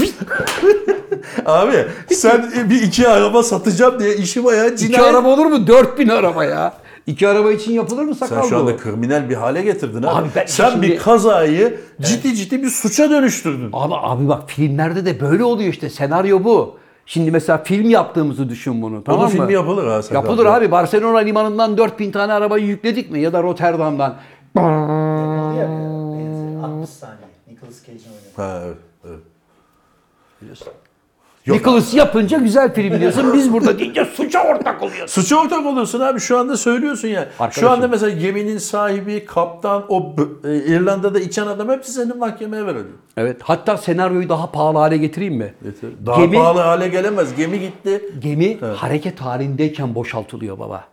Abi 1.45 1.86
sen 2.10 2.52
bir 2.70 2.82
iki 2.82 3.08
araba 3.08 3.43
satacağım 3.43 4.00
diye 4.00 4.16
işi 4.16 4.43
bayağı 4.43 4.68
İki 4.68 4.78
cinayet. 4.78 5.06
araba 5.16 5.28
olur 5.28 5.45
mu? 5.45 5.68
4000 5.68 6.08
araba 6.10 6.45
ya. 6.45 6.74
İki 7.08 7.28
araba 7.28 7.52
için 7.52 7.72
yapılır 7.72 8.04
mı 8.04 8.16
sakal 8.16 8.41
Sen 8.41 8.50
şu 8.50 8.58
anda 8.58 8.78
kriminal 8.78 9.30
bir 9.30 9.36
hale 9.36 9.62
getirdin 9.62 10.04
abi. 10.04 10.08
Abi 10.08 10.28
ben 10.36 10.45
Sen 10.45 10.70
şimdi- 10.70 10.88
bir 10.88 10.98
kazayı 10.98 11.80
ciddi 12.02 12.36
ciddi 12.36 12.64
bir 12.64 12.70
suça 12.70 13.10
dönüştürdün. 13.10 13.70
Abi 13.74 13.93
abi 13.95 14.28
bak 14.28 14.43
filmlerde 14.48 15.06
de 15.06 15.20
böyle 15.20 15.43
oluyor 15.43 15.70
işte. 15.74 15.89
Senaryo 15.89 16.43
bu. 16.43 16.78
Şimdi 17.06 17.32
mesela 17.32 17.58
film 17.64 17.89
yaptığımızı 17.89 18.50
düşün 18.50 18.82
bunu. 18.82 19.04
Tamam 19.04 19.22
Onun 19.22 19.30
mı? 19.32 19.38
filmi 19.38 19.54
yapılır 19.54 19.88
ha. 19.88 20.02
Yapılır 20.14 20.45
abi. 20.45 20.72
Barcelona 20.72 21.18
limanından 21.18 21.78
4000 21.78 22.12
tane 22.12 22.34
arabayı 22.34 22.66
yükledik 22.66 23.12
mi? 23.12 23.20
Ya 23.22 23.34
da 23.34 23.43
Rotterdam'dan. 23.43 24.16
Yapıldı 24.62 25.60
ya 25.60 25.68
bir 25.68 25.74
ara. 25.74 26.18
Benzi, 26.20 26.66
60 26.66 26.89
saniye. 26.89 27.28
Nicolas 27.47 27.86
Cage'in 27.86 28.10
oynadığı. 28.12 28.41
Ha, 28.41 28.62
evet, 28.66 28.78
evet. 29.08 29.20
Nicholas 31.47 31.93
yapınca 31.93 32.38
güzel 32.38 32.74
film 32.74 32.99
diyorsun. 32.99 33.34
Biz 33.34 33.53
burada 33.53 33.80
deyince 33.80 34.05
suça 34.05 34.43
ortak 34.43 34.84
oluyoruz. 34.84 35.12
Suça 35.12 35.36
ortak 35.41 35.66
oluyorsun 35.66 35.99
abi 35.99 36.20
şu 36.20 36.38
anda 36.38 36.58
söylüyorsun 36.58 37.08
ya. 37.08 37.28
Şu 37.38 37.43
Arkadaşım. 37.43 37.70
anda 37.72 37.88
mesela 37.88 38.10
geminin 38.10 38.58
sahibi, 38.58 39.26
kaptan, 39.26 39.84
o 39.89 40.16
e, 40.45 40.55
İrlanda'da 40.55 41.20
içen 41.20 41.47
adam 41.47 41.70
hepsi 41.70 41.91
senin 41.91 42.18
mahkemeye 42.18 42.66
veriliyor. 42.66 42.86
Evet. 43.18 43.41
Hatta 43.43 43.78
senaryoyu 43.78 44.30
daha 44.30 44.51
pahalı 44.51 44.78
hale 44.78 44.97
getireyim 44.97 45.36
mi? 45.36 45.53
Daha 46.05 46.22
Gemi- 46.22 46.36
pahalı 46.38 46.60
hale 46.60 46.88
gelemez. 46.88 47.36
Gemi 47.36 47.60
gitti. 47.60 48.01
Gemi 48.20 48.60
hareket 48.62 49.20
halindeyken 49.22 49.95
boşaltılıyor 49.95 50.60
baba. 50.60 50.84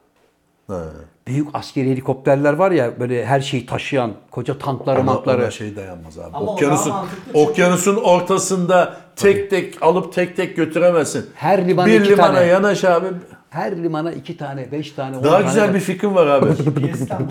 Ha. 0.66 0.84
Büyük 1.26 1.48
askeri 1.54 1.90
helikopterler 1.90 2.52
var 2.52 2.70
ya 2.70 3.00
böyle 3.00 3.26
her 3.26 3.40
şeyi 3.40 3.66
taşıyan 3.66 4.12
koca 4.30 4.58
tankları 4.58 4.96
Ona, 5.00 5.04
makları. 5.04 5.42
ona 5.42 5.50
şey 5.50 5.76
dayanmaz 5.76 6.18
abi. 6.18 6.36
Ama 6.36 6.46
okyanusun 6.52 6.92
okyanusun 7.34 7.96
ortasında 7.96 8.96
tek 9.16 9.50
tek 9.50 9.82
alıp 9.82 10.12
tek 10.12 10.36
tek 10.36 10.56
götüremezsin. 10.56 11.26
Her 11.34 11.68
limana 11.68 11.86
bir 11.86 12.00
iki 12.00 12.10
limana 12.10 12.34
tane. 12.34 12.46
yanaş 12.46 12.84
abi. 12.84 13.06
Her 13.50 13.82
limana 13.82 14.12
iki 14.12 14.36
tane, 14.36 14.72
beş 14.72 14.92
tane, 14.92 15.16
on 15.18 15.24
Daha 15.24 15.32
tane 15.32 15.44
güzel 15.44 15.74
bir 15.74 15.80
fikrim 15.80 16.14
var 16.14 16.26
abi. 16.26 16.46
GPS'ten. 16.52 17.28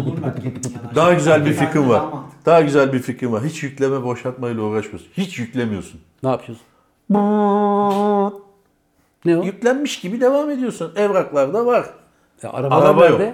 Daha 0.95 1.13
güzel 1.13 1.45
bir 1.45 1.53
fikrim 1.53 1.89
var. 1.89 2.03
Daha 2.45 2.61
güzel 2.61 2.93
bir 2.93 2.99
fikrim 2.99 3.31
var. 3.33 3.43
Hiç 3.43 3.63
yükleme 3.63 4.03
boşaltmayla 4.03 4.63
uğraşmıyorsun. 4.63 5.07
Hiç 5.17 5.39
yüklemiyorsun. 5.39 6.01
Ne 6.23 6.29
yapıyorsun? 6.29 6.65
Ne 9.25 9.37
o? 9.37 9.43
Yüklenmiş 9.43 9.99
gibi 9.99 10.21
devam 10.21 10.49
ediyorsun. 10.49 10.93
Evraklarda 10.95 11.65
var. 11.65 11.85
Arabalar 12.49 12.85
Araba 12.85 13.05
yok. 13.05 13.19
nerede? 13.19 13.33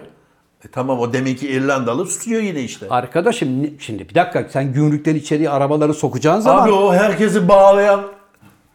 E 0.65 0.67
tamam 0.71 0.99
o 0.99 1.13
demek 1.13 1.39
ki 1.39 1.47
İrlandalı 1.49 2.05
tutuyor 2.07 2.41
yine 2.41 2.61
işte. 2.61 2.85
Arkadaşım 2.89 3.49
şimdi 3.79 4.09
bir 4.09 4.15
dakika 4.15 4.45
sen 4.49 4.73
gümrükten 4.73 5.15
içeriye 5.15 5.49
arabaları 5.49 5.93
sokacağın 5.93 6.39
zaman 6.39 6.63
Abi 6.63 6.71
o 6.71 6.93
herkesi 6.93 7.47
bağlayan 7.47 8.01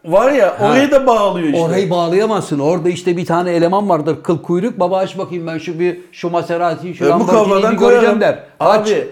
var 0.05 0.33
ya 0.33 0.57
orayı 0.61 0.91
da 0.91 1.07
bağlıyor 1.07 1.49
işte. 1.49 1.61
orayı 1.61 1.91
bağlayamazsın. 1.91 2.59
Orada 2.59 2.89
işte 2.89 3.17
bir 3.17 3.27
tane 3.27 3.51
eleman 3.53 3.89
vardır 3.89 4.17
kıl 4.23 4.43
kuyruk. 4.43 4.81
Baba 4.81 4.99
aç 4.99 5.19
bakayım 5.19 5.47
ben 5.47 5.59
şu 5.59 5.79
bir 5.79 5.99
şu 6.13 6.31
Maserati'yi 6.31 6.95
şu 6.95 7.05
E, 7.05 7.09
Lamborghini'yi 7.09 7.63
bir 7.63 7.77
göreceğim 7.77 7.79
koyarım. 7.79 8.21
der. 8.21 8.43
Aç. 8.61 8.89
Abi 8.91 9.09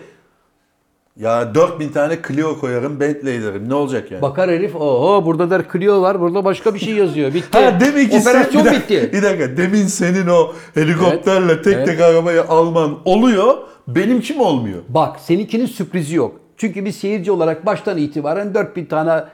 ya 1.16 1.54
4000 1.54 1.88
tane 1.88 2.18
Clio 2.28 2.60
koyarım 2.60 3.00
Bentley 3.00 3.42
derim. 3.42 3.68
Ne 3.68 3.74
olacak 3.74 4.10
yani? 4.10 4.22
Bakar 4.22 4.50
herif 4.50 4.76
oho 4.76 5.24
burada 5.26 5.50
der 5.50 5.62
Clio 5.72 6.02
var 6.02 6.20
burada 6.20 6.44
başka 6.44 6.74
bir 6.74 6.78
şey 6.78 6.94
yazıyor. 6.94 7.34
Bitti. 7.34 7.58
Ha 7.58 7.80
demek 7.80 8.10
ki 8.10 8.20
sen- 8.20 8.30
Operasyon 8.30 8.64
bir 8.64 8.70
dakika, 8.70 8.94
bitti. 8.94 9.10
Bir 9.12 9.22
dakika 9.22 9.56
demin 9.56 9.86
senin 9.86 10.26
o 10.26 10.52
helikopterle 10.74 11.62
tek 11.62 11.74
evet. 11.74 11.86
tek 11.86 12.00
arabayı 12.00 12.42
alman 12.42 12.98
oluyor. 13.04 13.56
Benimki 13.88 14.34
mi 14.34 14.42
olmuyor? 14.42 14.82
Bak 14.88 15.20
seninkinin 15.20 15.66
sürprizi 15.66 16.16
yok. 16.16 16.40
Çünkü 16.56 16.84
bir 16.84 16.92
seyirci 16.92 17.32
olarak 17.32 17.66
baştan 17.66 17.98
itibaren 17.98 18.54
4000 18.54 18.84
tane 18.84 19.24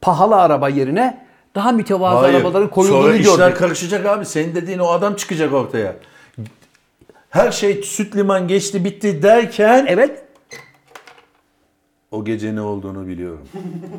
pahalı 0.00 0.36
araba 0.36 0.68
yerine 0.68 1.26
daha 1.54 1.72
mütevazı 1.72 2.26
arabaların 2.26 2.70
koyulduğunu 2.70 3.02
Sonra 3.02 3.12
gördük. 3.12 3.26
işler 3.26 3.54
karışacak 3.54 4.06
abi. 4.06 4.26
Senin 4.26 4.54
dediğin 4.54 4.78
o 4.78 4.88
adam 4.88 5.14
çıkacak 5.14 5.52
ortaya. 5.52 5.96
Her 7.30 7.52
şey 7.52 7.82
süt 7.82 8.16
liman 8.16 8.48
geçti 8.48 8.84
bitti 8.84 9.22
derken 9.22 9.86
Evet. 9.88 10.22
O 12.10 12.24
gece 12.24 12.54
ne 12.54 12.60
olduğunu 12.60 13.06
biliyorum. 13.06 13.40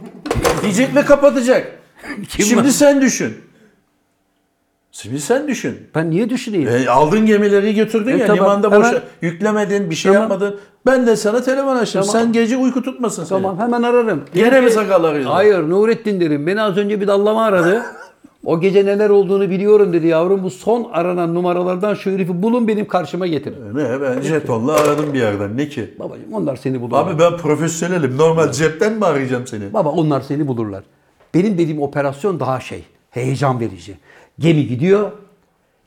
Diyecek 0.61 0.95
ve 0.95 1.05
kapatacak. 1.05 1.67
Kim 2.29 2.45
Şimdi 2.45 2.63
var? 2.63 2.69
sen 2.69 3.01
düşün. 3.01 3.37
Şimdi 4.91 5.19
sen 5.21 5.47
düşün. 5.47 5.77
Ben 5.95 6.09
niye 6.09 6.29
düşüneyim? 6.29 6.67
E, 6.69 6.89
aldın 6.89 7.25
gemileri 7.25 7.75
götürdün 7.75 8.11
E, 8.13 8.17
ya 8.17 8.27
tamam, 8.27 8.43
limanda 8.45 8.67
hemen- 8.71 8.79
boşa 8.91 9.03
yüklemedin 9.21 9.89
bir 9.89 9.95
şey 9.95 10.13
Tamam. 10.13 10.29
yapmadın. 10.29 10.59
Ben 10.85 11.07
de 11.07 11.15
sana 11.15 11.41
telefon 11.43 11.75
açtım. 11.75 12.01
Tamam. 12.01 12.21
Sen 12.23 12.33
gece 12.33 12.57
uyku 12.57 12.83
tutmasın 12.83 13.23
seni. 13.23 13.41
Tamam 13.41 13.59
hemen 13.59 13.83
ararım. 13.83 14.23
Gene 14.33 14.61
mi 14.61 14.71
sakal 14.71 15.03
arıyorsun? 15.03 15.31
Hayır 15.31 15.59
Nurettin 15.69 16.19
derim. 16.21 16.47
Beni 16.47 16.61
az 16.61 16.77
önce 16.77 17.01
bir 17.01 17.07
dallama 17.07 17.43
aradı. 17.45 17.83
O 18.45 18.59
gece 18.59 18.85
neler 18.85 19.09
olduğunu 19.09 19.49
biliyorum 19.49 19.93
dedi 19.93 20.07
yavrum. 20.07 20.43
Bu 20.43 20.49
son 20.49 20.89
aranan 20.91 21.33
numaralardan 21.35 21.93
şu 21.93 22.11
herifi 22.11 22.43
bulun 22.43 22.67
benim 22.67 22.87
karşıma 22.87 23.27
getirin. 23.27 23.75
Ne 23.77 24.01
ben 24.01 24.21
jetonla 24.21 24.73
aradım 24.73 25.13
bir 25.13 25.19
yerden. 25.19 25.57
Ne 25.57 25.69
ki? 25.69 25.93
Babacığım 25.99 26.33
onlar 26.33 26.55
seni 26.55 26.81
bulurlar. 26.81 27.07
Abi 27.07 27.19
ben 27.19 27.37
profesyonelim. 27.37 28.17
Normal 28.17 28.51
cepten 28.51 28.93
mi 28.93 29.05
arayacağım 29.05 29.47
seni? 29.47 29.73
Baba 29.73 29.89
onlar 29.89 30.21
seni 30.21 30.47
bulurlar. 30.47 30.83
Benim 31.33 31.53
dediğim 31.57 31.81
operasyon 31.81 32.39
daha 32.39 32.59
şey. 32.59 32.83
Heyecan 33.11 33.59
verici. 33.59 33.97
Gemi 34.39 34.67
gidiyor. 34.67 35.11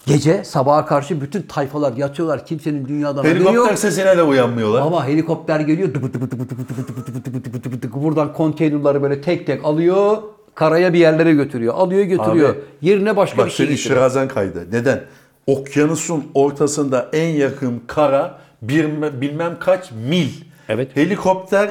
Gece 0.07 0.44
sabaha 0.44 0.86
karşı 0.86 1.20
bütün 1.20 1.42
tayfalar 1.42 1.92
yatıyorlar. 1.96 2.46
Kimsenin 2.46 2.88
dünyadan 2.88 3.16
haberi 3.18 3.38
yok. 3.38 3.48
Helikopter 3.48 3.76
sesine 3.76 4.16
de 4.16 4.22
uyanmıyorlar. 4.22 4.80
Ama 4.80 5.07
helikopter 5.07 5.61
geliyor. 5.61 5.94
dıbı 5.94 6.12
dıbı 6.12 6.30
dıbı 6.30 6.48
dıbı 6.48 6.68
dıbı 6.68 6.86
dıbı 6.86 7.07
dıbı 7.07 7.24
dıbı 7.24 7.44
dıbı 7.44 7.64
dıbı 7.64 7.82
dıbı. 7.82 8.03
Buradan 8.03 8.32
konteynerları 8.32 9.03
böyle 9.03 9.20
tek 9.20 9.46
tek 9.46 9.64
alıyor. 9.64 10.16
Karaya 10.55 10.92
bir 10.92 10.98
yerlere 10.98 11.32
götürüyor. 11.32 11.74
Alıyor 11.74 12.03
götürüyor. 12.05 12.48
Abi, 12.50 12.59
Yerine 12.82 13.16
başka 13.16 13.38
Bak 13.38 13.46
bir 13.46 13.50
şey 13.50 13.66
getiriyor. 13.66 13.96
şirazen 13.96 14.28
kaydı. 14.28 14.66
Neden? 14.72 15.00
Okyanusun 15.46 16.24
ortasında 16.34 17.09
en 17.12 17.28
yakın 17.28 17.82
kara 17.86 18.38
bir, 18.62 18.86
bilmem 19.20 19.57
kaç 19.61 19.90
mil. 20.09 20.28
Evet. 20.68 20.96
Helikopter 20.96 21.70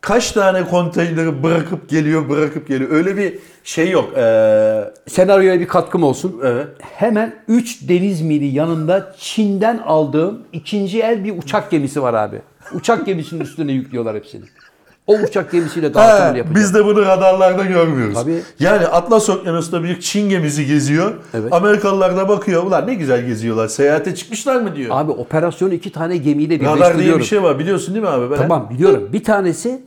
kaç 0.00 0.32
tane 0.32 0.64
konteyneri 0.64 1.42
bırakıp 1.42 1.88
geliyor 1.88 2.28
bırakıp 2.28 2.68
geliyor. 2.68 2.90
Öyle 2.90 3.16
bir 3.16 3.38
şey 3.64 3.90
yok. 3.90 4.12
Ee, 4.16 4.84
Senaryoya 5.08 5.60
bir 5.60 5.68
katkım 5.68 6.02
olsun. 6.02 6.40
evet. 6.44 6.66
Hemen 6.80 7.34
3 7.48 7.88
deniz 7.88 8.20
mili 8.22 8.46
yanında 8.46 9.14
Çin'den 9.18 9.78
aldığım 9.78 10.42
ikinci 10.52 11.00
el 11.00 11.24
bir 11.24 11.38
uçak 11.38 11.70
gemisi 11.70 12.02
var 12.02 12.14
abi. 12.14 12.40
Uçak 12.74 13.06
gemisinin 13.06 13.40
üstüne 13.40 13.72
yüklüyorlar 13.72 14.16
hepsini. 14.16 14.44
O 15.06 15.14
uçak 15.14 15.52
gemisiyle 15.52 15.94
dağıtımını 15.94 16.38
yapacak. 16.38 16.56
biz 16.56 16.74
de 16.74 16.84
bunu 16.84 17.02
radarlarda 17.02 17.64
görmüyoruz. 17.64 18.14
Tabii. 18.14 18.42
Yani 18.60 18.86
Atlas 18.86 19.28
Okyanusu'nda 19.30 19.84
bir 19.84 20.00
Çin 20.00 20.28
gemisi 20.28 20.66
geziyor. 20.66 21.12
Evet. 21.34 21.52
Amerikalılar 21.52 22.16
da 22.16 22.28
bakıyor. 22.28 22.62
Ulan 22.66 22.86
ne 22.86 22.94
güzel 22.94 23.26
geziyorlar. 23.26 23.68
Seyahate 23.68 24.14
çıkmışlar 24.14 24.60
mı 24.60 24.76
diyor. 24.76 24.88
Abi 24.92 25.10
operasyonu 25.10 25.74
iki 25.74 25.92
tane 25.92 26.16
gemiyle 26.16 26.54
Radar 26.54 26.64
diye 26.66 26.76
birleştiriyorum. 26.76 27.20
bir 27.20 27.24
şey 27.24 27.42
var 27.42 27.58
biliyorsun 27.58 27.94
değil 27.94 28.04
mi 28.04 28.10
abi? 28.10 28.30
Ben 28.30 28.36
Tamam 28.36 28.70
biliyorum. 28.70 29.08
Bir 29.12 29.24
tanesi 29.24 29.82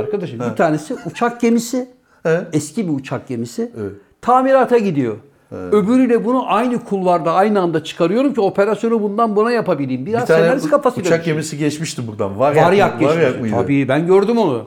arkadaşım 0.00 0.40
bir 0.50 0.56
tanesi 0.56 0.96
uçak 1.06 1.40
gemisi. 1.40 1.88
He. 2.22 2.40
Eski 2.52 2.88
bir 2.88 2.92
uçak 2.94 3.28
gemisi. 3.28 3.72
Evet. 3.80 3.92
Tamirata 4.22 4.78
gidiyor. 4.78 5.16
Öbürüyle 5.52 6.24
bunu 6.24 6.52
aynı 6.52 6.84
kulvarda 6.84 7.32
aynı 7.32 7.60
anda 7.60 7.84
çıkarıyorum 7.84 8.34
ki 8.34 8.40
operasyonu 8.40 9.02
bundan 9.02 9.36
buna 9.36 9.52
yapabileyim. 9.52 10.06
Biraz 10.06 10.22
Bir 10.22 10.26
tane 10.26 10.42
senarist 10.42 10.70
kafasıyla 10.70 11.08
uçak 11.10 11.24
gemisi 11.24 11.58
geçmişti 11.58 12.06
buradan. 12.06 12.38
Varyak, 12.38 12.66
Varyak 12.66 13.02
Varyak 13.02 13.24
geçmiş. 13.24 13.40
mıydı? 13.40 13.54
Tabii 13.62 13.88
ben 13.88 14.06
gördüm 14.06 14.38
onu. 14.38 14.66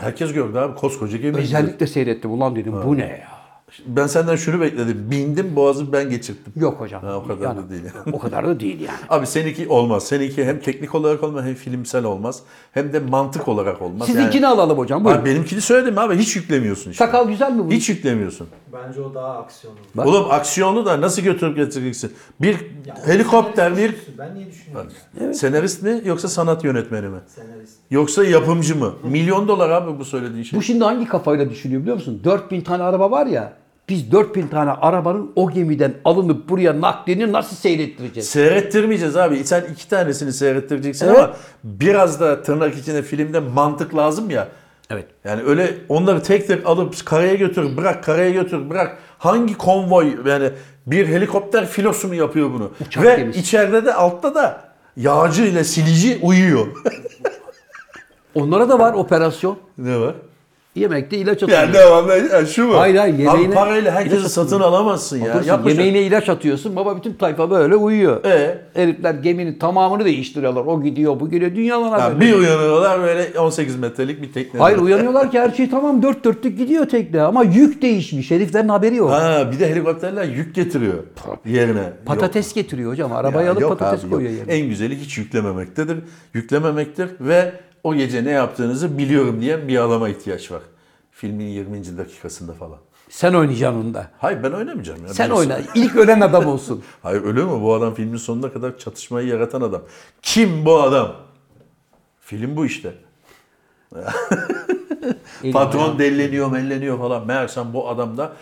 Herkes 0.00 0.32
gördü 0.32 0.58
abi. 0.58 0.74
Koskoca 0.74 1.18
gemi. 1.18 1.36
Özellikle 1.36 1.86
seyrettim. 1.86 2.30
Ulan 2.32 2.56
dedim 2.56 2.74
bu 2.86 2.96
ne 2.96 3.02
ya? 3.02 3.35
Ben 3.86 4.06
senden 4.06 4.36
şunu 4.36 4.60
bekledim. 4.60 5.10
Bindim 5.10 5.56
boğazı 5.56 5.92
ben 5.92 6.10
geçirttim. 6.10 6.52
Yok 6.56 6.80
hocam. 6.80 7.02
Ha, 7.02 7.16
o 7.16 7.26
kadar 7.26 7.56
da 7.56 7.70
değil. 7.70 7.82
o 8.12 8.18
kadar 8.18 8.46
da 8.46 8.60
değil 8.60 8.80
yani. 8.80 8.98
Abi 9.08 9.26
seninki 9.26 9.68
olmaz. 9.68 10.06
Seninki 10.06 10.44
hem 10.44 10.60
teknik 10.60 10.94
olarak 10.94 11.22
olmaz 11.22 11.44
hem 11.44 11.54
filmsel 11.54 12.04
olmaz. 12.04 12.42
Hem 12.72 12.92
de 12.92 12.98
mantık 12.98 13.48
olarak 13.48 13.82
olmaz. 13.82 14.06
Sizinkini 14.06 14.42
yani, 14.42 14.46
alalım 14.46 14.78
hocam. 14.78 15.04
Buyurun. 15.04 15.20
Abi 15.20 15.30
benimkini 15.30 15.60
söyledim 15.60 15.98
abi. 15.98 16.16
Hiç 16.16 16.36
yüklemiyorsun 16.36 16.90
işte. 16.90 17.04
Sakal 17.04 17.28
güzel 17.28 17.52
mi 17.52 17.66
bu? 17.66 17.70
Hiç 17.70 17.88
yüklemiyorsun. 17.88 18.48
Bence 18.72 19.00
o 19.00 19.14
daha 19.14 19.38
aksiyonlu. 19.38 19.78
Bak. 19.94 20.06
Oğlum 20.06 20.30
aksiyonlu 20.30 20.86
da 20.86 21.00
nasıl 21.00 21.22
götürüp 21.22 21.56
getireceksin? 21.56 22.12
Bir 22.40 22.56
Ya, 22.86 22.96
helikopter 23.06 23.76
bir. 23.76 23.94
Ben 24.18 24.34
niye 24.34 24.46
düşünüyorum? 24.46 24.92
senarist 25.34 25.82
mi 25.82 26.00
yoksa 26.04 26.28
sanat 26.28 26.64
yönetmeni 26.64 27.08
mi? 27.08 27.18
Senarist. 27.26 27.78
Yoksa 27.90 28.24
yapımcı 28.24 28.76
mı? 28.76 28.92
Milyon 29.02 29.48
dolar 29.48 29.70
abi 29.70 29.98
bu 29.98 30.04
söylediğin 30.04 30.42
şey. 30.42 30.58
Bu 30.58 30.62
şimdi 30.62 30.84
hangi 30.84 31.08
kafayla 31.08 31.50
düşünüyor 31.50 31.80
biliyor 31.80 31.96
musun? 31.96 32.20
4000 32.24 32.60
tane 32.60 32.82
araba 32.82 33.10
var 33.10 33.26
ya. 33.26 33.52
Biz 33.88 34.12
4000 34.12 34.46
tane 34.48 34.70
arabanın 34.70 35.32
o 35.36 35.50
gemiden 35.50 35.94
alınıp 36.04 36.48
buraya 36.48 36.80
naklini 36.80 37.32
nasıl 37.32 37.56
seyrettireceğiz? 37.56 38.28
Seyrettirmeyeceğiz 38.28 39.16
abi. 39.16 39.44
Sen 39.44 39.64
iki 39.72 39.88
tanesini 39.88 40.32
seyrettireceksin 40.32 41.06
Evet. 41.06 41.18
ama 41.18 41.36
biraz 41.64 42.20
da 42.20 42.42
tırnak 42.42 42.74
içinde 42.78 43.02
filmde 43.02 43.40
mantık 43.40 43.96
lazım 43.96 44.30
ya. 44.30 44.48
Evet. 44.90 45.06
Yani 45.24 45.42
öyle 45.42 45.74
onları 45.88 46.22
tek 46.22 46.46
tek 46.46 46.66
alıp 46.66 47.06
karaya 47.06 47.34
götür, 47.34 47.76
bırak, 47.76 48.04
karaya 48.04 48.30
götür, 48.30 48.70
bırak. 48.70 48.98
Hangi 49.18 49.54
konvoy 49.58 50.14
yani 50.26 50.50
bir 50.86 51.06
helikopter 51.06 51.66
filosu 51.66 52.08
mu 52.08 52.14
yapıyor 52.14 52.50
bunu? 52.52 52.70
Uçak 52.86 53.04
Ve 53.04 53.16
gemisi. 53.16 53.40
içeride 53.40 53.84
de 53.84 53.94
altta 53.94 54.34
da 54.34 54.60
yağcı 54.96 55.42
ile 55.42 55.64
silici 55.64 56.18
uyuyor. 56.22 56.66
Onlara 58.34 58.68
da 58.68 58.78
var 58.78 58.92
operasyon. 58.94 59.58
ne 59.78 60.00
var? 60.00 60.14
Yemekte 60.76 61.16
ilaç 61.18 61.42
Yani 61.42 61.56
atıyorsun. 61.56 61.74
devamlı 61.74 62.28
yani 62.32 62.48
şu 62.48 62.66
mu? 62.68 62.76
Hayır, 62.78 62.94
hayır, 62.96 63.14
Abi 63.14 63.22
yemeğine- 63.22 63.54
parayla 63.54 63.92
herkesi 63.92 64.28
satın 64.28 64.60
alamazsın 64.60 65.18
ya. 65.18 65.26
Yapacak- 65.26 65.66
yemeğine 65.68 66.02
ilaç 66.02 66.28
atıyorsun. 66.28 66.76
Baba 66.76 66.96
bütün 66.96 67.12
tayfa 67.12 67.50
böyle 67.50 67.76
uyuyor. 67.76 68.24
E? 68.24 68.58
Herifler 68.74 69.14
geminin 69.14 69.58
tamamını 69.58 70.04
değiştiriyorlar. 70.04 70.64
O 70.66 70.82
gidiyor, 70.82 71.20
bu 71.20 71.30
geliyor. 71.30 71.54
Dünyalar 71.54 72.00
Ha, 72.00 72.20
bir 72.20 72.34
uyanıyorlar 72.34 73.02
böyle 73.02 73.38
18 73.40 73.76
metrelik 73.76 74.22
bir 74.22 74.32
tekne. 74.32 74.60
Hayır 74.60 74.78
uyanıyorlar 74.78 75.30
ki 75.30 75.40
her 75.40 75.50
şey 75.50 75.70
tamam 75.70 76.02
dört 76.02 76.24
dörtlük 76.24 76.58
gidiyor 76.58 76.88
tekne 76.88 77.22
ama 77.22 77.42
yük 77.44 77.82
değişmiş. 77.82 78.30
Heriflerin 78.30 78.68
haberi 78.68 78.96
yok. 78.96 79.10
Ha 79.10 79.48
bir 79.52 79.60
de 79.60 79.70
helikopterler 79.70 80.24
yük 80.24 80.54
getiriyor 80.54 80.94
yerine. 81.46 81.82
Patates 82.06 82.52
getiriyor 82.54 82.90
hocam. 82.92 83.10
Yok. 83.10 83.18
Arabayı 83.18 83.46
Ya 83.46 83.52
alıp 83.52 83.62
yok 83.62 83.78
patates 83.78 84.04
abi, 84.04 84.10
koyuyor 84.10 84.30
yok. 84.32 84.40
yerine. 84.48 84.52
En 84.62 84.68
güzeli 84.68 85.00
hiç 85.00 85.18
yüklememektedir. 85.18 85.96
Yüklememektir 86.34 87.08
ve 87.20 87.52
o 87.86 87.94
gece 87.94 88.24
ne 88.24 88.30
yaptığınızı 88.30 88.98
biliyorum 88.98 89.40
diye 89.40 89.68
bir 89.68 89.78
adama 89.84 90.08
ihtiyaç 90.08 90.50
var. 90.50 90.62
Filmin 91.10 91.44
20. 91.44 91.98
dakikasında 91.98 92.52
falan. 92.52 92.78
Sen 93.08 93.34
oynayacaksın 93.34 93.80
onda. 93.80 94.10
Hayır 94.18 94.42
ben 94.42 94.52
oynamayacağım. 94.52 95.02
Ya. 95.02 95.08
Sen 95.14 95.30
Birisi- 95.30 95.38
oyna. 95.38 95.58
İlk 95.74 95.96
ölen 95.96 96.20
adam 96.20 96.46
olsun. 96.46 96.84
Hayır 97.02 97.24
öyle 97.24 97.44
mi? 97.44 97.50
Bu 97.50 97.74
adam 97.74 97.94
filmin 97.94 98.16
sonuna 98.16 98.52
kadar 98.52 98.78
çatışmayı 98.78 99.28
yaratan 99.28 99.60
adam. 99.60 99.82
Kim 100.22 100.64
bu 100.64 100.82
adam? 100.82 101.16
Film 102.20 102.56
bu 102.56 102.66
işte. 102.66 102.94
Patron 105.52 105.98
delleniyor, 105.98 106.50
melleniyor 106.50 106.98
falan. 106.98 107.26
Meğersem 107.26 107.72
bu 107.74 107.88
adam 107.88 108.16
da 108.16 108.32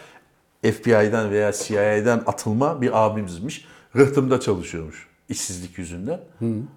FBI'den 0.63 1.31
veya 1.31 1.53
CIA'den 1.53 2.23
atılma 2.27 2.81
bir 2.81 3.05
abimizmiş. 3.05 3.65
Rıhtımda 3.97 4.41
çalışıyormuş 4.41 5.14
işsizlik 5.29 5.79
yüzünden. 5.79 6.21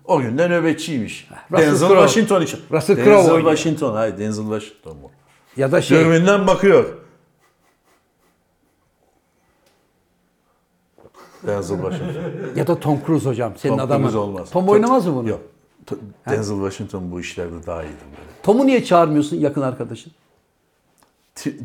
O 0.06 0.22
günden 0.22 0.52
nöbetçiymiş. 0.52 1.28
Russell 1.52 1.66
Denzel 1.68 1.88
Crowe. 1.88 2.08
Washington 2.08 2.42
için. 2.42 2.60
Russell 2.72 2.96
Crowe 2.96 3.12
Denzel 3.12 3.34
oynuyor. 3.34 3.56
Washington. 3.56 3.94
Hayır 3.96 4.18
Denzel 4.18 4.44
Washington 4.60 4.98
bu. 5.04 5.12
Ya 5.62 5.72
da 5.72 5.82
şey. 5.82 6.00
Dürbünden 6.00 6.48
bakıyor. 6.48 6.86
Denzel 11.48 11.78
Washington. 11.82 12.22
Ya 12.56 12.68
da 12.68 12.80
Tom 12.80 13.00
Cruise 13.06 13.30
hocam. 13.30 13.54
Senin 13.58 13.78
Tom 13.78 13.86
adamın. 13.86 14.04
Cruise 14.04 14.18
olmaz. 14.18 14.50
Tom 14.52 14.70
oynamaz 14.70 15.06
mı 15.08 15.16
bunu? 15.16 15.30
Yok. 15.30 15.42
Denzel 16.30 16.56
Washington 16.56 17.12
bu 17.12 17.20
işlerde 17.20 17.66
daha 17.66 17.78
böyle. 17.78 17.88
Tom'u 18.44 18.66
niye 18.68 18.84
çağırmıyorsun 18.84 19.38
yakın 19.38 19.62
arkadaşın? 19.62 20.12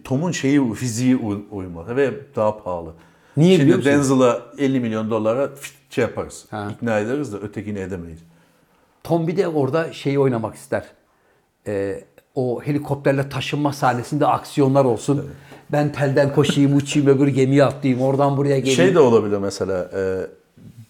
Tom'un 0.05 0.33
şeyi 0.33 0.74
fiziği 0.74 1.16
uy- 1.16 1.45
uymadı 1.51 1.97
ve 1.97 2.11
daha 2.37 2.62
pahalı. 2.64 2.93
Niye 3.37 3.57
Şimdi? 3.57 3.85
Denzel'a 3.85 4.43
50 4.59 4.80
milyon 4.80 5.11
dolara 5.11 5.45
fit- 5.45 5.72
şey 5.93 6.03
yaparız. 6.03 6.45
Ha. 6.51 6.68
İkna 6.76 6.99
ederiz 6.99 7.32
de 7.32 7.36
ötekini 7.36 7.78
edemeyiz. 7.78 8.18
Tom 9.05 9.26
bir 9.26 9.36
de 9.36 9.49
orada 9.49 9.93
şeyi 9.93 10.18
oynamak 10.18 10.55
ister. 10.55 10.84
Ee, 11.66 12.05
o 12.34 12.62
helikopterle 12.62 13.28
taşınma 13.28 13.72
sahnesinde 13.72 14.26
aksiyonlar 14.26 14.84
olsun. 14.84 15.30
Ben 15.72 15.93
telden 15.93 16.34
koşayım, 16.34 16.76
uçayım, 16.76 17.09
öbür 17.09 17.28
gemiye 17.28 17.64
atlayayım, 17.64 18.03
oradan 18.03 18.36
buraya 18.36 18.59
geleyim. 18.59 18.76
Şey 18.76 18.95
de 18.95 19.01
olabilir 19.01 19.38
mesela 19.38 19.90
e, 19.95 20.26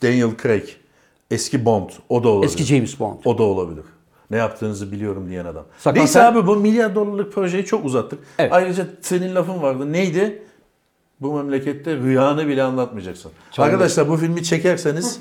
Daniel 0.02 0.36
Craig 0.42 0.64
eski 1.30 1.64
Bond 1.64 1.90
o 2.08 2.24
da 2.24 2.28
olabilir. 2.28 2.50
Eski 2.50 2.64
James 2.64 3.00
Bond. 3.00 3.18
O 3.24 3.38
da 3.38 3.42
olabilir. 3.42 3.84
Ne 4.30 4.36
yaptığınızı 4.36 4.92
biliyorum 4.92 5.28
diyen 5.28 5.44
adam. 5.44 5.64
Sakal 5.78 6.00
Neyse 6.00 6.12
sen- 6.12 6.32
abi 6.32 6.46
bu 6.46 6.56
milyar 6.56 6.94
dolarlık 6.94 7.32
projeyi 7.32 7.64
çok 7.64 7.84
uzattık. 7.84 8.18
Evet. 8.38 8.52
Ayrıca 8.52 8.86
senin 9.00 9.34
lafın 9.34 9.62
vardı. 9.62 9.92
Neydi? 9.92 10.42
Bu 11.22 11.34
memlekette 11.34 11.96
rüyanı 11.96 12.48
bile 12.48 12.62
anlatmayacaksın. 12.62 13.32
Çok 13.52 13.64
Arkadaşlar 13.64 14.08
bu 14.08 14.16
filmi 14.16 14.42
çekerseniz 14.42 15.20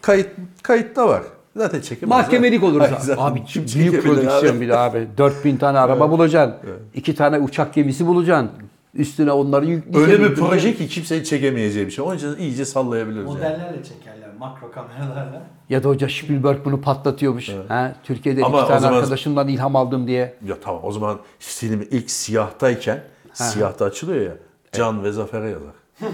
kayıt 0.00 0.28
kayıtta 0.62 1.08
var. 1.08 1.22
Zaten 1.56 1.80
çekemez. 1.80 2.08
Mahkemelik 2.10 2.62
oluruz. 2.62 2.86
Hayır, 2.86 2.96
zaten 3.00 3.22
Abi 3.22 3.44
kim 3.44 3.66
büyük 3.74 4.02
prodüksiyon 4.02 4.60
de 4.60 4.78
abi. 4.78 5.08
4000 5.18 5.56
tane 5.56 5.78
araba 5.78 6.10
bulacaksın. 6.10 6.56
iki 6.94 7.14
tane 7.14 7.38
uçak 7.38 7.74
gemisi 7.74 8.06
bulacaksın. 8.06 8.50
Üstüne 8.94 9.32
onları 9.32 9.66
yükleyeceksin. 9.66 10.12
Öyle 10.12 10.30
bir 10.30 10.34
proje 10.34 10.74
ki 10.74 10.88
kimseyi 10.88 11.24
çekemeyeceği 11.24 11.86
bir 11.86 11.90
şey. 11.90 12.04
Onun 12.04 12.16
için 12.16 12.36
iyice 12.36 12.64
sallayabiliriz 12.64 13.26
yani. 13.26 13.34
Modellerle 13.34 13.84
çekerler, 13.84 14.28
makro 14.38 14.70
kameralarla. 14.70 15.42
Ya 15.70 15.82
da 15.82 15.88
hoca 15.88 16.08
Spielberg 16.08 16.64
bunu 16.64 16.80
patlatıyormuş. 16.80 17.50
Ha, 17.68 17.94
Türkiye'de 18.04 18.44
Ama 18.44 18.58
iki 18.58 18.68
tane 18.68 18.80
zaman- 18.80 18.98
arkadaşımdan 18.98 19.48
ilham 19.48 19.76
aldım 19.76 20.06
diye. 20.06 20.34
Ya 20.46 20.56
tamam 20.64 20.80
o 20.84 20.92
zaman 20.92 21.18
film 21.38 21.82
ilk 21.90 22.10
siyahtayken 22.10 23.02
siyahta 23.32 23.84
açılıyor 23.84 24.20
ya. 24.26 24.32
Can 24.72 25.04
ve 25.04 25.12
Zafer'e 25.12 25.50
yazar. 25.50 25.72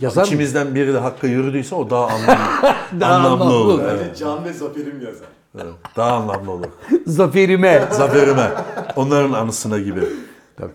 Yazar 0.00 0.22
mı? 0.22 0.26
İçimizden 0.26 0.74
biri 0.74 0.94
de 0.94 0.98
Hakk'a 0.98 1.26
yürüdüyse 1.26 1.74
o 1.74 1.90
daha 1.90 2.06
anlamlı, 2.06 2.36
Daha 3.00 3.14
anlamlı, 3.14 3.28
anlamlı 3.44 3.54
olur. 3.54 3.74
olur. 3.74 3.82
Evet, 3.90 4.16
Can 4.18 4.44
ve 4.44 4.52
Zafer'im 4.52 5.00
yazar. 5.06 5.26
evet. 5.54 5.74
Daha 5.96 6.12
anlamlı 6.12 6.50
olur. 6.50 6.66
Zaferime. 7.06 7.84
Zaferime. 7.90 8.50
Onların 8.96 9.32
anısına 9.32 9.78
gibi. 9.78 10.00
Tabii. 10.56 10.72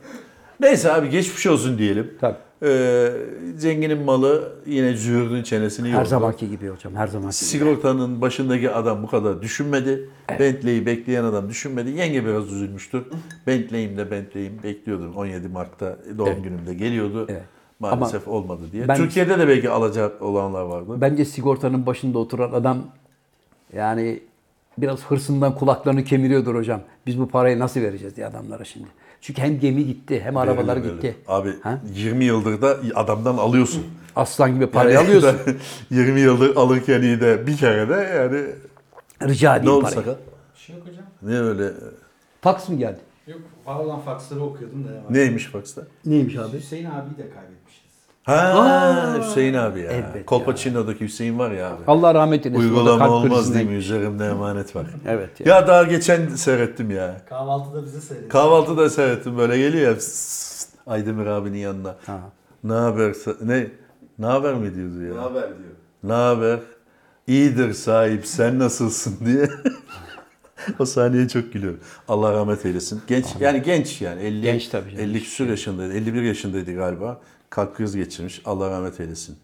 Neyse 0.59 0.93
abi 0.93 1.09
geçmiş 1.09 1.47
olsun 1.47 1.77
diyelim. 1.77 2.17
Tabii. 2.21 2.37
Ee, 2.63 3.11
zenginin 3.57 4.01
malı 4.03 4.53
yine 4.65 4.93
züğürdün 4.97 5.43
çenesini 5.43 5.87
Her 5.89 5.93
yordu. 5.97 6.09
zamanki 6.09 6.49
gibi 6.49 6.67
hocam. 6.69 6.95
Her 6.95 7.07
zamanki 7.07 7.25
gibi. 7.39 7.45
Sigortanın 7.49 8.21
başındaki 8.21 8.71
adam 8.71 9.03
bu 9.03 9.07
kadar 9.07 9.41
düşünmedi. 9.41 10.09
Bentley'i 10.39 10.85
bekleyen 10.85 11.23
adam 11.23 11.49
düşünmedi. 11.49 11.89
Yenge 11.89 12.25
biraz 12.25 12.45
üzülmüştür. 12.53 13.03
Bentley'im 13.47 13.97
de 13.97 14.11
Bentley'im 14.11 14.59
bekliyordum. 14.63 15.15
17 15.15 15.47
Mart'ta 15.47 15.97
doğum 16.17 16.27
Evet. 16.29 16.43
günümde 16.43 16.73
geliyordu. 16.73 17.25
Evet. 17.29 17.43
Maalesef 17.79 18.27
olmadı 18.27 18.61
diye. 18.71 18.87
ben- 18.87 18.97
Türkiye'de 18.97 19.39
de 19.39 19.47
belki 19.47 19.69
alacak 19.69 20.21
olanlar 20.21 20.61
vardı. 20.63 20.87
Bence 21.01 21.25
sigortanın 21.25 21.85
başında 21.85 22.19
oturan 22.19 22.51
adam 22.51 22.77
yani 23.73 24.19
biraz 24.77 25.03
hırsından 25.05 25.55
kulaklarını 25.55 26.03
kemiriyordur 26.03 26.55
hocam. 26.55 26.81
Biz 27.05 27.19
bu 27.19 27.27
parayı 27.27 27.59
nasıl 27.59 27.81
vereceğiz 27.81 28.15
diye 28.15 28.27
adamlara 28.27 28.63
şimdi. 28.63 28.87
Çünkü 29.27 29.41
hem 29.41 29.59
gemi 29.59 29.85
gitti 29.85 30.21
hem 30.23 30.37
arabalar 30.37 30.77
gitti. 30.77 31.15
Abi 31.27 31.53
Ha? 31.61 31.79
20 31.93 32.25
yıldır 32.25 32.61
da 32.61 32.77
adamdan 32.95 33.37
alıyorsun. 33.37 33.83
Aslan 34.15 34.55
gibi 34.55 34.67
parayı 34.67 34.95
Yani 34.95 35.07
alıyorsun. 35.07 35.37
20 35.91 36.19
yıldır 36.19 36.55
alırken 36.55 37.01
iyi 37.01 37.21
de 37.21 37.47
bir 37.47 37.57
kere 37.57 37.89
de 37.89 37.93
yani 37.93 38.45
Rica 39.31 39.53
ne 39.53 39.59
edeyim 39.59 39.73
oldu 39.75 39.81
parayı. 39.81 39.99
sakal? 39.99 40.15
Bir 40.55 40.59
şey 40.59 40.75
yok 40.75 40.87
hocam. 40.87 41.05
Ne 41.21 41.39
öyle 41.39 41.73
Fax 42.41 42.69
mı 42.69 42.75
geldi? 42.75 42.99
Yok, 43.27 43.39
var 43.65 43.75
olan 43.79 43.99
faksları 43.99 44.41
okuyordum 44.43 44.83
da. 44.83 44.89
neymiş 45.13 45.45
Fax'ta? 45.45 45.81
Neymiş 46.05 46.35
abi? 46.35 46.57
Hüseyin 46.57 46.85
abiyi 46.85 47.17
de 47.17 47.29
kaybetmişiz. 47.29 47.56
Ha 48.27 48.33
Aa, 48.35 49.19
Hüseyin 49.27 49.53
abi 49.53 49.79
ya. 49.79 49.91
elbet 49.91 50.25
Kolpaçino'daki 50.25 50.99
Hüseyin 51.05 51.39
var 51.39 51.51
ya 51.51 51.67
abi. 51.69 51.81
Allah 51.87 52.13
rahmet 52.13 52.45
eylesin. 52.45 52.63
O 52.63 52.67
da 52.75 52.79
Uygulama 52.79 52.99
kalp 52.99 53.11
olmaz 53.11 53.39
krizinden- 53.39 53.53
değil 53.59 53.69
mi? 53.69 53.75
Üzerimde 53.75 54.25
emanet 54.25 54.75
var. 54.75 54.85
Evet. 55.07 55.29
Ya. 55.39 55.55
Ya 55.55 55.67
daha 55.67 55.83
geçen 55.83 56.27
seyrettim 56.29 56.91
ya. 56.91 57.21
Kahvaltıda 57.29 57.83
bizi 57.85 58.01
seyretti. 58.01 58.29
Kahvaltıda 58.29 58.89
seyrettim 58.89 59.37
böyle 59.37 59.57
geliyor 59.57 59.91
ya. 59.91 59.99
sss, 59.99 60.67
Aydemir 60.87 61.25
abinin 61.25 61.57
yanına. 61.57 61.95
Ha. 62.05 62.19
Ne 62.63 62.73
haber? 62.73 63.09
sa- 63.11 63.47
Ne? 63.47 63.67
Ne 64.19 64.25
haber 64.25 64.53
mi 64.53 64.75
diyordu 64.75 65.01
ya? 65.03 65.13
Ne 65.13 65.19
haber 65.19 65.43
diyor. 65.43 65.75
Ne 66.03 66.13
haber? 66.13 66.59
İyidir 67.27 67.73
sahip 67.73 68.25
sen 68.27 68.59
nasılsın 68.59 69.15
diye. 69.25 69.49
o 70.79 70.85
sahneye 70.85 71.27
çok 71.27 71.53
gülüyorum. 71.53 71.79
Allah 72.07 72.33
rahmet 72.33 72.65
eylesin. 72.65 73.01
Genç 73.07 73.25
yani 73.39 73.61
genç 73.61 74.01
yani 74.01 74.21
50 74.21 74.41
Genç 74.41 74.67
tabii 74.67 74.91
canım. 74.91 75.03
50 75.03 75.23
küsur 75.23 75.47
yaşındaydı. 75.47 75.93
51 75.93 76.21
yaşındaydı 76.21 76.75
galiba. 76.75 77.21
Kalp 77.49 77.75
krizi 77.75 77.97
geçirmiş. 77.99 78.41
Allah 78.45 78.69
rahmet 78.71 78.99
eylesin. 78.99 79.37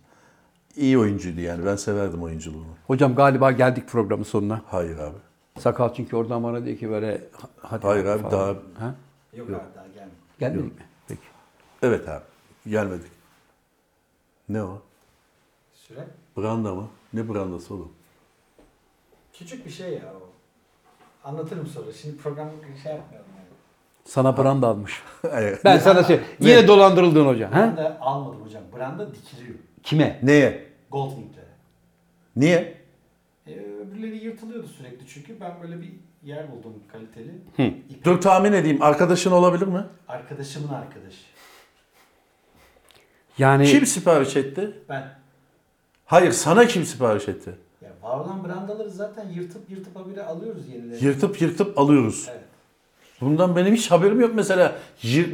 İyi 0.76 0.98
oyuncuydu 0.98 1.42
yani. 1.42 1.66
Ben 1.66 1.76
severdim 1.76 2.24
oyunculuğunu. 2.24 2.66
Hocam 2.88 3.16
galiba 3.16 3.52
geldik 3.52 3.88
programın 3.90 4.24
sonuna. 4.24 4.62
Hayır 4.66 4.98
abi. 4.98 5.18
Sakal 5.60 5.94
çünkü 5.94 6.16
oradan 6.16 6.44
bana 6.44 6.66
diyor 6.66 6.78
ki 6.78 6.90
böyle 6.90 7.22
hadi 7.62 7.88
Hayır 7.88 8.06
abi, 8.06 8.24
daha- 8.24 8.48
Ha? 8.80 8.96
Yok, 9.34 9.50
abi 9.50 9.56
daha 9.76 9.88
gelmedi. 9.88 10.12
Gelmedik 10.40 10.76
mi? 10.80 10.86
Peki. 11.08 11.22
Evet 11.82 12.10
abi. 12.10 12.24
Gelmedik. 12.68 13.12
Ne 14.50 14.64
o? 14.64 14.82
Süre. 15.74 16.08
Branda 16.38 16.76
mı? 16.76 16.88
Ne 17.14 17.30
brandası 17.30 17.74
oğlum? 17.74 17.92
Küçük 19.34 19.66
bir 19.66 19.72
şey 19.72 19.94
ya 19.94 20.14
o. 20.22 20.30
Anlatırım 21.30 21.68
sonra. 21.68 21.92
Şimdi 21.94 22.18
program 22.18 22.50
şey 22.84 22.92
yapmayalım. 22.92 23.28
Sana 24.06 24.38
branda 24.38 24.68
almış. 24.68 25.04
Hayır. 25.32 25.60
Ben 25.66 25.78
sana 25.78 26.04
şey 26.04 26.20
yine 26.40 26.68
dolandırıldın 26.68 27.26
hocam. 27.26 27.52
Ha? 27.52 27.60
Branda 27.62 27.98
almadım 28.02 28.42
hocam. 28.46 28.64
Branda 28.78 29.16
dikiliyor. 29.16 29.56
Kime? 29.84 30.20
Neye? 30.24 30.66
Goldwing'lere. 30.92 31.46
Niye? 32.36 32.78
Ee, 33.48 33.52
öbürleri 33.52 34.16
yırtılıyordu 34.24 34.68
sürekli 34.68 35.08
çünkü 35.08 35.40
ben 35.40 35.52
böyle 35.62 35.82
bir 35.82 35.94
yer 36.24 36.52
buldum 36.52 36.74
kaliteli. 36.92 37.32
Hı. 37.56 37.62
İp- 37.62 38.04
Dur 38.04 38.22
tahmin 38.22 38.54
edeyim. 38.54 38.82
Arkadaşın 38.82 39.32
olabilir 39.32 39.68
mi? 39.68 39.86
Arkadaşımın 40.08 40.74
arkadaşı. 40.74 41.18
Yani 43.38 43.66
Kim 43.66 43.86
sipariş 43.86 44.36
etti? 44.36 44.80
Ben. 44.90 45.12
Hayır 46.06 46.32
sana 46.32 46.68
kim 46.68 46.86
sipariş 46.86 47.28
etti? 47.30 47.56
Ya 47.82 47.90
var 48.02 48.20
olan 48.20 48.44
brandaları 48.48 48.90
zaten 48.90 49.30
yırtıp 49.30 49.70
yırtıp 49.70 49.96
habire 49.96 50.24
alıyoruz 50.24 50.68
yenilerini. 50.68 51.06
Yırtıp 51.06 51.42
yırtıp 51.42 51.78
alıyoruz. 51.80 52.28
Evet. 52.32 52.44
Bundan 53.26 53.56
benim 53.56 53.74
hiç 53.74 53.92
haberim 53.92 54.22
yok 54.22 54.32
mesela. 54.36 54.76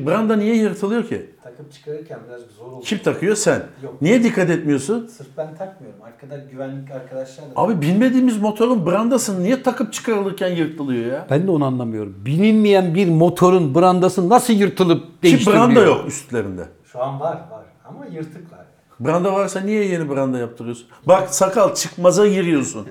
Branda 0.06 0.36
niye 0.36 0.56
yırtılıyor 0.56 1.04
ki? 1.08 1.30
Takıp 1.44 1.74
çıkarırken 1.74 2.20
biraz 2.28 2.42
zor 2.58 2.66
oluyor. 2.66 2.82
Kim 2.84 2.98
takıyor? 3.00 3.36
Sen. 3.36 3.64
Yok. 3.84 4.02
Niye 4.02 4.24
dikkat 4.24 4.50
etmiyorsun? 4.50 5.08
Sırf 5.08 5.28
ben 5.38 5.56
takmıyorum. 5.56 6.02
Arkada 6.02 6.38
güvenlik 6.52 6.92
arkadaşlar 6.92 7.46
da. 7.46 7.50
Abi 7.56 7.82
bilmediğimiz 7.82 8.38
motorun 8.42 8.86
brandasını 8.86 9.44
niye 9.44 9.64
takıp 9.64 9.94
çıkarılırken 9.94 10.50
yırtılıyor 10.50 11.12
ya? 11.14 11.28
Ben 11.30 11.48
de 11.48 11.52
onu 11.52 11.66
anlamıyorum. 11.66 12.16
Bilinmeyen 12.26 12.96
bir 12.96 13.08
motorun 13.10 13.76
brandası 13.76 14.30
nasıl 14.30 14.54
yırtılıp 14.54 15.02
Ki 15.04 15.08
değiştiriliyor? 15.24 15.66
branda 15.68 15.80
yok 15.82 16.08
üstlerinde. 16.08 16.64
Şu 16.86 17.04
an 17.04 17.20
var 17.20 17.34
var 17.52 17.66
ama 17.86 18.06
yırtıklar. 18.06 18.66
Branda 19.00 19.34
varsa 19.34 19.60
niye 19.60 19.84
yeni 19.86 20.10
branda 20.10 20.38
yaptırıyorsun? 20.38 20.88
Bak 21.06 21.34
sakal 21.34 21.76
çıkmaza 21.76 22.28
giriyorsun. 22.28 22.88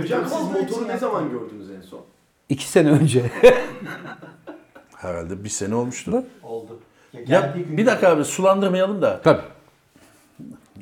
Hocam 0.00 0.20
siz 0.24 0.62
motoru 0.62 0.88
ne 0.88 0.98
zaman 0.98 1.30
gördünüz 1.30 1.70
en 1.70 1.80
son? 1.80 2.00
İki 2.48 2.68
sene 2.68 2.90
önce. 2.90 3.30
Herhalde 4.96 5.44
bir 5.44 5.48
sene 5.48 5.74
olmuştur. 5.74 6.22
Oldu. 6.42 6.80
Ya, 7.12 7.20
Ya 7.28 7.52
gün- 7.56 7.76
bir 7.76 7.86
dakika 7.86 8.08
abi 8.08 8.24
sulandırmayalım 8.24 9.02
da. 9.02 9.20
Tabii. 9.24 9.42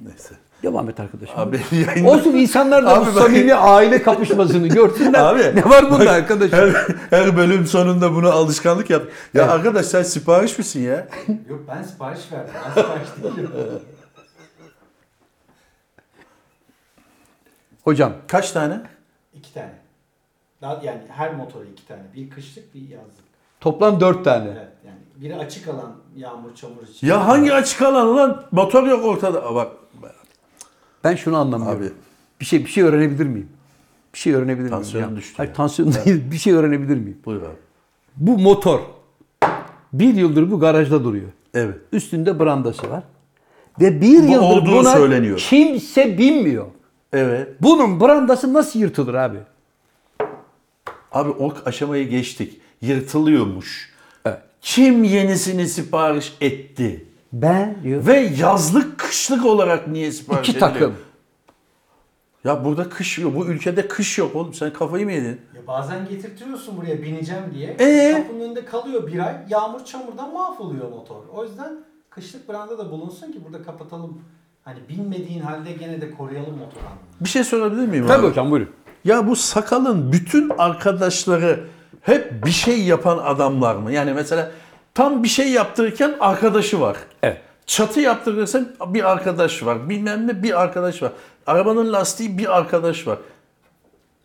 Neyse. 0.05 0.35
Devam 0.63 0.91
et 0.91 1.01
arkadaşım. 1.01 1.35
Abi 1.39 1.61
yayında... 1.87 2.11
Olsun 2.11 2.31
insanlar 2.33 2.85
da 2.87 2.95
Abi 2.95 3.11
bu 3.11 3.15
bak- 3.15 3.23
samimi 3.23 3.55
aile 3.55 4.03
kapışmasını 4.03 4.69
görsünler. 4.69 5.19
Abi, 5.21 5.57
ne 5.57 5.65
var 5.65 5.91
bunda 5.91 6.11
arkadaşım? 6.11 6.59
Her, 6.59 6.87
her 7.11 7.37
bölüm 7.37 7.67
sonunda 7.67 8.15
bunu 8.15 8.31
alışkanlık 8.31 8.91
yap. 8.91 9.03
Ya 9.35 9.51
arkadaş 9.51 9.87
sen 9.87 10.03
sipariş 10.03 10.59
misin 10.59 10.83
ya? 10.83 11.09
Yok 11.49 11.61
ben 11.69 11.83
sipariş 11.83 12.33
verdim. 12.33 12.55
Ben 12.67 12.83
sipariş 12.83 13.09
değilim. 13.37 13.51
Hocam 17.85 18.13
Kaç 18.29 18.51
tane? 18.53 18.81
iki 19.35 19.55
tane. 19.55 19.73
Daha, 20.65 20.81
yani 20.85 21.01
her 21.09 21.35
motora 21.35 21.65
iki 21.73 21.87
tane. 21.87 22.03
Bir 22.17 22.31
kışlık 22.31 22.75
bir 22.75 22.81
yazlık. 22.89 23.25
toplam 23.61 24.01
dört 24.01 24.25
tane. 24.25 24.49
Evet 24.49 24.69
yani 24.87 24.99
biri 25.17 25.37
açık 25.37 25.69
alan 25.69 25.93
yağmur 26.17 26.55
çamur 26.55 26.83
için. 26.91 27.07
Ya 27.07 27.27
hangi 27.29 27.53
açık 27.55 27.83
alan 27.83 28.17
lan? 28.17 28.43
Motor 28.53 28.87
yok 28.87 29.05
ortada. 29.05 29.47
Aa, 29.47 29.55
Bak 29.55 29.73
Ben 31.05 31.15
şunu 31.15 31.37
anlamıyorum. 31.37 31.79
Abi. 31.83 31.93
Bir 32.41 32.45
şey 32.45 32.61
bir 32.65 32.71
şey 32.71 32.85
öğrenebilir 32.85 33.27
miyim? 33.27 33.49
Bir 34.15 34.19
şey 34.19 34.35
öğrenebilir 34.35 34.71
Tansiyonum 34.71 35.09
miyim? 35.11 35.17
ya? 35.17 35.23
düştü 35.23 35.35
Hayır 35.37 35.51
ya. 35.51 35.55
tansiyon 35.57 35.93
değil. 36.05 36.31
Bir 36.31 36.37
şey 36.37 36.53
öğrenebilir 36.53 36.97
miyim? 36.97 37.19
buyur 37.25 37.43
abi. 37.43 37.57
Bu 38.17 38.39
motor 38.39 38.81
bir 39.93 40.15
yıldır 40.15 40.51
bu 40.51 40.61
garajda 40.61 41.05
duruyor. 41.05 41.29
Evet. 41.55 41.77
Üstünde 41.93 42.41
brandası 42.41 42.91
var. 42.91 43.03
Ve 43.81 44.01
bir 44.01 44.19
Bu 44.19 44.33
yıldır 44.33 44.39
olduğu 44.39 44.73
buna 44.73 44.93
söyleniyor. 44.93 45.39
kimse 45.51 46.19
binmiyor. 46.19 46.67
Evet. 47.13 47.49
Bunun 47.61 48.01
brandası 48.01 48.53
nasıl 48.55 48.81
yırtılır 48.81 49.15
abi? 49.15 49.39
Abi 51.15 51.31
o 51.31 51.55
aşamayı 51.67 52.09
geçtik. 52.09 52.61
Yırtılıyormuş. 52.81 53.93
Evet. 54.25 54.39
Kim 54.63 55.05
yenisini 55.05 55.69
sipariş 55.69 56.37
etti? 56.41 57.05
Ben 57.33 57.77
diyor. 57.83 58.07
Ve 58.07 58.17
yazlık 58.39 58.99
kışlık 58.99 59.45
olarak 59.47 59.89
niye 59.89 60.13
sipariş 60.13 60.49
İki 60.49 60.59
ediliyor? 60.59 60.73
takım. 60.73 60.95
Ya 62.45 62.65
burada 62.65 62.89
kış 62.89 63.19
yok. 63.19 63.37
Bu 63.37 63.47
ülkede 63.47 63.89
kış 63.89 64.19
yok 64.19 64.37
oğlum. 64.37 64.55
Sen 64.55 64.73
kafayı 64.73 65.05
mı 65.05 65.13
yedin? 65.13 65.41
Ya 65.57 65.67
bazen 65.67 66.09
getirtiyorsun 66.09 66.77
buraya 66.77 67.03
bineceğim 67.03 67.43
diye. 67.55 67.77
Ee? 67.81 68.13
Kapının 68.13 68.41
önünde 68.41 68.65
kalıyor 68.65 69.07
bir 69.07 69.19
ay. 69.27 69.35
Yağmur 69.51 69.85
çamurdan 69.85 70.33
mahvoluyor 70.33 70.91
motor. 70.91 71.17
O 71.35 71.45
yüzden 71.45 71.73
kışlık 72.11 72.49
branda 72.49 72.79
da 72.79 72.91
bulunsun 72.91 73.33
ki 73.33 73.39
burada 73.45 73.63
kapatalım. 73.63 74.21
Hani 74.65 74.79
bilmediğin 74.89 75.41
halde 75.41 75.73
gene 75.73 76.01
de 76.01 76.11
koruyalım 76.11 76.51
motor 76.59 76.81
anlamında. 76.81 77.01
Bir 77.21 77.29
şey 77.29 77.45
sorabilir 77.45 77.87
miyim 77.89 78.07
Tabii 78.07 78.21
abi? 78.21 78.31
hocam 78.31 78.51
buyurun. 78.51 78.71
Ya 79.05 79.27
bu 79.29 79.37
sakalın 79.37 80.13
bütün 80.13 80.49
arkadaşları 80.59 81.61
hep 82.01 82.47
bir 82.47 82.51
şey 82.51 82.85
yapan 82.85 83.19
adamlar 83.19 83.75
mı? 83.75 83.93
Yani 83.93 84.13
mesela 84.15 84.51
tam 84.95 85.23
bir 85.23 85.29
şey 85.29 85.51
yaptırırken 85.53 86.15
arkadaşı 86.21 86.81
var. 86.81 86.97
Evet. 87.23 87.41
Çatı 87.67 88.01
yaptırırsan 88.01 88.69
bir 88.87 89.11
arkadaş 89.11 89.63
var. 89.63 89.89
Bilmem 89.89 90.27
ne 90.29 90.43
bir 90.43 90.61
arkadaş 90.63 91.03
var. 91.03 91.13
Arabanın 91.47 91.93
lastiği 91.93 92.39
bir 92.39 92.57
arkadaş 92.59 93.07
var. 93.07 93.19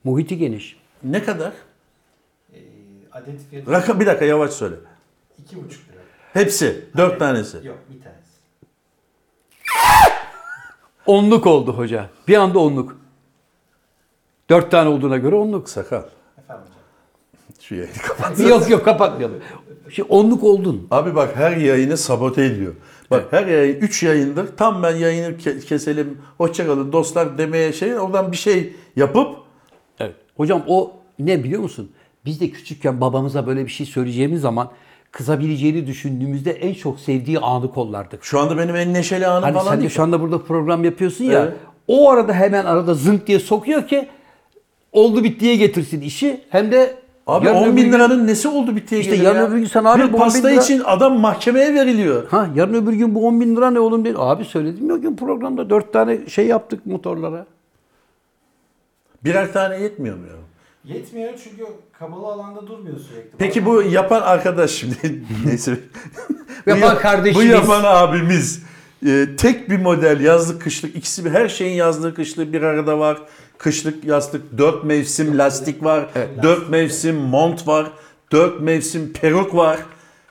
Muhiti 0.03 0.37
geniş. 0.37 0.77
Ne 1.03 1.23
kadar? 1.23 1.51
Ee, 2.53 2.57
adet 3.11 3.49
fiyatı 3.49 3.71
Rakam 3.71 3.99
bir 3.99 4.05
dakika 4.05 4.25
yavaş 4.25 4.51
söyle. 4.51 4.75
iki 5.37 5.55
buçuk 5.55 5.89
lira. 5.89 6.01
Hepsi. 6.33 6.85
Dört 6.97 7.19
tanesi. 7.19 7.57
Yok 7.63 7.77
bir 7.89 8.03
tanesi. 8.03 8.19
Onluk 11.05 11.47
oldu 11.47 11.73
hoca. 11.73 12.09
Bir 12.27 12.35
anda 12.37 12.59
onluk. 12.59 12.97
Dört 14.49 14.71
tane 14.71 14.89
olduğuna 14.89 15.17
göre 15.17 15.35
onluk. 15.35 15.69
Sakal. 15.69 15.97
Efendim 16.37 16.63
hocam. 16.65 17.59
Şu 17.61 17.75
yayını 17.75 17.93
kapat. 18.07 18.39
yok 18.39 18.69
yok 18.69 18.85
kapatmayalım. 18.85 19.37
Şimdi 19.89 20.09
onluk 20.11 20.43
oldun. 20.43 20.87
Abi 20.91 21.15
bak 21.15 21.35
her 21.35 21.57
yayını 21.57 21.97
sabote 21.97 22.45
ediyor. 22.45 22.73
Bak 23.11 23.25
her 23.31 23.47
yayın 23.47 23.75
3 23.75 24.03
yayındır 24.03 24.57
tam 24.57 24.83
ben 24.83 24.95
yayını 24.95 25.35
ke- 25.37 25.59
keselim 25.65 26.17
hoşçakalın 26.37 26.91
dostlar 26.91 27.37
demeye 27.37 27.73
şey 27.73 27.99
oradan 27.99 28.31
bir 28.31 28.37
şey 28.37 28.73
yapıp 28.95 29.27
Evet. 29.99 30.15
Hocam 30.37 30.63
o 30.67 30.91
ne 31.19 31.43
biliyor 31.43 31.61
musun? 31.61 31.91
Biz 32.25 32.41
de 32.41 32.49
küçükken 32.49 33.01
babamıza 33.01 33.47
böyle 33.47 33.65
bir 33.65 33.71
şey 33.71 33.85
söyleyeceğimiz 33.85 34.41
zaman 34.41 34.69
kızabileceğini 35.11 35.87
düşündüğümüzde 35.87 36.51
en 36.51 36.73
çok 36.73 36.99
sevdiği 36.99 37.39
anı 37.39 37.71
kollardık. 37.71 38.23
şu 38.23 38.39
anda 38.39 38.57
benim 38.57 38.75
en 38.75 38.93
neşeli 38.93 39.27
anım 39.27 39.43
Hani 39.43 39.53
falan 39.53 39.69
sen 39.69 39.77
de 39.77 39.81
değil. 39.81 39.91
şu 39.91 40.03
anda 40.03 40.21
burada 40.21 40.41
program 40.43 40.83
yapıyorsun 40.83 41.23
ya. 41.25 41.39
Evet. 41.43 41.53
O 41.87 42.09
arada 42.11 42.33
hemen 42.33 42.65
arada 42.65 42.93
zınk 42.93 43.27
diye 43.27 43.39
sokuyor 43.39 43.87
ki 43.87 44.09
oldu 44.91 45.23
bittiye 45.23 45.55
getirsin 45.55 46.01
işi. 46.01 46.41
Hem 46.49 46.71
de 46.71 46.95
Abi 47.27 47.45
yarın 47.45 47.57
10 47.57 47.67
öbür 47.67 47.75
bin 47.77 47.83
gün- 47.85 47.93
liranın 47.93 48.27
nesi 48.27 48.47
oldu 48.47 48.75
bittiye 48.75 49.01
İşte 49.01 49.15
yarın 49.15 49.39
ya? 49.39 49.47
öbür 49.47 49.57
gün 49.57 49.65
sen 49.65 49.83
abi 49.83 50.01
Bir 50.01 50.03
bu 50.03 50.07
10 50.07 50.13
bin 50.13 50.17
pasta 50.19 50.47
lira- 50.47 50.61
için 50.61 50.81
adam 50.85 51.19
mahkemeye 51.19 51.73
veriliyor. 51.73 52.27
Ha 52.29 52.49
yarın 52.55 52.73
öbür 52.73 52.93
gün 52.93 53.15
bu 53.15 53.27
10 53.27 53.41
bin 53.41 53.55
lira 53.55 53.71
ne 53.71 53.79
oğlum 53.79 54.05
değil. 54.05 54.15
Abi 54.19 54.45
söyledim 54.45 54.89
ya 54.89 54.97
gün 54.97 55.15
programda 55.15 55.69
4 55.69 55.93
tane 55.93 56.27
şey 56.29 56.47
yaptık 56.47 56.85
motorlara. 56.85 57.45
Birer 59.23 59.53
tane 59.53 59.81
yetmiyor 59.81 60.17
mu 60.17 60.23
ya? 60.27 60.33
Yetmiyor 60.95 61.33
çünkü 61.43 61.63
kapalı 61.99 62.25
alanda 62.27 62.67
durmuyor 62.67 62.97
sürekli. 62.99 63.37
Peki 63.37 63.65
bu 63.65 63.81
yapan 63.81 64.21
arkadaş 64.21 64.71
şimdi 64.71 64.95
neyse. 65.45 65.77
bu, 66.65 66.69
Yapan 66.69 66.87
yap- 66.87 67.01
kardeşimiz. 67.01 67.47
Bu 67.47 67.51
yapan 67.53 67.83
abimiz 67.85 68.63
e, 69.05 69.27
tek 69.37 69.69
bir 69.69 69.77
model 69.79 70.19
yazlık 70.21 70.61
kışlık 70.61 70.95
ikisi 70.95 71.25
bir 71.25 71.29
her 71.31 71.49
şeyin 71.49 71.73
yazlığı 71.75 72.13
kışlığı 72.15 72.53
bir 72.53 72.61
arada 72.61 72.99
var. 72.99 73.17
Kışlık 73.59 74.05
yastık 74.05 74.57
dört 74.57 74.83
mevsim 74.83 75.37
lastik 75.37 75.83
var. 75.83 76.09
Dört 76.43 76.69
mevsim 76.69 77.15
mont 77.15 77.67
var. 77.67 77.91
Dört 78.31 78.61
mevsim 78.61 79.13
peruk 79.13 79.55
var. 79.55 79.79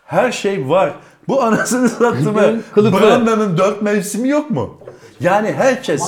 Her 0.05 0.33
şey 0.33 0.69
var. 0.69 0.95
Bu 1.29 1.43
anasını 1.43 1.89
sattığımı. 1.89 2.61
Branda'nın 2.77 3.59
dört 3.59 3.83
mevsimi 3.83 4.29
yok 4.29 4.51
mu? 4.51 4.79
Yani 5.21 5.53
herkes 5.53 6.03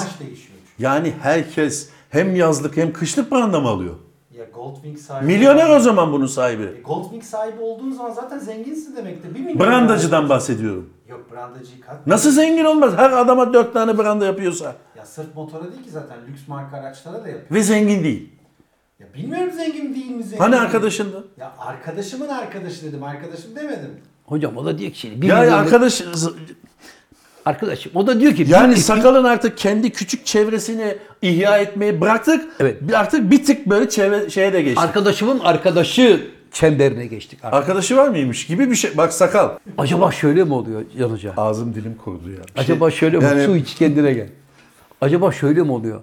yani 0.78 1.14
herkes 1.22 1.88
hem 2.10 2.36
yazlık 2.36 2.76
hem 2.76 2.92
kışlık 2.92 3.32
branda 3.32 3.60
mı 3.60 3.68
alıyor? 3.68 3.94
Ya 4.38 4.44
Goldwing 4.54 4.98
sahibi... 4.98 5.26
Milyoner 5.26 5.76
o 5.76 5.80
zaman 5.80 6.12
bunun 6.12 6.26
sahibi. 6.26 6.62
E, 6.62 6.80
Goldwing 6.80 7.24
sahibi 7.24 7.60
olduğun 7.60 7.92
zaman 7.92 8.10
zaten 8.10 8.38
zenginsin 8.38 8.96
demektir. 8.96 9.34
Bir 9.34 9.40
milyon 9.40 9.60
Brandacıdan 9.60 10.28
bahsediyorum. 10.28 10.90
Yok 11.08 11.20
brandacıyı 11.32 11.80
kat. 11.80 12.06
Nasıl 12.06 12.30
zengin 12.30 12.64
olmaz? 12.64 12.92
Her 12.96 13.10
adama 13.10 13.52
dört 13.54 13.72
tane 13.72 13.98
branda 13.98 14.26
yapıyorsa. 14.26 14.74
Ya 15.00 15.06
sırf 15.06 15.34
motora 15.34 15.62
değil 15.72 15.82
ki 15.84 15.90
zaten 15.90 16.16
lüks 16.28 16.48
marka 16.48 16.76
araçlara 16.76 17.14
da 17.14 17.28
yapıyor. 17.28 17.50
Ve 17.50 17.62
zengin 17.62 18.04
değil. 18.04 18.28
Ya 19.00 19.06
bilmiyorum 19.14 19.52
zengin 19.56 19.94
değil 19.94 20.10
mi 20.10 20.22
zengin 20.22 20.38
Hani 20.38 20.52
değil 20.52 20.62
mi? 20.62 20.66
arkadaşındı? 20.66 21.24
Ya 21.38 21.52
arkadaşımın 21.58 22.28
arkadaşı 22.28 22.86
dedim. 22.86 23.02
Arkadaşım 23.04 23.56
demedim. 23.56 23.90
Hocam 24.26 24.56
o 24.56 24.64
da 24.64 24.78
diyor 24.78 24.90
ki 24.92 24.98
şimdi. 24.98 25.22
bir 25.22 25.26
Ya 25.28 25.36
milyonluk- 25.38 25.52
arkadaş 25.54 26.02
Arkadaşım 27.46 27.92
o 27.94 28.06
da 28.06 28.20
diyor 28.20 28.34
ki. 28.34 28.46
yani 28.48 28.70
bir- 28.74 28.80
sakalın 28.80 29.24
artık 29.24 29.58
kendi 29.58 29.90
küçük 29.90 30.26
çevresini 30.26 30.96
ihya 31.22 31.58
etmeyi 31.58 32.00
bıraktık. 32.00 32.48
Evet. 32.60 32.76
Bir- 32.82 33.00
Artık 33.00 33.30
bir 33.30 33.44
tık 33.44 33.66
böyle 33.66 33.88
çevre, 33.88 34.30
şeye 34.30 34.52
de 34.52 34.62
geçtik. 34.62 34.82
Arkadaşımın 34.84 35.38
arkadaşı 35.40 36.26
çemberine 36.52 37.06
geçtik. 37.06 37.38
artık. 37.44 37.54
Arkadaşı 37.58 37.96
var 37.96 38.08
mıymış 38.08 38.46
gibi 38.46 38.70
bir 38.70 38.76
şey. 38.76 38.96
Bak 38.96 39.12
sakal. 39.12 39.50
Acaba 39.78 40.12
şöyle 40.12 40.44
mi 40.44 40.54
oluyor 40.54 40.82
Can 40.98 41.10
Hoca? 41.10 41.32
Ağzım 41.36 41.74
dilim 41.74 41.94
kurudu 42.04 42.30
ya. 42.30 42.36
Bir 42.36 42.42
şey- 42.54 42.74
Acaba 42.74 42.90
şöyle 42.90 43.18
mi? 43.18 43.24
yani- 43.24 43.44
Su 43.44 43.56
iç 43.56 43.74
kendine 43.74 44.12
gel. 44.12 44.28
Acaba 45.00 45.32
şöyle 45.32 45.62
mi 45.62 45.72
oluyor? 45.72 46.00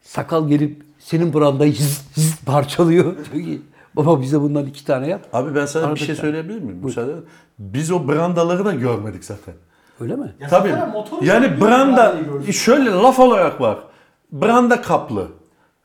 Sakal 0.00 0.48
gelip 0.48 0.82
senin 0.98 1.34
brandayı 1.34 1.72
zzz, 1.72 2.02
zzz 2.14 2.44
parçalıyor. 2.44 3.16
Diyor 3.32 3.44
ki 3.44 3.62
baba 3.96 4.20
bize 4.20 4.40
bundan 4.40 4.66
iki 4.66 4.84
tane 4.84 5.08
yap. 5.08 5.20
Abi 5.32 5.54
ben 5.54 5.66
sana 5.66 5.82
bir 5.82 5.86
Aradık 5.88 5.98
şey 6.02 6.14
ya. 6.14 6.20
söyleyebilir 6.20 6.60
miyim? 6.62 6.80
Müsaade. 6.84 7.12
Biz 7.58 7.90
o 7.90 8.08
brandaları 8.08 8.64
da 8.64 8.72
görmedik 8.72 9.24
zaten. 9.24 9.54
Öyle 10.00 10.16
mi? 10.16 10.34
Ya 10.40 10.48
Tabii. 10.48 10.68
zaten 10.70 10.90
motoru 10.90 11.24
Yani 11.24 11.60
branda 11.60 12.16
şöyle 12.52 12.90
laf 12.90 13.18
olarak 13.18 13.60
var. 13.60 13.78
Branda 14.32 14.82
kaplı. 14.82 15.28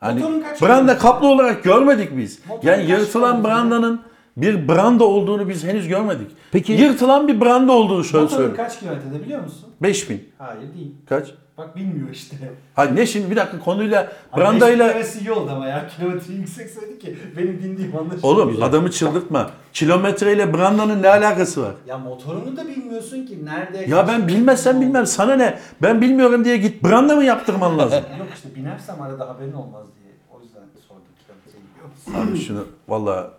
Hani 0.00 0.20
Motorun 0.20 0.40
kaç 0.40 0.62
branda 0.62 0.98
kaplı 0.98 1.28
olarak 1.28 1.64
görmedik 1.64 2.16
biz. 2.16 2.40
Motorun 2.48 2.66
yani 2.68 2.80
kaç 2.80 2.90
yırtılan 2.90 3.30
kilometre? 3.36 3.48
brandanın 3.50 4.00
bir 4.36 4.68
branda 4.68 5.04
olduğunu 5.04 5.48
biz 5.48 5.64
henüz 5.64 5.88
görmedik. 5.88 6.30
Peki- 6.52 6.72
yırtılan 6.72 7.28
bir 7.28 7.40
branda 7.40 7.72
olduğunu 7.72 8.04
şöyle 8.04 8.22
Motorun 8.22 8.36
söyleyeyim. 8.38 8.56
kaç 8.56 8.80
kilometrede 8.80 9.22
biliyor 9.24 9.42
musun? 9.42 9.68
5000. 9.82 10.28
Hayır 10.38 10.74
değil. 10.74 10.94
Kaç? 11.08 11.34
Bak 11.58 11.76
bilmiyor 11.76 12.08
işte. 12.12 12.36
Ha 12.74 12.84
ne 12.84 13.06
şimdi 13.06 13.30
bir 13.30 13.36
dakika 13.36 13.58
konuyla 13.58 14.12
Hani 14.30 14.40
brandayla 14.42 14.94
beş 14.94 15.16
iyi 15.16 15.32
oldu 15.32 15.50
ama 15.50 15.66
ya 15.68 15.88
kilometre 15.88 16.34
yüksek 16.34 16.70
söyledi 16.70 16.98
ki 16.98 17.16
benim 17.36 17.62
dindiğim 17.62 17.96
anlaşılıyor. 17.96 18.22
Oğlum 18.46 18.62
adamı 18.62 18.90
çıldırtma. 18.90 19.50
Kilometreyle 19.72 20.54
brandanın 20.54 21.02
ne 21.02 21.08
alakası 21.08 21.62
var? 21.62 21.74
Ya 21.86 21.98
motorunu 21.98 22.56
da 22.56 22.68
bilmiyorsun 22.68 23.26
ki 23.26 23.44
nerede... 23.44 23.78
Ya 23.90 24.08
ben 24.08 24.28
bilmezsem 24.28 24.80
bilmem 24.80 25.06
sana 25.06 25.36
ne? 25.36 25.58
Ben 25.82 26.00
bilmiyorum 26.00 26.44
diye 26.44 26.56
git 26.56 26.84
branda 26.84 27.16
mı 27.16 27.24
yaptırman 27.24 27.78
lazım? 27.78 28.04
Yok 28.18 28.28
işte 28.34 28.48
binersem 28.56 29.02
arada 29.02 29.28
haberin 29.28 29.52
olmaz 29.52 29.86
diye. 30.00 30.12
O 30.32 30.42
yüzden 30.42 30.62
sordum 30.88 31.02
kilometreyi 31.26 31.64
biliyor 31.74 31.88
musun? 32.24 32.32
Abi 32.32 32.46
şunu 32.46 32.64
valla 32.88 33.30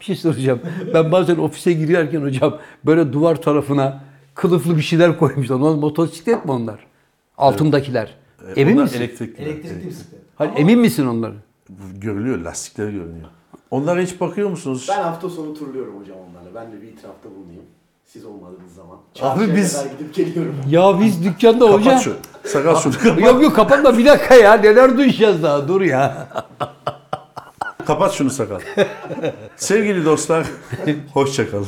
Bir 0.00 0.04
şey 0.04 0.16
soracağım. 0.16 0.60
Ben 0.94 1.12
bazen 1.12 1.36
ofise 1.36 1.72
girerken 1.72 2.22
hocam 2.22 2.58
böyle 2.86 3.12
duvar 3.12 3.42
tarafına 3.42 4.00
kılıflı 4.34 4.76
bir 4.76 4.82
şeyler 4.82 5.18
koymuşlar. 5.18 5.56
Onlar 5.56 5.74
motosiklet 5.74 6.44
mi 6.44 6.50
onlar? 6.50 6.89
Altındakiler. 7.40 8.14
e, 8.56 8.60
Emin 8.60 8.72
onlar 8.74 8.82
misin? 8.82 8.98
Elektrikli. 8.98 9.42
Elektrikli 9.42 9.88
bisiklet. 9.88 10.20
Hani 10.36 10.58
emin 10.60 10.78
misin 10.78 11.06
onları? 11.06 11.34
Görülüyor, 11.94 12.38
lastikleri 12.38 12.92
görünüyor. 12.92 13.28
Onlara 13.70 14.00
hiç 14.00 14.20
bakıyor 14.20 14.50
musunuz? 14.50 14.86
Ben 14.90 15.02
hafta 15.02 15.28
sonu 15.28 15.54
turluyorum 15.58 16.00
hocam 16.00 16.16
onlarla. 16.30 16.54
Ben 16.54 16.72
de 16.72 16.82
bir 16.82 16.88
itirafta 16.88 17.28
bulunayım. 17.30 17.62
Siz 18.06 18.24
olmadığınız 18.24 18.74
zaman. 18.74 18.96
Abi 18.96 19.00
Çarşıya 19.14 19.56
biz- 19.56 19.72
kadar 19.76 19.90
gidip 19.90 20.14
geliyorum. 20.14 20.54
Ya 20.68 21.00
biz 21.00 21.24
dükkanda 21.24 21.64
hocam... 21.64 21.82
Kapat 21.84 22.02
şu. 22.02 22.16
Sakal 22.44 22.76
şunu 22.76 22.92
kapat. 23.02 23.20
Yok 23.20 23.42
yok 23.42 23.56
kapatma 23.56 23.98
bir 23.98 24.04
dakika 24.06 24.34
ya. 24.34 24.52
Neler 24.54 24.96
duyacağız 24.98 25.42
daha 25.42 25.68
dur 25.68 25.80
ya. 25.80 26.28
Kapat 27.86 28.12
şunu 28.12 28.30
sakal. 28.30 28.60
Sevgili 29.56 30.04
dostlar, 30.04 30.46
hoşça 31.12 31.50
kalın. 31.50 31.66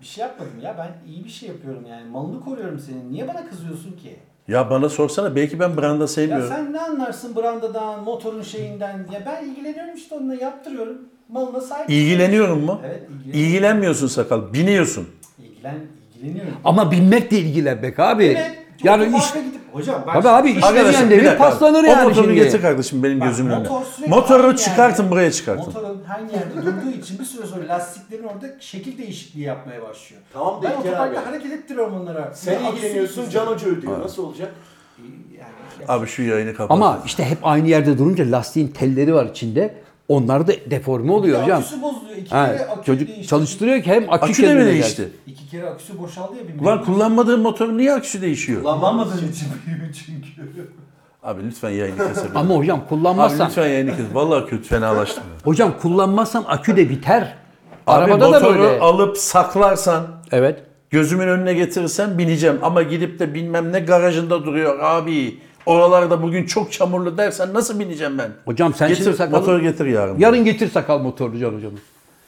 şey 0.11 0.21
yapmadım 0.21 0.59
ya 0.63 0.75
ben 0.77 1.11
iyi 1.11 1.25
bir 1.25 1.29
şey 1.29 1.49
yapıyorum 1.49 1.85
yani. 1.89 2.09
Malını 2.09 2.41
koruyorum 2.43 2.79
senin. 2.79 3.11
Niye 3.11 3.27
bana 3.27 3.49
kızıyorsun 3.49 3.91
ki? 3.91 4.15
Ya 4.47 4.69
bana 4.69 4.89
sorsana 4.89 5.35
belki 5.35 5.59
ben 5.59 5.77
branda 5.77 6.03
Ya 6.03 6.07
sevmiyorum. 6.07 6.47
sen 6.49 6.73
ne 6.73 6.79
anlarsın 6.81 7.35
brandadan, 7.35 8.03
motorun 8.03 8.41
şeyinden? 8.41 9.07
Ya 9.13 9.23
ben 9.25 9.45
ilgileniyorum 9.45 9.95
işte 9.95 10.15
onunla 10.15 10.35
yaptırıyorum. 10.35 10.97
Malına 11.29 11.61
sahip. 11.61 11.89
İlgileniyorum 11.89 12.65
mu? 12.65 12.81
Evet 12.85 13.01
ilgileniyorum. 13.09 13.39
İlgilenmiyorsun 13.39 14.07
sakal, 14.07 14.53
biniyorsun. 14.53 15.07
İlgilen, 15.39 15.75
ilgileniyorum. 16.15 16.53
Ama 16.63 16.91
binmek 16.91 17.31
de 17.31 17.39
ilgilenmek 17.39 17.99
abi. 17.99 18.25
Evet. 18.25 18.51
Çok 18.77 18.85
yani 18.85 19.17
iş... 19.17 19.33
gidip 19.33 19.60
hocam 19.71 20.03
ben 20.07 20.13
Tabii 20.13 20.29
abi 20.29 20.49
iş 20.51 20.63
Arkadaşlar, 20.63 20.93
demeyen 20.93 21.09
bir 21.09 21.25
devir 21.25 21.37
paslanır 21.37 21.83
O 21.83 21.87
yani 21.87 22.07
motoru 22.09 22.23
şimdi. 22.23 22.35
getir 22.35 22.61
kardeşim 22.61 23.03
benim 23.03 23.19
Bak, 23.19 23.27
gözümün 23.27 23.51
önüne. 23.51 23.67
motor 23.69 24.07
Motoru 24.07 24.55
çıkartın 24.55 25.03
yerde. 25.03 25.11
buraya 25.15 25.31
çıkartın. 25.31 25.65
Motorun 25.65 26.03
aynı 26.17 26.31
yerde 26.31 26.65
durduğu 26.65 26.89
için 26.97 27.19
bir 27.19 27.25
süre 27.25 27.47
sonra 27.47 27.67
lastiklerin 27.67 28.23
orada 28.23 28.47
şekil 28.59 28.97
değişikliği 28.97 29.41
yapmaya 29.41 29.81
başlıyor. 29.81 30.21
Tamam 30.33 30.61
ben 30.63 30.71
otoparkta 30.71 31.25
hareket 31.25 31.51
ettiriyorum 31.51 32.01
onlara. 32.01 32.31
Sen 32.33 32.59
ilgileniyorsun, 32.63 33.29
Can 33.29 33.45
Hoca 33.47 33.67
ödüyor. 33.67 33.99
Nasıl 33.99 34.23
olacak? 34.25 34.51
Yani, 35.37 35.85
Abi 35.87 36.07
şu 36.07 36.21
yayını 36.23 36.53
kapat. 36.53 36.71
Ama 36.77 36.99
işte 37.05 37.25
hep 37.25 37.37
aynı 37.43 37.67
yerde 37.67 37.97
durunca 37.97 38.31
lastiğin 38.31 38.67
telleri 38.67 39.13
var 39.13 39.25
içinde. 39.25 39.75
Onlar 40.11 40.47
da 40.47 40.51
deforme 40.71 41.11
oluyor 41.11 41.37
Bir 41.37 41.43
hocam. 41.43 41.59
Aküsü 41.59 41.81
bozuluyor. 41.81 42.17
İki 42.17 42.29
Ha, 42.29 42.45
kere 42.45 42.65
akü 42.65 42.85
çocuk 42.85 43.07
değişti. 43.07 43.27
çalıştırıyor 43.27 43.81
ki 43.83 43.91
hem 43.91 44.09
akü, 44.13 44.31
Akü 44.31 44.43
de 44.43 44.55
mi 44.55 44.65
değişti? 44.65 45.09
İki 45.27 45.49
kere 45.49 45.69
aküsü 45.69 45.99
boşaldı 45.99 46.33
ya 46.37 46.47
bir 46.47 46.63
Ulan 46.63 46.83
kullanmadığın 46.83 47.39
motorun 47.39 47.77
niye 47.77 47.93
aküsü 47.93 48.21
değişiyor? 48.21 48.61
Kullanmadığın 48.63 49.17
için 49.31 49.47
çünkü. 50.35 50.71
Abi 51.23 51.43
lütfen 51.47 51.69
yayını 51.69 51.97
keselim. 52.07 52.31
Ama 52.37 52.55
hocam 52.55 52.79
Abi 52.79 52.87
kullanmazsan, 52.89 53.47
lütfen 53.49 53.67
yayını 53.67 53.91
kes. 53.95 54.05
Vallahi 54.13 54.45
kötü 54.49 54.63
fenalaştım. 54.63 55.23
hocam 55.43 55.73
kullanmazsan 55.81 56.43
akü 56.47 56.75
de 56.77 56.89
biter. 56.89 57.35
Abi 57.87 58.03
Arabada 58.03 58.31
da 58.31 58.39
motoru 58.39 58.59
böyle. 58.59 58.79
alıp 58.79 59.17
saklarsan, 59.17 60.07
Evet. 60.31 60.59
gözümün 60.89 61.27
önüne 61.27 61.53
getirirsen 61.53 62.17
bineceğim. 62.17 62.59
Ama 62.61 62.83
gidip 62.83 63.19
de 63.19 63.33
bilmem 63.33 63.71
ne 63.73 63.79
garajında 63.79 64.45
duruyor 64.45 64.79
abi. 64.79 65.39
Oralarda 65.65 66.23
bugün 66.23 66.45
çok 66.45 66.71
çamurlu 66.71 67.17
dersen 67.17 67.53
nasıl 67.53 67.79
bineceğim 67.79 68.17
ben? 68.17 68.31
Hocam 68.45 68.73
sen 68.73 68.89
getir, 68.89 69.03
şimdi 69.03 69.17
sakal... 69.17 69.39
motoru 69.39 69.61
getir 69.61 69.85
yarın. 69.85 70.19
Yarın 70.19 70.45
getir 70.45 70.69
sakal 70.71 70.99
motorlu 70.99 71.39
Can 71.39 71.53
hocam. 71.53 71.71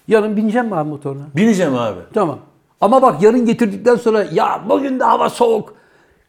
Yarın 0.08 0.38
bineceğim 0.38 0.68
mi 0.68 0.76
abi 0.76 0.90
motoruna? 0.90 1.24
Bineceğim 1.36 1.76
abi. 1.76 2.00
Tamam. 2.14 2.40
Ama 2.82 3.02
bak 3.02 3.22
yarın 3.22 3.46
getirdikten 3.46 3.96
sonra 3.96 4.26
ya 4.34 4.62
bugün 4.70 5.00
de 5.00 5.04
hava 5.04 5.30
soğuk. 5.30 5.74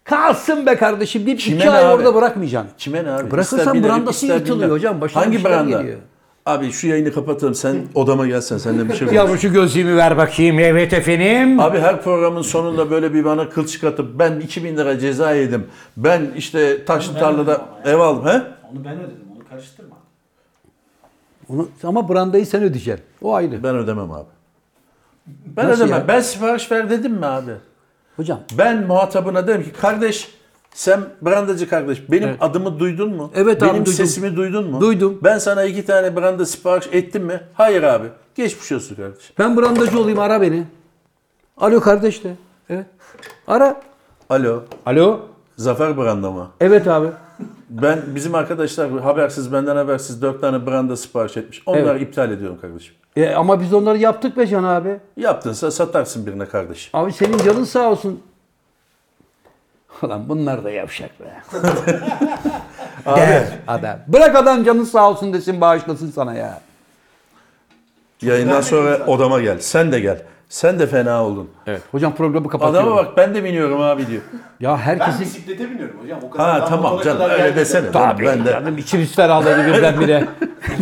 Kalsın 0.05 0.67
be 0.67 0.77
kardeşim 0.77 1.27
deyip 1.27 1.41
Kime 1.41 1.57
iki 1.57 1.71
ay 1.71 1.85
abi? 1.87 1.95
orada 1.95 2.15
bırakmayacaksın. 2.15 2.71
Kime 2.79 3.05
ne 3.05 3.11
abi? 3.11 3.31
Bırakırsan 3.31 3.59
İster 3.59 3.75
binerim, 3.75 3.95
brandası 3.95 4.27
ister 4.27 4.37
yırtılıyor 4.37 4.59
bilmem. 4.63 4.71
hocam. 4.77 5.01
Başına 5.01 5.21
bir 5.23 5.27
Hangi 5.27 5.39
şeyler 5.43 5.53
branda? 5.59 5.81
geliyor. 5.83 5.99
Abi 6.47 6.73
şu 6.73 6.87
yayını 6.89 7.13
kapatalım. 7.13 7.55
Sen 7.55 7.77
odama 7.95 8.27
gelsen. 8.27 8.59
Seninle 8.59 8.89
bir 8.89 8.95
şey 8.95 9.09
Yavrum 9.09 9.19
konuşalım. 9.31 9.39
şu 9.39 9.53
gözlüğümü 9.53 9.97
ver 9.97 10.17
bakayım. 10.17 10.59
Evet 10.59 10.93
efendim. 10.93 11.61
Abi 11.61 11.79
her 11.79 12.03
programın 12.03 12.43
sonunda 12.43 12.91
böyle 12.91 13.15
bir 13.15 13.25
bana 13.25 13.49
kıl 13.49 13.67
çıkartıp 13.67 14.19
ben 14.19 14.41
2000 14.41 14.77
lira 14.77 14.99
ceza 14.99 15.35
yedim. 15.35 15.67
Ben 15.97 16.31
işte 16.37 16.85
taşlı 16.85 17.15
Ben 17.15 17.21
tarlada 17.21 17.61
ev 17.85 17.99
aldım. 17.99 18.27
He? 18.27 18.43
Onu 18.73 18.85
ben 18.85 18.93
ödedim. 19.01 19.25
Onu 19.37 19.49
karıştırma. 19.51 19.97
Onu, 21.49 21.69
ama 21.85 22.09
brandayı 22.09 22.47
sen 22.47 22.63
ödeyeceksin. 22.63 23.05
O 23.23 23.35
ayrı. 23.35 23.63
Ben 23.63 23.77
ödemem 23.77 24.13
abi. 24.13 24.25
Ben 25.27 25.69
Nasıl 25.69 25.83
ödemem. 25.85 26.01
ya? 26.01 26.09
Ben 26.09 26.21
sipariş 26.21 26.71
ver 26.73 26.91
dedim 26.91 27.13
mi 27.13 27.27
abi? 27.27 27.53
Hocam 28.17 28.41
Ben 28.59 28.87
muhatabına 28.87 29.47
dedim 29.49 29.63
ki 29.63 29.73
kardeş 29.73 30.29
sen 30.75 31.01
brandacı 31.23 31.69
kardeş 31.69 32.11
benim 32.11 32.29
Evet. 32.29 32.37
adımı 32.41 32.79
duydun 32.79 33.17
mu? 33.17 33.31
Evet 33.35 33.63
abi, 33.63 33.71
benim 33.73 33.87
sesimi 33.87 34.37
duydun 34.37 34.71
mu? 34.71 34.81
Duydum. 34.81 35.19
Ben 35.25 35.39
sana 35.39 35.65
iki 35.65 35.87
tane 35.87 36.17
branda 36.17 36.47
sipariş 36.47 36.89
ettim 36.93 37.25
mi? 37.25 37.41
Hayır 37.55 37.83
abi. 37.83 38.07
Geçmiş 38.35 38.73
olsun 38.73 38.95
kardeşim. 38.95 39.35
ben 39.39 39.57
brandacı 39.57 40.01
olayım 40.01 40.19
ara 40.19 40.41
beni. 40.41 40.65
Alo 41.57 41.81
kardeş 41.81 42.25
de. 42.25 42.35
Evet. 42.71 42.87
Ara. 43.47 43.81
Alo. 44.31 44.63
Alo. 44.87 45.21
Zafer 45.57 45.97
branda 45.97 46.31
mı? 46.31 46.49
Evet 46.61 46.89
abi. 46.89 47.09
Ben 47.71 48.03
bizim 48.15 48.35
arkadaşlar 48.35 48.91
habersiz 49.01 49.53
benden 49.53 49.77
habersiz 49.77 50.23
dört 50.23 50.41
tane 50.41 50.67
branda 50.67 50.97
sipariş 50.97 51.37
etmiş. 51.37 51.63
Onları 51.67 51.83
Evet. 51.99 52.03
iptal 52.03 52.31
ediyorum 52.31 52.59
kardeşim. 52.61 52.95
E, 53.17 53.31
ama 53.35 53.61
biz 53.61 53.75
onları 53.75 53.99
yaptık 53.99 54.37
be 54.37 54.47
Can 54.47 54.65
abi. 54.65 54.97
Yaptınsa 55.17 55.71
satarsın 55.71 56.27
birine 56.27 56.47
kardeşim. 56.47 56.91
Abi 56.93 57.13
senin 57.13 57.39
canın 57.39 57.65
sağ 57.65 57.91
olsun. 57.91 58.21
Ulan 60.03 60.29
bunlar 60.29 60.65
da 60.65 60.71
yavşak 60.71 61.11
be. 61.21 61.25
Der 63.17 63.45
adam. 63.69 63.97
Bırak 64.09 64.37
adam 64.37 64.65
canın 64.65 64.85
sağ 64.85 65.11
olsun 65.11 65.33
desin 65.33 65.61
bağışlasın 65.61 66.11
sana 66.11 66.35
ya. 66.35 66.61
Yayından 68.23 68.61
sonra 68.61 68.99
odama 69.07 69.41
gel. 69.41 69.59
Sen 69.61 69.93
de 69.93 70.01
gel. 70.01 70.19
Sen 70.49 70.79
de 70.79 70.87
fena 70.87 71.25
oldun. 71.25 71.51
Evet. 71.67 71.83
Hocam 71.91 72.15
programı 72.15 72.49
kapatıyorum. 72.49 72.89
Adama 72.93 73.05
bak 73.07 73.17
ben 73.17 73.35
de 73.35 73.45
biniyorum 73.45 73.81
abi 73.81 74.07
diyor. 74.07 74.23
Ya 74.61 74.71
Ben 74.73 74.77
herkesin... 74.77 75.21
bisiklete 75.21 75.71
biniyorum 75.71 75.97
hocam. 76.03 76.19
O 76.23 76.31
kadar 76.31 76.51
Ha 76.53 76.61
ben 76.61 76.69
tamam 76.69 76.93
motora 76.93 77.05
canım 77.05 77.19
kadar 77.19 77.31
öyle 77.35 77.43
geldim. 77.43 77.57
desene. 77.57 77.91
Tabii 77.93 78.27
ben 78.27 78.45
de. 78.45 78.51
canım 78.51 78.79
içimiz 78.79 79.15
ferahladı 79.17 79.67
birdenbire. 79.75 80.25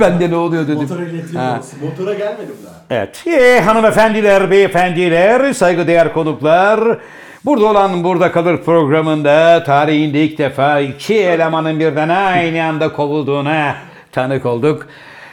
ben 0.00 0.20
de 0.20 0.30
ne 0.30 0.36
oluyor 0.36 0.62
dedim. 0.62 0.74
Motor 0.82 1.00
ehliyeti 1.00 1.38
Ha. 1.38 1.58
olsun. 1.58 1.78
Motora 1.90 2.14
gelmedim 2.14 2.54
daha. 2.66 2.74
Evet. 2.90 3.24
Ee, 3.26 3.60
hanımefendiler, 3.60 4.50
beyefendiler, 4.50 5.52
saygıdeğer 5.52 6.12
konuklar. 6.12 6.98
Burada 7.45 7.66
olan 7.66 8.05
Burada 8.05 8.32
Kalır 8.32 8.62
programında 8.62 9.62
tarihinde 9.64 10.24
ilk 10.24 10.38
defa 10.38 10.80
iki 10.80 11.14
elemanın 11.14 11.80
birden 11.80 12.09
aynı 12.09 12.64
anda 12.64 12.93
kovulduğuna 12.93 13.76
tanık 14.12 14.47
olduk. 14.47 14.88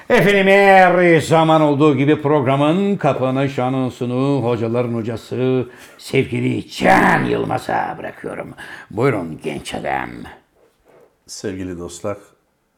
Efendim 0.10 0.48
her 0.48 1.20
zaman 1.20 1.62
olduğu 1.62 1.98
gibi 1.98 2.22
programın 2.22 2.98
kapanış 2.98 3.60
anonsunu 3.60 4.44
hocaların 4.44 4.94
hocası 4.94 5.68
sevgili 5.98 6.70
Can 6.70 7.24
Yılmaz'a 7.24 7.96
bırakıyorum. 8.00 8.54
Buyurun 8.92 9.40
genç 9.44 9.74
adam. 9.74 10.10
Sevgili 11.28 11.80
dostlar, 11.80 12.18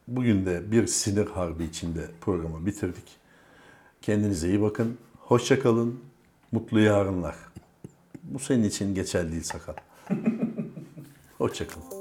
bugün 0.07 0.45
de 0.45 0.71
bir 0.71 0.87
sinir 0.87 1.27
harbi 1.27 1.63
içinde 1.63 2.01
programı 2.21 2.65
bitirdik. 2.65 3.05
Kendinize 4.01 4.47
iyi 4.47 4.61
bakın. 4.61 4.97
Hoşça 5.19 5.59
kalın. 5.59 5.99
Mutlu 6.51 6.79
yarınlar. 6.79 7.50
Bu 8.33 8.39
senin 8.39 8.63
için 8.63 8.95
geçerli 8.95 9.31
değil 9.31 9.43
sakal. 9.43 9.73
Hoşça 11.37 11.67
kalın. 11.67 12.00